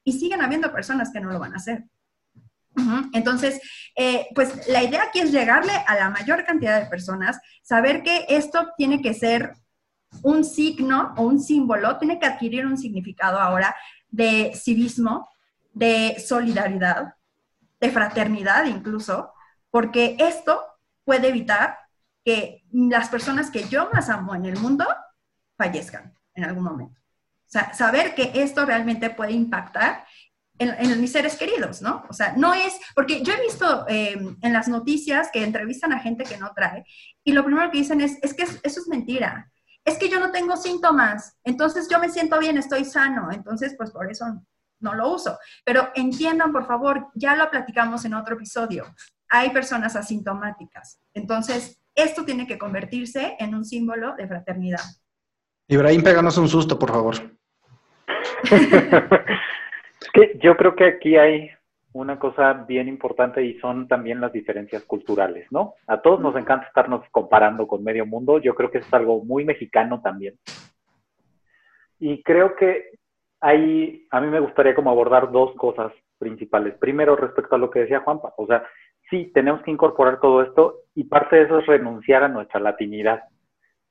y 0.04 0.12
siguen 0.12 0.42
habiendo 0.42 0.72
personas 0.72 1.10
que 1.12 1.20
no 1.20 1.30
lo 1.30 1.40
van 1.40 1.54
a 1.54 1.56
hacer. 1.56 1.84
Entonces, 3.12 3.60
eh, 3.96 4.26
pues 4.34 4.68
la 4.68 4.82
idea 4.82 5.04
aquí 5.04 5.20
es 5.20 5.32
llegarle 5.32 5.72
a 5.86 5.96
la 5.96 6.10
mayor 6.10 6.44
cantidad 6.44 6.80
de 6.80 6.90
personas, 6.90 7.40
saber 7.62 8.02
que 8.02 8.26
esto 8.28 8.68
tiene 8.76 9.00
que 9.00 9.14
ser 9.14 9.54
un 10.22 10.44
signo 10.44 11.14
o 11.16 11.22
un 11.22 11.40
símbolo, 11.40 11.98
tiene 11.98 12.18
que 12.18 12.26
adquirir 12.26 12.66
un 12.66 12.78
significado 12.78 13.38
ahora 13.40 13.74
de 14.08 14.52
civismo, 14.54 15.28
de 15.72 16.16
solidaridad, 16.24 17.14
de 17.80 17.90
fraternidad 17.90 18.66
incluso, 18.66 19.32
porque 19.70 20.16
esto 20.18 20.62
puede 21.04 21.28
evitar 21.28 21.78
que 22.24 22.64
las 22.72 23.08
personas 23.08 23.50
que 23.50 23.68
yo 23.68 23.88
más 23.92 24.08
amo 24.08 24.34
en 24.34 24.46
el 24.46 24.58
mundo 24.58 24.86
fallezcan 25.56 26.14
en 26.34 26.44
algún 26.44 26.64
momento. 26.64 27.00
O 27.00 27.48
sea, 27.48 27.72
saber 27.72 28.14
que 28.14 28.32
esto 28.34 28.66
realmente 28.66 29.10
puede 29.10 29.32
impactar 29.32 30.04
en, 30.58 31.00
mis 31.00 31.12
seres 31.12 31.36
queridos, 31.36 31.82
¿no? 31.82 32.04
O 32.08 32.12
sea, 32.12 32.34
no 32.36 32.54
es, 32.54 32.78
porque 32.94 33.22
yo 33.22 33.32
he 33.32 33.40
visto 33.40 33.84
em, 33.88 34.36
en 34.40 34.52
las 34.52 34.68
noticias 34.68 35.30
que 35.32 35.44
entrevistan 35.44 35.92
a 35.92 36.00
gente 36.00 36.24
que 36.24 36.38
no 36.38 36.52
trae 36.54 36.84
y 37.24 37.32
lo 37.32 37.44
primero 37.44 37.70
que 37.70 37.78
dicen 37.78 38.00
es, 38.00 38.18
es 38.22 38.34
que 38.34 38.44
eso 38.44 38.80
es 38.80 38.88
mentira, 38.88 39.50
es 39.84 39.98
que 39.98 40.08
yo 40.08 40.18
no 40.18 40.30
tengo 40.30 40.56
síntomas, 40.56 41.38
entonces 41.44 41.88
yo 41.90 41.98
me 41.98 42.08
siento 42.08 42.38
bien, 42.38 42.58
estoy 42.58 42.84
sano, 42.84 43.30
entonces 43.30 43.74
pues 43.76 43.90
por 43.90 44.10
eso 44.10 44.24
no 44.80 44.94
lo 44.94 45.12
uso. 45.12 45.38
Pero 45.64 45.90
entiendan, 45.94 46.52
por 46.52 46.66
favor, 46.66 47.08
ya 47.14 47.36
lo 47.36 47.50
platicamos 47.50 48.04
en 48.04 48.14
otro 48.14 48.34
episodio. 48.34 48.84
hay 49.28 49.50
personas 49.50 49.96
asintomáticas. 49.96 51.00
Entonces, 51.12 51.80
esto 51.96 52.24
tiene 52.24 52.46
que 52.46 52.58
convertirse 52.58 53.34
en 53.40 53.56
un 53.56 53.64
símbolo 53.64 54.14
de 54.14 54.28
fraternidad. 54.28 54.82
Ibrahim, 55.66 56.02
péganos 56.02 56.38
un 56.38 56.48
susto, 56.48 56.78
por 56.78 56.92
favor. 56.92 57.16
yo 60.40 60.56
creo 60.56 60.74
que 60.74 60.84
aquí 60.84 61.16
hay 61.16 61.50
una 61.92 62.18
cosa 62.18 62.52
bien 62.52 62.88
importante 62.88 63.42
y 63.42 63.58
son 63.58 63.88
también 63.88 64.20
las 64.20 64.32
diferencias 64.32 64.84
culturales, 64.84 65.46
¿no? 65.50 65.74
A 65.86 66.02
todos 66.02 66.20
nos 66.20 66.36
encanta 66.36 66.66
estarnos 66.66 67.08
comparando 67.10 67.66
con 67.66 67.82
medio 67.82 68.04
mundo, 68.04 68.38
yo 68.38 68.54
creo 68.54 68.70
que 68.70 68.78
es 68.78 68.94
algo 68.94 69.24
muy 69.24 69.44
mexicano 69.44 70.02
también. 70.02 70.34
Y 71.98 72.22
creo 72.22 72.54
que 72.54 72.90
ahí 73.40 74.06
a 74.10 74.20
mí 74.20 74.28
me 74.28 74.40
gustaría 74.40 74.74
como 74.74 74.90
abordar 74.90 75.30
dos 75.30 75.54
cosas 75.56 75.92
principales. 76.18 76.74
Primero, 76.74 77.16
respecto 77.16 77.54
a 77.54 77.58
lo 77.58 77.70
que 77.70 77.80
decía 77.80 78.00
Juanpa, 78.00 78.34
o 78.36 78.46
sea, 78.46 78.64
sí, 79.08 79.30
tenemos 79.32 79.62
que 79.62 79.70
incorporar 79.70 80.20
todo 80.20 80.42
esto 80.42 80.80
y 80.94 81.04
parte 81.04 81.36
de 81.36 81.42
eso 81.42 81.58
es 81.60 81.66
renunciar 81.66 82.22
a 82.22 82.28
nuestra 82.28 82.60
latinidad. 82.60 83.22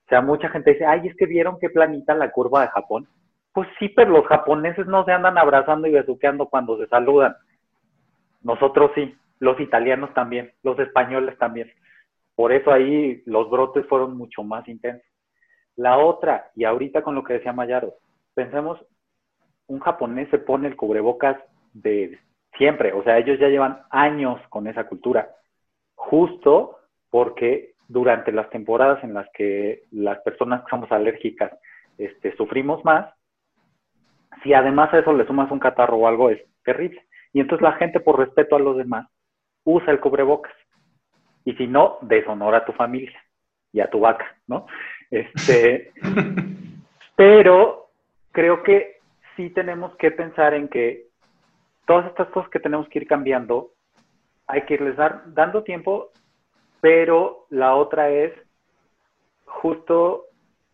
O 0.05 0.09
sea, 0.09 0.21
mucha 0.21 0.49
gente 0.49 0.73
dice, 0.73 0.85
ay, 0.85 1.07
es 1.07 1.15
que 1.15 1.25
vieron 1.25 1.57
qué 1.59 1.69
planita 1.69 2.13
la 2.13 2.31
curva 2.31 2.61
de 2.61 2.67
Japón. 2.67 3.07
Pues 3.55 3.69
sí, 3.79 3.87
pero 3.87 4.11
los 4.11 4.25
japoneses 4.25 4.85
no 4.85 5.05
se 5.05 5.13
andan 5.13 5.37
abrazando 5.37 5.87
y 5.87 5.91
besuqueando 5.91 6.47
cuando 6.47 6.77
se 6.77 6.87
saludan. 6.87 7.37
Nosotros 8.43 8.91
sí, 8.95 9.15
los 9.39 9.57
italianos 9.61 10.13
también, 10.13 10.51
los 10.61 10.77
españoles 10.77 11.37
también. 11.37 11.71
Por 12.35 12.51
eso 12.51 12.73
ahí 12.73 13.23
los 13.25 13.49
brotes 13.49 13.87
fueron 13.87 14.17
mucho 14.17 14.43
más 14.43 14.67
intensos. 14.67 15.09
La 15.77 15.97
otra, 15.97 16.51
y 16.53 16.65
ahorita 16.65 17.01
con 17.01 17.15
lo 17.15 17.23
que 17.23 17.35
decía 17.35 17.53
Mayaro, 17.53 17.93
pensemos, 18.33 18.77
un 19.67 19.79
japonés 19.79 20.29
se 20.31 20.37
pone 20.37 20.67
el 20.67 20.75
cubrebocas 20.75 21.37
de 21.71 22.19
siempre, 22.57 22.91
o 22.91 23.03
sea, 23.03 23.19
ellos 23.19 23.39
ya 23.39 23.47
llevan 23.47 23.83
años 23.89 24.37
con 24.49 24.67
esa 24.67 24.83
cultura, 24.83 25.29
justo 25.95 26.77
porque 27.09 27.75
durante 27.87 28.33
las 28.33 28.49
temporadas 28.49 29.01
en 29.01 29.13
las 29.13 29.29
que 29.31 29.83
las 29.91 30.19
personas 30.23 30.63
que 30.63 30.71
somos 30.71 30.91
alérgicas 30.91 31.53
este, 31.97 32.35
sufrimos 32.35 32.83
más, 32.83 33.14
si 34.43 34.53
además 34.53 34.93
a 34.93 34.99
eso 34.99 35.13
le 35.13 35.25
sumas 35.25 35.51
un 35.51 35.59
catarro 35.59 35.97
o 35.97 36.07
algo, 36.07 36.29
es 36.29 36.41
terrible. 36.63 37.05
Y 37.33 37.39
entonces 37.39 37.63
la 37.63 37.73
gente, 37.73 37.99
por 37.99 38.19
respeto 38.19 38.55
a 38.55 38.59
los 38.59 38.77
demás, 38.77 39.07
usa 39.63 39.91
el 39.91 39.99
cubrebocas. 39.99 40.53
Y 41.43 41.53
si 41.53 41.67
no, 41.67 41.97
deshonora 42.01 42.59
a 42.59 42.65
tu 42.65 42.71
familia 42.73 43.21
y 43.71 43.81
a 43.81 43.89
tu 43.89 43.99
vaca, 43.99 44.35
¿no? 44.47 44.67
Este, 45.11 45.91
pero 47.15 47.89
creo 48.31 48.63
que 48.63 48.99
sí 49.35 49.49
tenemos 49.49 49.95
que 49.97 50.11
pensar 50.11 50.53
en 50.53 50.67
que 50.69 51.07
todas 51.85 52.07
estas 52.07 52.29
cosas 52.29 52.49
que 52.49 52.59
tenemos 52.59 52.87
que 52.89 52.99
ir 52.99 53.07
cambiando, 53.07 53.71
hay 54.47 54.63
que 54.63 54.75
irles 54.75 54.95
dar, 54.95 55.23
dando 55.33 55.63
tiempo, 55.63 56.11
pero 56.81 57.45
la 57.49 57.75
otra 57.75 58.09
es 58.09 58.33
justo, 59.45 60.24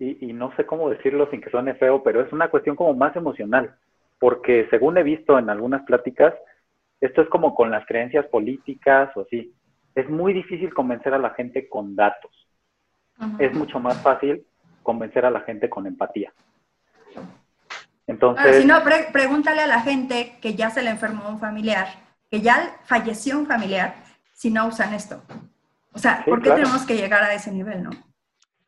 y, 0.01 0.17
y, 0.29 0.33
no 0.33 0.51
sé 0.55 0.65
cómo 0.65 0.89
decirlo 0.89 1.29
sin 1.29 1.41
que 1.41 1.51
suene 1.51 1.75
feo, 1.75 2.01
pero 2.01 2.21
es 2.21 2.33
una 2.33 2.49
cuestión 2.49 2.75
como 2.75 2.95
más 2.95 3.15
emocional, 3.15 3.75
porque 4.17 4.67
según 4.71 4.97
he 4.97 5.03
visto 5.03 5.37
en 5.37 5.47
algunas 5.47 5.83
pláticas, 5.83 6.33
esto 6.99 7.21
es 7.21 7.29
como 7.29 7.53
con 7.53 7.69
las 7.69 7.85
creencias 7.85 8.25
políticas 8.25 9.15
o 9.15 9.21
así. 9.21 9.53
Es 9.93 10.09
muy 10.09 10.33
difícil 10.33 10.73
convencer 10.73 11.13
a 11.13 11.19
la 11.19 11.29
gente 11.31 11.69
con 11.69 11.95
datos. 11.95 12.31
Es 13.37 13.53
mucho 13.53 13.79
más 13.79 14.01
fácil 14.01 14.43
convencer 14.81 15.23
a 15.23 15.29
la 15.29 15.41
gente 15.41 15.69
con 15.69 15.85
empatía. 15.85 16.33
Entonces, 18.07 18.61
si 18.61 18.65
no, 18.65 18.81
pregúntale 19.11 19.61
a 19.61 19.67
la 19.67 19.81
gente 19.81 20.35
que 20.41 20.55
ya 20.55 20.71
se 20.71 20.81
le 20.81 20.89
enfermó 20.89 21.29
un 21.29 21.39
familiar, 21.39 21.87
que 22.31 22.41
ya 22.41 22.79
falleció 22.85 23.37
un 23.37 23.45
familiar, 23.45 23.93
si 24.33 24.49
no 24.49 24.65
usan 24.65 24.95
esto. 24.95 25.21
O 25.93 25.99
sea, 25.99 26.23
¿por 26.25 26.41
qué 26.41 26.49
tenemos 26.49 26.87
que 26.87 26.95
llegar 26.95 27.21
a 27.21 27.35
ese 27.35 27.51
nivel, 27.51 27.83
no? 27.83 27.91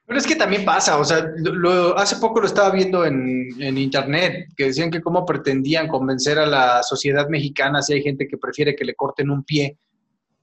Pero 0.05 0.19
es 0.19 0.27
que 0.27 0.35
también 0.35 0.65
pasa, 0.65 0.97
o 0.97 1.05
sea, 1.05 1.25
lo, 1.37 1.97
hace 1.97 2.17
poco 2.17 2.41
lo 2.41 2.47
estaba 2.47 2.71
viendo 2.71 3.05
en, 3.05 3.47
en, 3.59 3.77
internet, 3.77 4.49
que 4.57 4.65
decían 4.65 4.91
que 4.91 5.01
cómo 5.01 5.25
pretendían 5.25 5.87
convencer 5.87 6.37
a 6.39 6.45
la 6.45 6.83
sociedad 6.83 7.29
mexicana 7.29 7.81
si 7.81 7.93
hay 7.93 8.03
gente 8.03 8.27
que 8.27 8.37
prefiere 8.37 8.75
que 8.75 8.83
le 8.83 8.95
corten 8.95 9.29
un 9.29 9.43
pie 9.43 9.77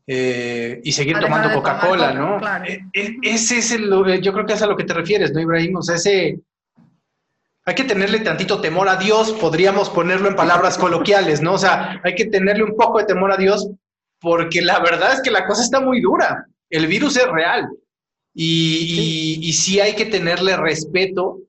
eh, 0.06 0.80
y 0.82 0.92
seguir 0.92 1.18
tomando 1.20 1.52
Coca-Cola, 1.52 2.12
¿no? 2.12 2.38
Claro. 2.38 2.64
E, 2.64 2.80
e, 2.92 3.18
ese 3.22 3.58
es 3.58 3.70
el, 3.70 3.90
yo 4.22 4.32
creo 4.32 4.46
que 4.46 4.54
es 4.54 4.62
a 4.62 4.66
lo 4.66 4.76
que 4.76 4.84
te 4.84 4.94
refieres, 4.94 5.32
¿no, 5.32 5.40
Ibrahim? 5.40 5.76
O 5.76 5.82
sea, 5.82 5.96
ese, 5.96 6.40
hay 7.66 7.74
que 7.74 7.84
tenerle 7.84 8.20
tantito 8.20 8.60
temor 8.60 8.88
a 8.88 8.96
Dios, 8.96 9.32
podríamos 9.32 9.90
ponerlo 9.90 10.28
en 10.28 10.36
palabras 10.36 10.78
coloquiales, 10.78 11.42
¿no? 11.42 11.52
O 11.52 11.58
sea, 11.58 12.00
hay 12.02 12.14
que 12.14 12.24
tenerle 12.24 12.64
un 12.64 12.76
poco 12.76 12.98
de 12.98 13.04
temor 13.04 13.30
a 13.30 13.36
Dios 13.36 13.70
porque 14.20 14.62
la 14.62 14.80
verdad 14.80 15.12
es 15.12 15.22
que 15.22 15.30
la 15.30 15.46
cosa 15.46 15.62
está 15.62 15.80
muy 15.80 16.00
dura. 16.00 16.46
El 16.68 16.86
virus 16.86 17.16
es 17.16 17.28
real. 17.28 17.68
Y, 18.32 19.38
y, 19.40 19.52
sí 19.52 19.80
hay 19.80 19.94
que 19.94 20.06
tenerle 20.06 20.56
respeto 20.56 21.40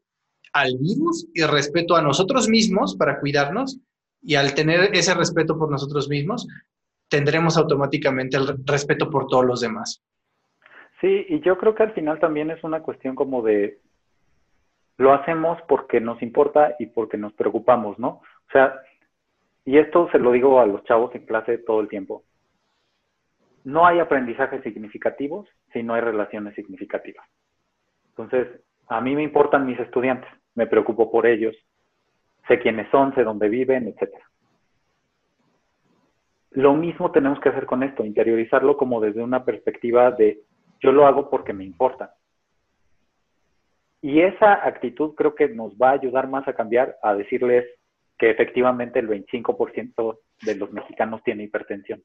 al 0.52 0.78
virus 0.80 1.28
y 1.34 1.44
respeto 1.44 1.96
a 1.96 2.02
nosotros 2.02 2.50
mismos 2.50 2.96
para 2.96 3.20
cuidarnos. 3.20 3.80
Y 4.24 4.36
al 4.36 4.54
tener 4.54 4.96
ese 4.96 5.14
respeto 5.14 5.58
por 5.58 5.70
nosotros 5.70 6.10
mismos, 6.10 6.48
tendremos 7.08 7.58
automáticamente 7.58 8.38
el 8.38 8.48
respeto 8.66 9.10
por 9.10 9.28
todos 9.28 9.46
los 9.46 9.62
demás. 9.62 10.04
Sí, 11.00 11.26
y 11.30 11.40
yo 11.42 11.58
creo 11.58 11.74
que 11.74 11.84
al 11.84 11.94
final 11.94 12.20
también 12.20 12.52
es 12.52 12.64
una 12.64 12.82
cuestión 12.82 13.16
como 13.16 13.42
de, 13.42 13.80
lo 14.98 15.14
hacemos 15.14 15.60
porque 15.68 16.00
nos 16.00 16.22
importa 16.22 16.76
y 16.78 16.88
porque 16.88 17.18
nos 17.18 17.34
preocupamos, 17.34 17.98
¿no? 17.98 18.08
O 18.10 18.52
sea, 18.52 18.76
y 19.66 19.78
esto 19.78 20.10
se 20.12 20.20
lo 20.20 20.32
digo 20.32 20.60
a 20.60 20.66
los 20.66 20.84
chavos 20.84 21.14
en 21.16 21.26
clase 21.26 21.58
todo 21.58 21.82
el 21.82 21.88
tiempo 21.88 22.24
no 23.64 23.86
hay 23.86 23.99
aprendizajes 23.99 24.64
significativos 24.64 25.47
si 25.74 25.84
no 25.84 25.93
hay 25.93 26.01
relaciones 26.01 26.55
significativas. 26.55 27.26
Entonces, 28.09 28.47
a 28.88 29.01
mí 29.01 29.16
me 29.16 29.24
importan 29.24 29.66
mis 29.66 29.80
estudiantes, 29.80 30.30
me 30.55 30.68
preocupo 30.68 31.12
por 31.12 31.26
ellos, 31.26 31.55
sé 32.47 32.59
quiénes 32.59 32.89
son, 32.89 33.14
sé 33.16 33.24
dónde 33.24 33.49
viven, 33.49 33.88
etc. 33.88 34.12
Lo 36.51 36.74
mismo 36.74 37.12
tenemos 37.12 37.39
que 37.39 37.49
hacer 37.49 37.66
con 37.66 37.84
esto, 37.84 38.03
interiorizarlo 38.03 38.76
como 38.76 38.99
desde 38.99 39.24
una 39.24 39.45
perspectiva 39.45 40.12
de 40.12 40.41
yo 40.82 40.91
lo 40.91 41.05
hago 41.05 41.30
porque 41.30 41.53
me 41.53 41.64
importa. 41.64 42.16
Y 44.01 44.22
esa 44.22 44.66
actitud 44.66 45.14
creo 45.16 45.36
que 45.36 45.47
nos 45.49 45.74
va 45.76 45.89
a 45.89 45.93
ayudar 45.93 46.28
más 46.28 46.47
a 46.47 46.53
cambiar, 46.53 46.97
a 47.03 47.14
decirles 47.14 47.66
que 48.18 48.32
efectivamente 48.32 48.99
el 48.99 49.07
25% 49.07 50.20
de 50.41 50.55
los 50.55 50.72
mexicanos 50.72 51.24
tiene 51.24 51.43
hipertensión. 51.43 52.03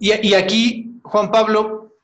Y, 0.00 0.34
aquí, 0.34 1.00
Juan 1.02 1.30
Pablo, 1.30 1.96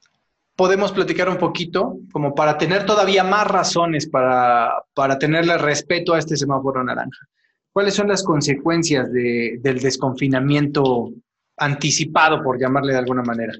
podemos 0.57 0.93
platicar 0.93 1.29
un 1.29 1.39
poquito, 1.39 1.99
como 2.13 2.35
para 2.35 2.59
tener 2.59 2.85
todavía 2.85 3.25
más 3.25 3.47
razones 3.47 4.09
para, 4.09 4.73
para 4.95 5.19
tenerle 5.19 5.59
respeto 5.59 6.15
a 6.15 6.19
este 6.19 6.37
semáforo 6.37 6.83
naranja. 6.85 7.27
¿Cuáles 7.73 7.95
son 7.95 8.09
las 8.09 8.23
consecuencias 8.23 9.13
del 9.13 9.81
desconfinamiento 9.81 11.13
anticipado, 11.57 12.43
por 12.43 12.61
llamarle 12.61 12.93
de 12.93 12.99
alguna 12.99 13.23
manera? 13.23 13.55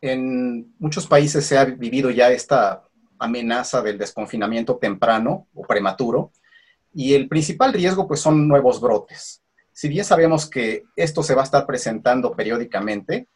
En 0.00 0.74
muchos 0.78 1.06
países 1.06 1.44
se 1.44 1.58
ha 1.58 1.64
vivido 1.64 2.10
ya 2.10 2.30
esta 2.30 2.82
amenaza 3.18 3.82
del 3.82 3.98
desconfinamiento 3.98 4.76
temprano 4.76 5.48
o 5.54 5.62
prematuro, 5.62 6.32
y 6.94 7.14
el 7.14 7.28
principal 7.28 7.72
riesgo 7.72 8.06
pues 8.06 8.20
son 8.20 8.46
nuevos 8.46 8.80
brotes 8.80 9.43
si 9.74 9.88
bien 9.88 10.04
sabemos 10.04 10.48
que 10.48 10.84
esto 10.94 11.22
se 11.22 11.34
va 11.34 11.42
a 11.42 11.44
estar 11.44 11.66
presentando 11.66 12.34
periódicamente, 12.34 13.26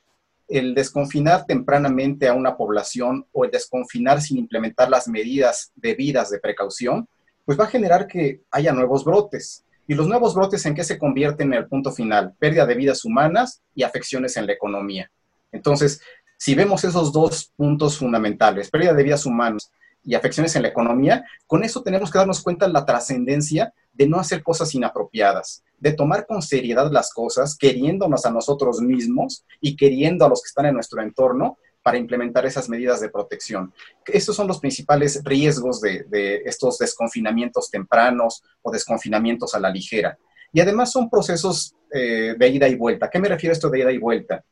el 0.46 0.74
desconfinar 0.74 1.44
tempranamente 1.44 2.28
a 2.28 2.32
una 2.32 2.56
población 2.56 3.26
o 3.32 3.44
el 3.44 3.50
desconfinar 3.50 4.22
sin 4.22 4.38
implementar 4.38 4.88
las 4.88 5.08
medidas 5.08 5.72
debidas 5.74 6.30
de 6.30 6.38
precaución, 6.38 7.08
pues 7.44 7.58
va 7.58 7.64
a 7.64 7.68
generar 7.68 8.06
que 8.06 8.42
haya 8.52 8.72
nuevos 8.72 9.04
brotes. 9.04 9.64
¿Y 9.88 9.94
los 9.94 10.06
nuevos 10.06 10.34
brotes 10.34 10.64
en 10.64 10.74
qué 10.74 10.84
se 10.84 10.98
convierten 10.98 11.52
en 11.52 11.58
el 11.58 11.66
punto 11.66 11.90
final? 11.90 12.34
Pérdida 12.38 12.66
de 12.66 12.74
vidas 12.76 13.04
humanas 13.04 13.60
y 13.74 13.82
afecciones 13.82 14.36
en 14.36 14.46
la 14.46 14.52
economía. 14.52 15.10
Entonces, 15.50 16.00
si 16.36 16.54
vemos 16.54 16.84
esos 16.84 17.12
dos 17.12 17.52
puntos 17.56 17.98
fundamentales, 17.98 18.70
pérdida 18.70 18.94
de 18.94 19.02
vidas 19.02 19.26
humanas 19.26 19.72
y 20.04 20.14
afecciones 20.14 20.56
en 20.56 20.62
la 20.62 20.68
economía, 20.68 21.24
con 21.46 21.64
eso 21.64 21.82
tenemos 21.82 22.10
que 22.10 22.18
darnos 22.18 22.42
cuenta 22.42 22.66
de 22.66 22.72
la 22.72 22.84
trascendencia 22.84 23.72
de 23.92 24.08
no 24.08 24.18
hacer 24.18 24.42
cosas 24.42 24.74
inapropiadas, 24.74 25.64
de 25.78 25.92
tomar 25.92 26.26
con 26.26 26.40
seriedad 26.40 26.90
las 26.90 27.12
cosas, 27.12 27.56
queriéndonos 27.56 28.24
a 28.24 28.30
nosotros 28.30 28.80
mismos 28.80 29.44
y 29.60 29.76
queriendo 29.76 30.24
a 30.24 30.28
los 30.28 30.42
que 30.42 30.48
están 30.48 30.66
en 30.66 30.74
nuestro 30.74 31.02
entorno 31.02 31.58
para 31.82 31.98
implementar 31.98 32.44
esas 32.46 32.68
medidas 32.68 33.00
de 33.00 33.08
protección. 33.08 33.72
Estos 34.06 34.36
son 34.36 34.46
los 34.46 34.60
principales 34.60 35.22
riesgos 35.24 35.80
de, 35.80 36.42
estos 36.44 36.78
desconfinamientos 36.78 37.70
tempranos 37.70 38.42
o 38.62 38.70
desconfinamientos 38.70 39.54
a 39.54 39.60
la 39.60 39.70
ligera. 39.70 40.18
Y 40.52 40.60
además 40.60 40.92
son 40.92 41.08
procesos 41.08 41.74
eh, 41.92 42.34
de 42.38 42.48
ida 42.48 42.68
y 42.68 42.74
vuelta. 42.74 43.08
¿Qué 43.10 43.18
me 43.18 43.28
refiero 43.28 43.52
a 43.52 43.54
esto 43.54 43.70
de 43.70 43.80
ida 43.80 43.92
y 43.92 43.98
vuelta? 43.98 44.44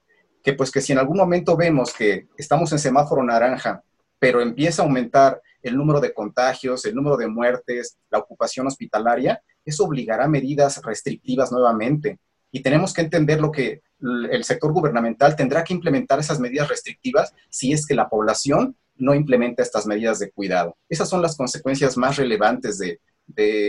Que 0.43 0.55
pues 0.55 0.71
que 0.71 0.81
si 0.81 0.93
en 0.93 0.99
algún 0.99 1.19
momento 1.19 1.57
vemos 1.57 1.93
que 1.93 2.29
estamos 2.37 2.73
en 2.73 2.79
semáforo 2.79 3.23
naranja, 3.23 3.83
pero 4.27 4.41
empieza 4.41 4.83
a 4.83 4.85
aumentar 4.85 5.41
el 5.63 5.77
número 5.77 6.01
de 6.01 6.13
contagios, 6.13 6.85
el 6.85 6.97
número 6.97 7.17
de 7.17 7.29
muertes, 7.29 7.97
la 8.11 8.19
ocupación 8.19 8.67
hospitalaria, 8.67 9.41
eso 9.65 9.85
obligará 9.85 10.25
a 10.25 10.29
medidas 10.29 10.83
restrictivas 10.83 11.53
nuevamente. 11.53 12.19
Y 12.51 12.61
tenemos 12.61 12.93
que 12.93 13.03
entender 13.03 13.41
lo 13.41 13.53
que 13.53 13.83
el 14.01 14.43
sector 14.43 14.73
gubernamental 14.73 15.37
tendrá 15.37 15.63
que 15.63 15.75
implementar 15.75 16.19
esas 16.19 16.41
medidas 16.41 16.69
restrictivas 16.69 17.33
si 17.51 17.73
es 17.73 17.87
que 17.87 17.95
la 17.95 18.09
población 18.09 18.77
no 18.97 19.15
implementa 19.15 19.63
estas 19.63 19.87
medidas 19.87 20.19
de 20.19 20.33
cuidado. 20.33 20.77
Esas 20.89 21.09
son 21.09 21.23
las 21.23 21.37
consecuencias 21.37 21.97
más 21.97 22.17
relevantes 22.17 22.79
de, 22.79 22.99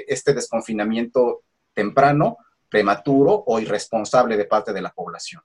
este 0.07 0.33
desconfinamiento 0.33 1.43
temprano, 1.75 2.37
prematuro 2.67 3.43
o 3.45 3.59
irresponsable 3.59 4.37
de 4.37 4.45
parte 4.45 4.73
de 4.73 4.81
la 4.81 4.89
población. 4.89 5.43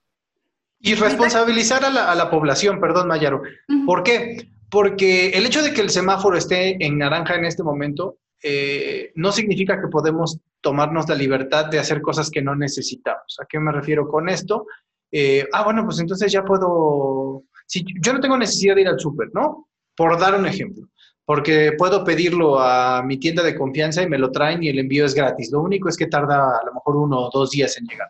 Y 0.80 0.94
responsabilizar 0.94 1.84
a 1.84 2.14
la, 2.14 2.30
población, 2.30 2.80
perdón, 2.80 3.08
Mayaro. 3.08 3.42
¿Por 3.84 4.02
qué? 4.02 4.48
Porque 4.72 5.28
el 5.28 5.44
hecho 5.44 5.62
de 5.62 5.74
que 5.74 5.82
el 5.82 5.90
semáforo 5.90 6.34
esté 6.34 6.82
en 6.82 6.96
naranja 6.96 7.34
en 7.34 7.44
este 7.44 7.62
momento 7.62 8.16
eh, 8.42 9.12
no 9.16 9.30
significa 9.30 9.78
que 9.78 9.88
podemos 9.88 10.38
tomarnos 10.62 11.06
la 11.10 11.14
libertad 11.14 11.66
de 11.66 11.78
hacer 11.78 12.00
cosas 12.00 12.30
que 12.30 12.40
no 12.40 12.56
necesitamos. 12.56 13.38
¿A 13.38 13.44
qué 13.46 13.60
me 13.60 13.70
refiero 13.70 14.08
con 14.08 14.30
esto? 14.30 14.64
Eh, 15.10 15.46
ah, 15.52 15.64
bueno, 15.64 15.84
pues 15.84 16.00
entonces 16.00 16.32
ya 16.32 16.42
puedo, 16.42 17.44
si 17.66 17.84
yo 18.00 18.14
no 18.14 18.20
tengo 18.20 18.38
necesidad 18.38 18.74
de 18.74 18.80
ir 18.80 18.88
al 18.88 18.98
súper, 18.98 19.28
¿no? 19.34 19.68
Por 19.94 20.18
dar 20.18 20.34
un 20.40 20.46
ejemplo, 20.46 20.88
porque 21.26 21.72
puedo 21.76 22.02
pedirlo 22.02 22.58
a 22.58 23.02
mi 23.02 23.18
tienda 23.18 23.42
de 23.42 23.58
confianza 23.58 24.02
y 24.02 24.08
me 24.08 24.18
lo 24.18 24.32
traen 24.32 24.62
y 24.62 24.70
el 24.70 24.78
envío 24.78 25.04
es 25.04 25.12
gratis. 25.12 25.52
Lo 25.52 25.60
único 25.60 25.90
es 25.90 25.98
que 25.98 26.06
tarda 26.06 26.58
a 26.58 26.64
lo 26.64 26.72
mejor 26.72 26.96
uno 26.96 27.26
o 27.26 27.30
dos 27.30 27.50
días 27.50 27.76
en 27.76 27.84
llegar. 27.84 28.08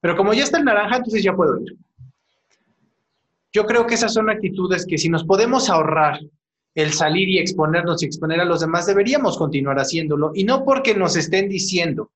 Pero 0.00 0.16
como 0.16 0.32
ya 0.32 0.44
está 0.44 0.58
el 0.58 0.64
naranja, 0.64 0.98
entonces 0.98 1.24
ya 1.24 1.34
puedo 1.34 1.60
ir. 1.60 1.76
Yo 3.54 3.64
creo 3.66 3.86
que 3.86 3.94
esas 3.94 4.12
son 4.12 4.28
actitudes 4.28 4.84
que 4.84 4.98
si 4.98 5.08
nos 5.08 5.22
podemos 5.22 5.70
ahorrar 5.70 6.18
el 6.74 6.92
salir 6.92 7.28
y 7.28 7.38
exponernos 7.38 8.02
y 8.02 8.06
exponer 8.06 8.40
a 8.40 8.44
los 8.44 8.60
demás, 8.60 8.84
deberíamos 8.84 9.38
continuar 9.38 9.78
haciéndolo. 9.78 10.32
Y 10.34 10.42
no 10.42 10.64
porque 10.64 10.92
nos 10.96 11.14
estén 11.14 11.48
diciendo 11.48 12.10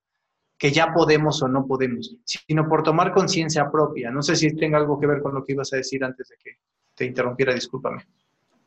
que 0.58 0.72
ya 0.72 0.92
podemos 0.92 1.40
o 1.40 1.46
no 1.46 1.64
podemos, 1.64 2.16
sino 2.24 2.68
por 2.68 2.82
tomar 2.82 3.12
conciencia 3.12 3.70
propia. 3.70 4.10
No 4.10 4.20
sé 4.20 4.34
si 4.34 4.56
tenga 4.56 4.78
algo 4.78 4.98
que 4.98 5.06
ver 5.06 5.22
con 5.22 5.32
lo 5.32 5.44
que 5.44 5.52
ibas 5.52 5.72
a 5.72 5.76
decir 5.76 6.02
antes 6.02 6.28
de 6.28 6.36
que 6.42 6.58
te 6.96 7.04
interrumpiera, 7.04 7.54
discúlpame. 7.54 8.04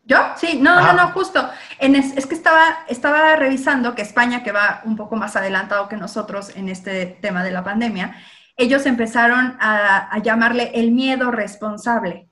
¿Yo? 0.06 0.18
Sí, 0.38 0.58
no, 0.62 0.80
no, 0.80 0.94
no, 0.94 1.12
justo. 1.12 1.46
En 1.78 1.96
es, 1.96 2.26
que 2.26 2.36
estaba, 2.36 2.86
estaba 2.88 3.36
revisando 3.36 3.94
que 3.96 4.02
España, 4.02 4.44
que 4.44 4.54
va 4.54 4.82
un 4.86 4.96
poco 4.96 5.18
más 5.18 5.36
adelantado 5.36 5.90
que 5.90 5.98
nosotros 5.98 6.56
en 6.56 6.70
este 6.70 7.18
tema 7.22 7.44
de 7.44 7.52
la 7.52 7.66
pandemia, 7.66 8.16
ellos 8.56 8.86
empezaron 8.86 9.58
a 9.60 10.18
llamarle 10.24 10.72
el 10.74 10.92
miedo 10.92 11.32
responsable. 11.32 12.31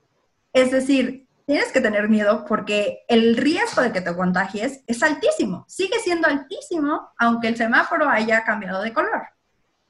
Es 0.54 0.72
decir, 0.72 1.28
tienes 1.46 1.72
que 1.72 1.82
tener 1.82 2.10
miedo 2.10 2.46
porque 2.48 3.04
el 3.08 3.36
riesgo 3.36 3.82
de 3.82 3.92
que 3.92 4.02
te 4.02 4.16
contagies 4.16 4.84
es 4.86 5.02
altísimo, 5.02 5.66
sigue 5.68 6.00
siendo 6.00 6.28
altísimo 6.28 7.10
aunque 7.18 7.48
el 7.48 7.58
semáforo 7.58 8.08
haya 8.08 8.44
cambiado 8.44 8.82
de 8.82 8.94
color. 8.94 9.24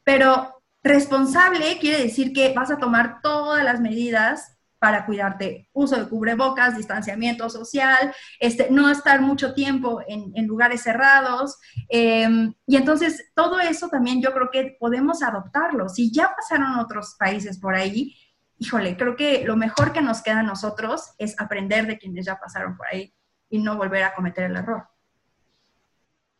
Pero 0.03 0.61
responsable 0.83 1.77
quiere 1.79 2.03
decir 2.03 2.31
que 2.33 2.53
vas 2.53 2.71
a 2.71 2.77
tomar 2.77 3.21
todas 3.21 3.63
las 3.63 3.81
medidas 3.81 4.57
para 4.79 5.05
cuidarte, 5.05 5.69
uso 5.73 5.97
de 5.97 6.07
cubrebocas, 6.07 6.77
distanciamiento 6.77 7.49
social, 7.49 8.15
este, 8.39 8.71
no 8.71 8.89
estar 8.89 9.19
mucho 9.21 9.53
tiempo 9.53 9.99
en, 10.07 10.47
lugares 10.47 10.81
cerrados. 10.81 11.57
Em, 11.89 12.53
y 12.65 12.77
entonces 12.77 13.31
todo 13.35 13.59
eso 13.59 13.89
también 13.89 14.21
yo 14.21 14.31
creo 14.33 14.49
que 14.49 14.77
podemos 14.79 15.21
adoptarlo. 15.21 15.89
Si 15.89 16.11
ya 16.11 16.33
pasaron 16.33 16.79
otros 16.79 17.15
países 17.19 17.59
por 17.59 17.75
ahí, 17.75 18.15
híjole, 18.59 18.97
creo 18.97 19.15
que 19.15 19.43
lo 19.45 19.55
mejor 19.55 19.93
que 19.93 20.01
nos 20.01 20.21
queda 20.21 20.41
a 20.41 20.43
nosotros 20.43 21.13
es 21.17 21.39
aprender 21.39 21.87
de 21.87 21.97
quienes 21.97 22.25
ya 22.25 22.39
pasaron 22.39 22.77
por 22.77 22.87
ahí 22.87 23.13
y 23.49 23.59
no 23.59 23.77
volver 23.77 24.03
a 24.03 24.13
cometer 24.13 24.45
el 24.45 24.57
error. 24.57 24.83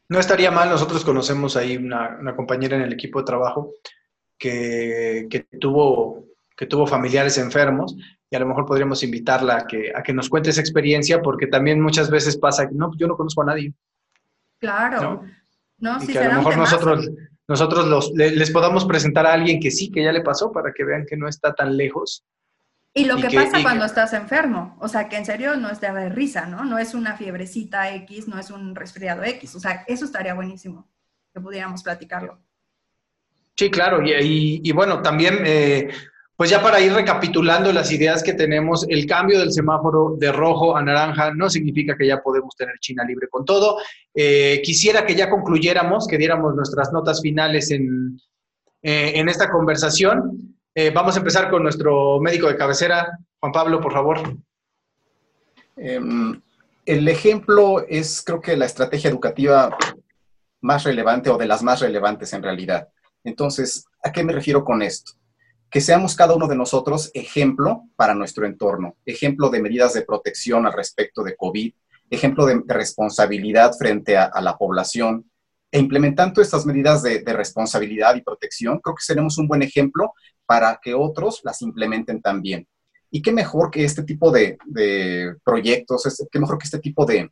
No 0.10 0.20
estaría 0.20 0.52
mal, 0.52 0.70
nosotros 0.70 1.06
conocemos 1.06 1.56
ahí 1.56 1.78
una, 1.78 2.36
compañera 2.36 2.76
en 2.76 2.84
el 2.84 2.94
equipo 2.94 3.20
de 3.20 3.26
trabajo 3.26 3.72
que, 4.38 5.28
tuvo, 5.60 6.26
que 6.56 6.66
tuvo 6.66 6.88
familiares 6.88 7.38
enfermos 7.38 7.96
y 8.30 8.36
a 8.36 8.40
lo 8.40 8.48
mejor 8.48 8.66
podríamos 8.66 9.04
invitarla 9.04 9.58
a 9.58 9.68
que, 9.68 9.92
a 9.96 10.04
que 10.04 10.14
nos 10.14 10.30
cuente 10.30 10.50
esa 10.50 10.62
experiencia 10.62 11.22
porque 11.22 11.48
también 11.48 11.82
muchas 11.82 12.10
veces 12.10 12.38
pasa 12.38 12.68
que 12.68 12.76
no, 12.76 12.92
yo 12.98 13.08
no 13.08 13.16
conozco 13.16 13.44
a 13.44 13.46
nadie. 13.46 13.74
Claro. 14.60 15.24
¿no? 15.78 16.04
y 16.04 16.08
que 16.08 16.20
a 16.20 16.30
lo 16.30 16.36
mejor 16.40 16.58
nosotros, 16.58 17.10
nosotros 17.50 17.88
los, 17.88 18.12
les 18.12 18.52
podamos 18.52 18.86
presentar 18.86 19.26
a 19.26 19.34
alguien 19.34 19.60
que 19.60 19.72
sí, 19.72 19.92
que 19.92 20.04
ya 20.04 20.12
le 20.12 20.22
pasó, 20.22 20.52
para 20.52 20.72
que 20.72 20.86
vean 20.86 21.08
que 21.08 21.18
no 21.18 21.28
está 21.28 21.56
tan 21.56 21.76
lejos. 21.76 22.24
Y 22.94 23.06
lo 23.06 23.18
que, 23.18 23.30
pasa 23.32 23.64
cuando 23.64 23.86
estás 23.86 24.14
enfermo, 24.14 24.78
o 24.80 24.88
sea, 24.88 25.10
que 25.10 25.18
en 25.18 25.26
serio 25.26 25.56
no 25.56 25.70
es 25.70 25.82
de 25.82 26.10
risa, 26.10 26.46
¿no? 26.46 26.64
No 26.64 26.78
es 26.78 26.94
una 26.94 27.18
fiebrecita 27.18 27.92
X, 27.96 28.28
no 28.28 28.38
es 28.38 28.52
un 28.52 28.76
resfriado 28.76 29.24
X, 29.24 29.56
o 29.56 29.60
sea, 29.60 29.84
eso 29.88 30.06
estaría 30.06 30.36
buenísimo, 30.36 30.88
que 31.34 31.42
pudiéramos 31.42 31.82
platicarlo. 31.82 32.38
Sí, 33.56 33.72
claro, 33.72 34.04
y, 34.06 34.62
y, 34.64 34.72
bueno, 34.72 35.02
también 35.02 35.40
eh, 35.44 35.90
pues 36.40 36.50
ya 36.50 36.62
para 36.62 36.80
ir 36.80 36.94
recapitulando 36.94 37.74
las 37.74 37.92
ideas 37.92 38.24
que 38.24 38.34
tenemos, 38.34 38.86
el 38.88 39.06
cambio 39.06 39.40
del 39.40 39.52
semáforo 39.52 40.16
de 40.18 40.32
rojo 40.32 40.74
a 40.74 40.82
naranja 40.82 41.34
no 41.34 41.50
significa 41.50 41.98
que 41.98 42.08
ya 42.08 42.22
podemos 42.22 42.56
tener 42.56 42.80
China 42.80 43.04
libre 43.04 43.28
con 43.28 43.44
todo. 43.44 43.76
Eh, 44.16 44.62
quisiera 44.64 45.06
que 45.06 45.16
ya 45.16 45.30
concluyéramos, 45.30 46.08
que 46.08 46.18
diéramos 46.18 46.56
nuestras 46.56 46.94
notas 46.94 47.20
finales 47.22 47.72
en, 47.72 48.18
eh, 48.82 49.12
en 49.16 49.28
esta 49.28 49.52
conversación. 49.52 50.56
Eh, 50.74 50.92
vamos 50.92 51.18
a 51.18 51.20
empezar 51.20 51.50
con 51.50 51.62
nuestro 51.62 52.22
médico 52.22 52.48
de 52.48 52.56
cabecera, 52.56 53.20
Juan 53.42 53.52
Pablo, 53.52 53.82
por 53.82 53.92
favor. 53.92 54.22
Em, 55.76 56.42
el 56.86 57.08
ejemplo 57.10 57.86
es, 57.86 58.24
creo 58.26 58.40
que, 58.40 58.56
la 58.56 58.66
estrategia 58.66 59.10
educativa 59.10 59.78
más 60.62 60.86
relevante 60.86 61.30
o 61.30 61.38
de 61.38 61.48
las 61.48 61.62
más 61.64 61.82
relevantes 61.82 62.32
en 62.32 62.44
realidad. 62.44 62.88
Entonces, 63.26 63.84
¿a 64.02 64.14
qué 64.14 64.24
me 64.24 64.32
refiero 64.32 64.64
con 64.64 64.82
esto? 64.82 65.19
Que 65.70 65.82
seamos 65.82 66.16
cada 66.16 66.34
uno 66.34 66.48
de 66.48 66.56
nosotros 66.56 67.12
ejemplo 67.14 67.84
para 67.96 68.16
nuestro 68.16 68.46
entorno, 68.46 68.96
ejemplo 69.06 69.50
de 69.50 69.62
medidas 69.62 69.94
de 69.94 70.02
protección 70.02 70.66
al 70.66 70.74
respecto 70.74 71.24
de 71.24 71.36
COVID, 71.36 71.74
ejemplo 72.10 72.46
de, 72.46 72.62
responsabilidad 72.68 73.74
frente 73.78 74.18
a, 74.18 74.42
la 74.42 74.58
población. 74.58 75.30
E 75.72 75.80
implementando 75.80 76.42
estas 76.42 76.66
medidas 76.66 77.04
de, 77.04 77.22
responsabilidad 77.28 78.16
y 78.16 78.22
protección, 78.22 78.80
creo 78.80 78.96
que 78.96 79.04
seremos 79.04 79.38
un 79.38 79.48
buen 79.48 79.62
ejemplo 79.62 80.14
para 80.46 80.80
que 80.82 80.96
otros 80.96 81.42
las 81.44 81.62
implementen 81.62 82.22
también. 82.22 82.68
Y 83.12 83.22
qué 83.22 83.32
mejor 83.32 83.70
que 83.70 83.84
este 83.84 84.04
tipo 84.04 84.32
de, 84.32 84.58
proyectos, 85.44 86.28
qué 86.32 86.40
mejor 86.40 86.58
que 86.58 86.66
este 86.66 86.80
tipo 86.80 87.06
de, 87.06 87.30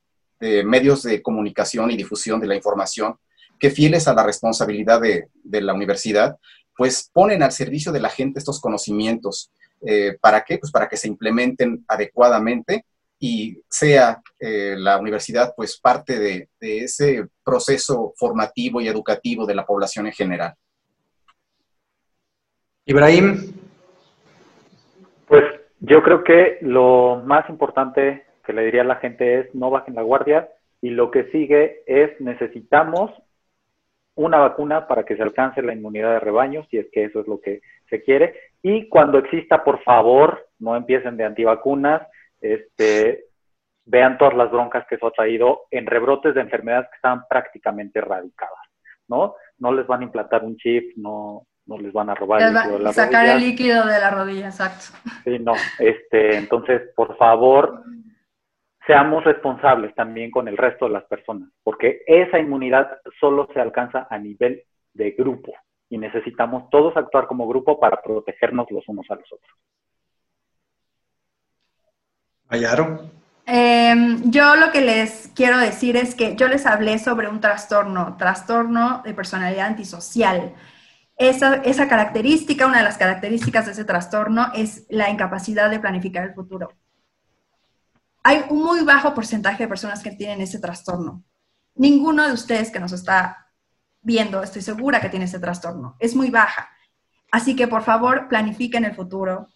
medios 0.64 1.02
de 1.02 1.22
comunicación 1.24 1.90
y 1.90 1.98
difusión 1.98 2.40
de 2.40 2.48
la 2.48 2.56
información, 2.56 3.16
que 3.60 3.72
fieles 3.72 4.08
a 4.08 4.14
la 4.14 4.24
responsabilidad 4.24 5.02
de, 5.02 5.30
la 5.62 5.74
universidad, 5.74 6.38
pues 6.78 7.10
ponen 7.12 7.42
al 7.42 7.52
servicio 7.52 7.92
de 7.92 8.00
la 8.00 8.10
gente 8.10 8.40
estos 8.40 8.62
conocimientos. 8.62 9.52
Eh, 9.86 10.18
¿Para 10.22 10.44
qué? 10.44 10.60
Pues 10.60 10.72
para 10.72 10.88
que 10.88 10.96
se 10.96 11.08
implementen 11.08 11.84
adecuadamente 11.88 12.86
y 13.20 13.60
sea 13.68 14.22
eh, 14.40 14.76
la 14.78 15.00
universidad 15.00 15.54
pues 15.58 15.80
parte 15.80 16.20
de, 16.20 16.50
ese 16.60 17.28
proceso 17.44 18.14
formativo 18.16 18.80
y 18.80 18.88
educativo 18.88 19.46
de 19.48 19.56
la 19.56 19.66
población 19.66 20.06
en 20.06 20.14
general. 20.14 20.54
Ibrahim. 22.86 23.54
Pues 25.28 25.44
yo 25.80 26.04
creo 26.04 26.24
que 26.24 26.60
lo 26.62 27.24
más 27.26 27.50
importante 27.50 28.26
que 28.46 28.54
le 28.54 28.64
diría 28.66 28.82
a 28.82 28.86
la 28.86 28.96
gente 28.98 29.40
es 29.40 29.56
no 29.56 29.72
bajen 29.72 29.96
la 29.96 30.04
guardia 30.04 30.50
y 30.80 30.92
lo 30.92 31.10
que 31.10 31.26
sigue 31.32 31.82
es 31.88 32.22
necesitamos 32.22 33.12
una 34.18 34.40
vacuna 34.40 34.88
para 34.88 35.04
que 35.04 35.16
se 35.16 35.24
alcance 35.24 35.62
la 35.62 35.74
inmunidad 35.74 36.14
de 36.14 36.20
rebaño, 36.20 36.66
si 36.70 36.78
es 36.78 36.88
que 36.92 37.06
eso 37.06 37.22
es 37.22 37.28
lo 37.28 37.40
que 37.40 37.62
se 37.90 38.04
quiere. 38.04 38.36
Y 38.62 38.90
cuando 38.90 39.20
exista, 39.20 39.64
por 39.64 39.82
favor, 39.84 40.48
no 40.60 40.76
empiecen 40.76 41.18
de 41.18 41.24
antivacunas, 41.24 42.02
este, 42.42 43.26
vean 43.86 44.18
todas 44.18 44.34
las 44.34 44.52
broncas 44.52 44.86
que 44.88 44.96
eso 44.96 45.08
ha 45.08 45.12
traído 45.12 45.62
en 45.72 45.86
rebrotes 45.86 46.34
de 46.36 46.42
enfermedades 46.42 46.90
que 46.90 46.96
están 46.96 47.26
prácticamente 47.30 48.00
erradicadas, 48.00 48.58
¿no? 49.08 49.36
No 49.60 49.72
les 49.72 49.86
van 49.86 50.02
a 50.02 50.06
implantar 50.06 50.44
un 50.44 50.58
chip, 50.58 50.98
no, 50.98 51.46
no 51.68 51.78
les 51.78 51.94
van 51.94 52.10
a 52.10 52.16
robar 52.16 52.42
el 52.42 52.54
líquido 52.54 52.78
de 52.80 52.84
la 52.84 52.94
sacar 52.94 53.26
el 53.28 53.40
líquido 53.40 53.86
de 53.86 54.00
la 54.00 54.10
rodilla, 54.10 54.48
exacto. 54.48 54.98
Sí, 55.24 55.38
no, 55.40 55.54
este, 55.78 56.38
entonces, 56.38 56.90
por 56.96 57.16
favor, 57.18 57.84
seamos 58.88 59.24
responsables 59.26 59.94
también 59.94 60.32
con 60.32 60.48
el 60.48 60.58
resto 60.58 60.86
de 60.86 60.92
las 60.92 61.04
personas, 61.04 61.50
porque 61.64 62.02
esa 62.08 62.40
inmunidad 62.40 62.90
solo 63.20 63.48
se 63.54 63.60
alcanza 63.60 64.08
a 64.10 64.18
nivel 64.18 64.64
de 64.94 65.12
grupo 65.12 65.54
y 65.90 65.98
necesitamos 65.98 66.70
todos 66.70 66.96
actuar 66.96 67.28
como 67.28 67.48
grupo 67.48 67.80
para 67.80 68.02
protegernos 68.02 68.68
los 68.72 68.88
unos 68.88 69.06
a 69.10 69.16
los 69.16 69.32
otros. 69.32 69.52
¿Hallaron? 72.50 73.12
Em, 73.46 74.32
yo 74.32 74.56
lo 74.56 74.72
que 74.72 74.82
les 74.82 75.32
quiero 75.36 75.58
decir 75.58 75.96
es 75.98 76.16
que 76.16 76.36
yo 76.36 76.48
les 76.48 76.66
hablé 76.66 76.98
sobre 76.98 77.28
un 77.28 77.40
trastorno, 77.42 78.16
trastorno 78.18 79.02
de 79.04 79.14
personalidad 79.14 79.68
antisocial. 79.68 80.54
Esa, 81.18 81.56
esa 81.56 81.88
característica, 81.88 82.66
una 82.66 82.78
de 82.78 82.84
las 82.84 82.98
características 82.98 83.66
de 83.66 83.72
ese 83.74 83.86
trastorno 83.86 84.48
es 84.54 84.86
la 84.90 85.10
incapacidad 85.10 85.70
de 85.70 85.80
planificar 85.80 86.24
el 86.26 86.34
futuro 86.34 86.70
hay 88.28 88.44
un 88.50 88.62
muy 88.62 88.82
bajo 88.82 89.14
porcentaje 89.14 89.64
de 89.64 89.70
personas 89.70 90.04
que 90.04 90.12
tienen 90.12 90.42
ese 90.42 90.60
trastorno. 90.60 91.24
Ninguno 91.76 92.28
de 92.28 92.34
ustedes 92.34 92.70
que 92.70 92.80
nos 92.82 92.92
está 92.92 93.48
viendo, 94.02 94.44
estoy 94.44 94.62
segura 94.62 95.00
que 95.00 95.08
tiene 95.08 95.24
ese 95.24 95.40
trastorno. 95.40 95.96
Es 95.98 96.14
muy 96.14 96.30
baja. 96.30 96.70
Así 97.32 97.56
que 97.56 97.70
por 97.70 97.84
favor, 97.84 98.28
planifiquen 98.28 98.84
el 98.84 98.94
futuro, 98.94 99.48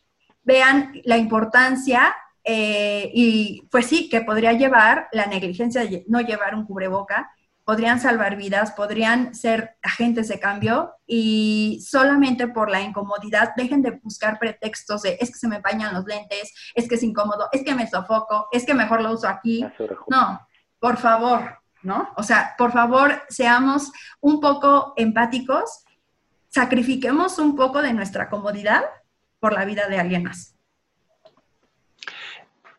vean 0.43 0.93
la 1.03 1.17
importancia 1.17 2.15
eh, 2.45 3.11
y 3.13 3.67
pues 3.69 3.87
sí, 3.87 4.07
que 4.07 4.21
podría 4.21 4.53
llevar 4.53 5.09
la 5.11 5.25
negligencia 5.25 5.81
de 5.81 6.05
no 6.07 6.21
llevar 6.21 6.55
un 6.55 6.65
cubreboca, 6.65 7.29
podrían 7.71 8.01
salvar 8.01 8.35
vidas, 8.35 8.73
podrían 8.73 9.33
ser 9.33 9.77
agentes 9.81 10.27
de 10.27 10.41
cambio 10.41 10.91
y 11.07 11.79
solamente 11.81 12.49
por 12.49 12.69
la 12.69 12.81
incomodidad 12.81 13.53
dejen 13.55 13.81
de 13.81 13.91
buscar 13.91 14.39
pretextos 14.39 15.03
de 15.03 15.17
es 15.21 15.31
que 15.31 15.37
se 15.37 15.47
me 15.47 15.55
empañan 15.55 15.93
los 15.93 16.03
lentes, 16.03 16.53
es 16.75 16.89
que 16.89 16.95
es 16.95 17.03
incómodo, 17.03 17.47
es 17.53 17.63
que 17.63 17.73
me 17.73 17.87
sofoco, 17.87 18.49
es 18.51 18.65
que 18.65 18.73
mejor 18.73 19.01
lo 19.01 19.13
uso 19.13 19.25
aquí. 19.25 19.65
No, 20.09 20.45
por 20.79 20.97
favor, 20.97 21.59
¿no? 21.81 22.09
O 22.17 22.23
sea, 22.23 22.55
por 22.57 22.73
favor, 22.73 23.23
seamos 23.29 23.89
un 24.19 24.41
poco 24.41 24.91
empáticos, 24.97 25.85
sacrifiquemos 26.49 27.39
un 27.39 27.55
poco 27.55 27.81
de 27.81 27.93
nuestra 27.93 28.29
comodidad 28.29 28.83
por 29.39 29.53
la 29.53 29.63
vida 29.63 29.87
de 29.87 29.97
alguien 29.97 30.23
más. 30.23 30.57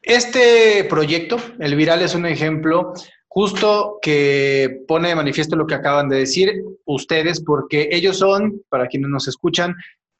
Este 0.02 0.84
proyecto, 0.84 1.38
el 1.60 1.76
Viral, 1.76 2.02
es 2.02 2.14
un 2.14 2.26
ejemplo 2.26 2.92
justo 3.34 3.98
que 4.02 4.82
pone 4.86 5.08
de 5.08 5.14
manifiesto 5.14 5.56
lo 5.56 5.66
que 5.66 5.74
acaban 5.74 6.10
de 6.10 6.18
decir 6.18 6.52
ustedes, 6.84 7.40
porque 7.40 7.88
ellos 7.90 8.18
son, 8.18 8.60
para 8.68 8.88
quienes 8.88 9.08
nos 9.08 9.26
escuchan, 9.26 9.74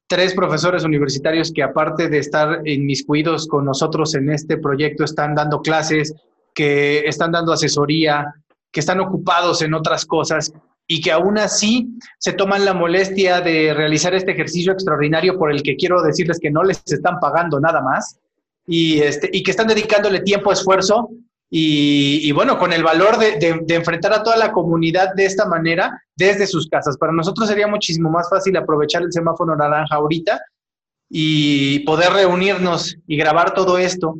tres 0.07 0.33
profesores 0.33 0.83
universitarios 0.83 1.51
que 1.53 1.61
aparte 1.61 2.09
de 2.09 2.17
estar 2.17 2.67
inmiscuidos 2.67 3.47
con 3.47 3.65
nosotros 3.65 4.15
en 4.15 4.31
este 4.31 4.57
proyecto, 4.57 5.03
están 5.03 5.35
dando 5.35 5.61
clases, 5.61 6.15
que 6.55 7.01
están 7.05 7.31
dando 7.31 7.53
asesoría, 7.53 8.33
que 8.71 8.79
están 8.79 8.99
ocupados 8.99 9.61
en 9.61 9.75
otras 9.75 10.05
cosas 10.07 10.51
y 10.87 10.99
que 10.99 11.11
aún 11.11 11.37
así 11.37 11.87
se 12.17 12.33
toman 12.33 12.65
la 12.65 12.73
molestia 12.73 13.41
de 13.41 13.75
realizar 13.75 14.15
este 14.15 14.31
ejercicio 14.31 14.73
extraordinario 14.73 15.37
por 15.37 15.51
el 15.51 15.61
que 15.61 15.75
quiero 15.75 16.01
decirles 16.01 16.39
que 16.39 16.49
no 16.49 16.63
les 16.63 16.81
están 16.91 17.19
pagando 17.19 17.59
nada 17.59 17.79
más 17.79 18.17
y, 18.65 19.01
este, 19.01 19.29
y 19.31 19.43
que 19.43 19.51
están 19.51 19.67
dedicándole 19.67 20.21
tiempo, 20.21 20.51
esfuerzo 20.51 21.11
y, 21.55 22.31
bueno, 22.31 22.57
con 22.57 22.73
el 22.73 22.81
valor 22.81 23.19
de, 23.19 23.37
de, 23.37 23.75
enfrentar 23.75 24.11
a 24.11 24.23
toda 24.23 24.35
la 24.37 24.51
comunidad 24.51 25.13
de 25.13 25.25
esta 25.25 25.45
manera 25.45 26.01
desde 26.15 26.47
sus 26.47 26.67
casas. 26.67 26.97
Para 26.97 27.13
nosotros 27.13 27.47
sería 27.47 27.67
muchísimo 27.67 28.09
más 28.09 28.27
fácil 28.27 28.57
aprovechar 28.57 29.03
el 29.03 29.13
semáforo 29.13 29.55
naranja 29.55 29.93
ahorita 29.95 30.41
y 31.11 31.81
poder 31.81 32.11
reunirnos 32.11 32.97
y 33.05 33.17
grabar 33.17 33.53
todo 33.53 33.77
esto 33.77 34.15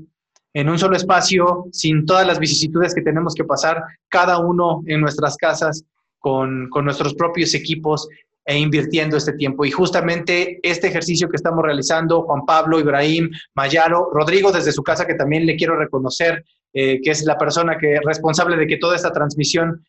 en 0.53 0.69
un 0.69 0.77
solo 0.77 0.95
espacio, 0.95 1.65
sin 1.71 2.05
todas 2.05 2.27
las 2.27 2.37
vicisitudes 2.37 2.93
que 2.93 3.01
tenemos 3.01 3.33
que 3.33 3.45
pasar, 3.45 3.81
cada 4.09 4.37
uno 4.37 4.83
en 4.85 5.01
nuestras 5.01 5.35
casas, 5.35 5.83
con, 6.19 6.69
con 6.69 6.85
nuestros 6.85 7.15
propios 7.15 7.55
equipos 7.55 8.07
e 8.45 8.59
invirtiendo 8.59 9.17
este 9.17 9.33
tiempo. 9.33 9.65
Y 9.65 9.71
justamente 9.71 10.59
este 10.61 10.85
ejercicio 10.85 11.27
que 11.29 11.37
estamos 11.37 11.65
realizando, 11.65 12.21
Juan 12.21 12.45
Pablo, 12.45 12.79
Ibrahim, 12.79 13.31
Mayaro, 13.55 14.11
Rodrigo 14.13 14.51
desde 14.51 14.71
su 14.71 14.83
casa, 14.83 15.07
que 15.07 15.15
también 15.15 15.47
le 15.47 15.55
quiero 15.55 15.75
reconocer, 15.75 16.45
eh, 16.73 17.01
que 17.01 17.11
es 17.11 17.23
la 17.23 17.37
persona 17.37 17.77
que 17.77 17.99
responsable 18.03 18.57
de 18.57 18.67
que 18.67 18.77
toda 18.77 18.95
esta 18.95 19.11
transmisión 19.11 19.85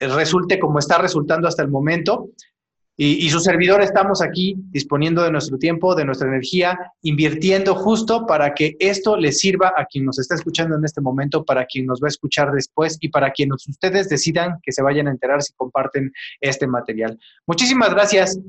resulte 0.00 0.58
como 0.58 0.78
está 0.78 0.98
resultando 0.98 1.48
hasta 1.48 1.62
el 1.62 1.68
momento. 1.68 2.30
Y, 3.00 3.30
su 3.30 3.38
servidor 3.38 3.80
estamos 3.80 4.20
aquí 4.20 4.56
disponiendo 4.72 5.22
de 5.22 5.30
nuestro 5.30 5.56
tiempo, 5.56 5.94
de 5.94 6.04
nuestra 6.04 6.26
energía, 6.26 6.76
invirtiendo 7.02 7.76
justo 7.76 8.26
para 8.26 8.54
que 8.54 8.74
esto 8.80 9.16
le 9.16 9.30
sirva 9.30 9.72
a 9.76 9.84
quien 9.84 10.04
nos 10.04 10.18
está 10.18 10.34
escuchando 10.34 10.76
en 10.76 10.84
este 10.84 11.00
momento, 11.00 11.44
para 11.44 11.64
quien 11.64 11.86
nos 11.86 12.00
va 12.02 12.06
a 12.06 12.08
escuchar 12.08 12.50
después 12.50 12.98
y 13.00 13.08
para 13.08 13.30
quienes 13.30 13.68
ustedes 13.68 14.08
decidan 14.08 14.58
que 14.64 14.72
se 14.72 14.82
vayan 14.82 15.06
a 15.06 15.12
enterar 15.12 15.40
si 15.42 15.52
comparten 15.52 16.12
este 16.40 16.66
material. 16.66 17.16
Muchísimas 17.46 17.94
gracias 17.94 18.40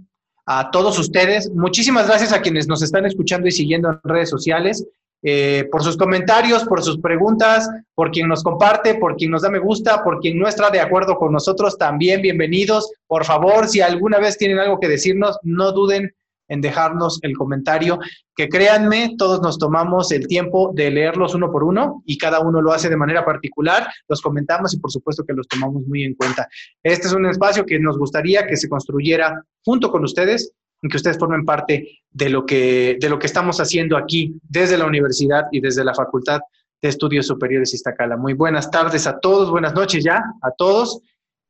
a 0.47 0.71
todos 0.71 0.97
ustedes. 0.97 1.51
Muchísimas 1.51 2.07
gracias 2.07 2.33
a 2.33 2.41
quienes 2.41 2.67
nos 2.67 2.81
están 2.81 3.05
escuchando 3.05 3.47
y 3.47 3.51
siguiendo 3.51 3.91
en 3.91 3.99
redes 4.03 4.31
sociales. 4.31 4.83
Eh, 5.21 5.67
por 5.69 5.83
sus 5.83 5.97
comentarios, 5.97 6.63
por 6.63 6.81
sus 6.81 6.99
preguntas, 6.99 7.69
por 7.93 8.09
quien 8.09 8.29
nos 8.29 8.41
comparte, 8.41 8.95
por 8.95 9.17
quien 9.17 9.31
nos 9.31 9.41
da 9.41 9.49
me 9.49 9.59
gusta, 9.59 10.01
por 10.01 10.19
quien 10.19 10.39
no 10.39 10.47
está 10.47 10.69
de 10.69 10.79
acuerdo 10.79 11.17
con 11.17 11.33
nosotros, 11.33 11.77
también 11.77 12.21
bienvenidos. 12.21 12.89
Por 13.05 13.25
favor, 13.25 13.67
si 13.67 13.81
alguna 13.81 14.19
vez 14.19 14.37
tienen 14.37 14.59
algo 14.59 14.79
que 14.79 14.87
decirnos, 14.87 15.37
no 15.43 15.73
duden 15.73 16.13
en 16.47 16.61
dejarnos 16.61 17.19
el 17.21 17.37
comentario, 17.37 17.99
que 18.35 18.49
créanme, 18.49 19.15
todos 19.17 19.41
nos 19.41 19.59
tomamos 19.59 20.11
el 20.11 20.27
tiempo 20.27 20.71
de 20.73 20.89
leerlos 20.89 21.35
uno 21.35 21.51
por 21.51 21.63
uno 21.63 22.01
y 22.05 22.17
cada 22.17 22.39
uno 22.39 22.61
lo 22.61 22.71
hace 22.71 22.89
de 22.89 22.97
manera 22.97 23.23
particular, 23.23 23.87
los 24.07 24.21
comentamos 24.21 24.73
y 24.73 24.79
por 24.79 24.91
supuesto 24.91 25.23
que 25.25 25.33
los 25.33 25.47
tomamos 25.47 25.83
muy 25.85 26.03
en 26.03 26.15
cuenta. 26.15 26.47
Este 26.81 27.07
es 27.07 27.13
un 27.13 27.25
espacio 27.27 27.65
que 27.65 27.77
nos 27.79 27.97
gustaría 27.97 28.47
que 28.47 28.57
se 28.57 28.67
construyera 28.67 29.43
junto 29.63 29.91
con 29.91 30.03
ustedes 30.03 30.53
en 30.81 30.89
que 30.89 30.97
ustedes 30.97 31.17
formen 31.17 31.45
parte 31.45 31.99
de 32.11 32.29
lo 32.29 32.45
que, 32.45 32.97
de 32.99 33.09
lo 33.09 33.19
que 33.19 33.27
estamos 33.27 33.59
haciendo 33.59 33.97
aquí 33.97 34.35
desde 34.47 34.77
la 34.77 34.85
universidad 34.85 35.45
y 35.51 35.59
desde 35.59 35.83
la 35.83 35.93
Facultad 35.93 36.41
de 36.81 36.89
Estudios 36.89 37.27
Superiores 37.27 37.73
Iztacala. 37.73 38.17
Muy 38.17 38.33
buenas 38.33 38.71
tardes 38.71 39.05
a 39.07 39.19
todos, 39.19 39.51
buenas 39.51 39.73
noches 39.73 40.03
ya 40.03 40.23
a 40.41 40.51
todos 40.51 41.01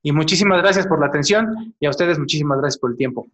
y 0.01 0.11
muchísimas 0.11 0.61
gracias 0.61 0.87
por 0.87 0.99
la 0.99 1.07
atención 1.07 1.75
y 1.79 1.85
a 1.85 1.89
ustedes 1.89 2.17
muchísimas 2.17 2.59
gracias 2.59 2.79
por 2.79 2.91
el 2.91 2.97
tiempo. 2.97 3.27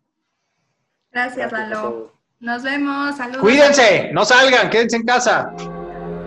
Gracias, 1.11 1.51
Lalo. 1.51 2.11
Nos 2.39 2.63
vemos. 2.63 3.15
Saludos. 3.15 3.41
Cuídense, 3.41 4.11
no 4.11 4.25
salgan, 4.25 4.69
quédense 4.69 4.97
en 4.97 5.05
casa. 5.05 5.53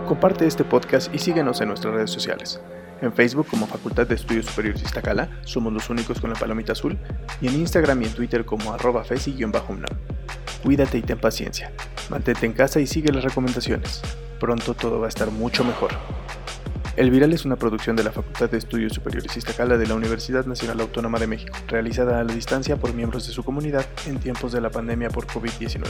Comparte 0.07 0.47
este 0.47 0.65
podcast 0.65 1.15
y 1.15 1.19
síguenos 1.19 1.61
en 1.61 1.69
nuestras 1.69 1.93
redes 1.93 2.11
sociales. 2.11 2.59
En 3.01 3.13
Facebook 3.13 3.47
como 3.47 3.67
Facultad 3.67 4.07
de 4.07 4.17
Estudios 4.17 4.47
Superiores 4.47 4.83
Iztacala, 4.83 5.29
somos 5.45 5.73
los 5.73 5.89
únicos 5.89 6.21
con 6.21 6.31
la 6.31 6.39
palomita 6.39 6.73
azul, 6.73 6.99
y 7.41 7.47
en 7.47 7.55
Instagram 7.55 8.03
y 8.03 8.07
en 8.07 8.13
Twitter 8.13 8.45
como 8.45 8.73
arroba 8.73 9.05
fesi-unam. 9.05 9.85
Cuídate 10.63 10.99
y 10.99 11.03
ten 11.03 11.19
paciencia. 11.19 11.71
Mantente 12.11 12.47
en 12.47 12.53
casa 12.53 12.81
y 12.81 12.87
sigue 12.87 13.13
las 13.13 13.23
recomendaciones. 13.23 14.03
Pronto 14.41 14.75
todo 14.75 14.99
va 14.99 15.07
a 15.07 15.09
estar 15.09 15.31
mucho 15.31 15.63
mejor. 15.65 15.91
El 16.97 17.13
Viral 17.13 17.33
es 17.33 17.45
una 17.45 17.55
producción 17.55 17.95
de 17.95 18.03
la 18.03 18.11
Facultad 18.11 18.51
de 18.51 18.59
Estudios 18.59 18.93
Superiores 18.93 19.37
Iztacala 19.37 19.79
de 19.79 19.87
la 19.87 19.95
Universidad 19.95 20.47
Nacional 20.47 20.81
Autónoma 20.81 21.21
de 21.21 21.29
México, 21.29 21.57
realizada 21.69 22.19
a 22.19 22.25
la 22.25 22.35
distancia 22.35 22.77
por 22.77 22.93
miembros 22.93 23.29
de 23.29 23.33
su 23.33 23.45
comunidad 23.45 23.87
en 24.07 24.19
tiempos 24.19 24.51
de 24.51 24.61
la 24.61 24.71
pandemia 24.71 25.09
por 25.09 25.29
COVID-19. 25.29 25.87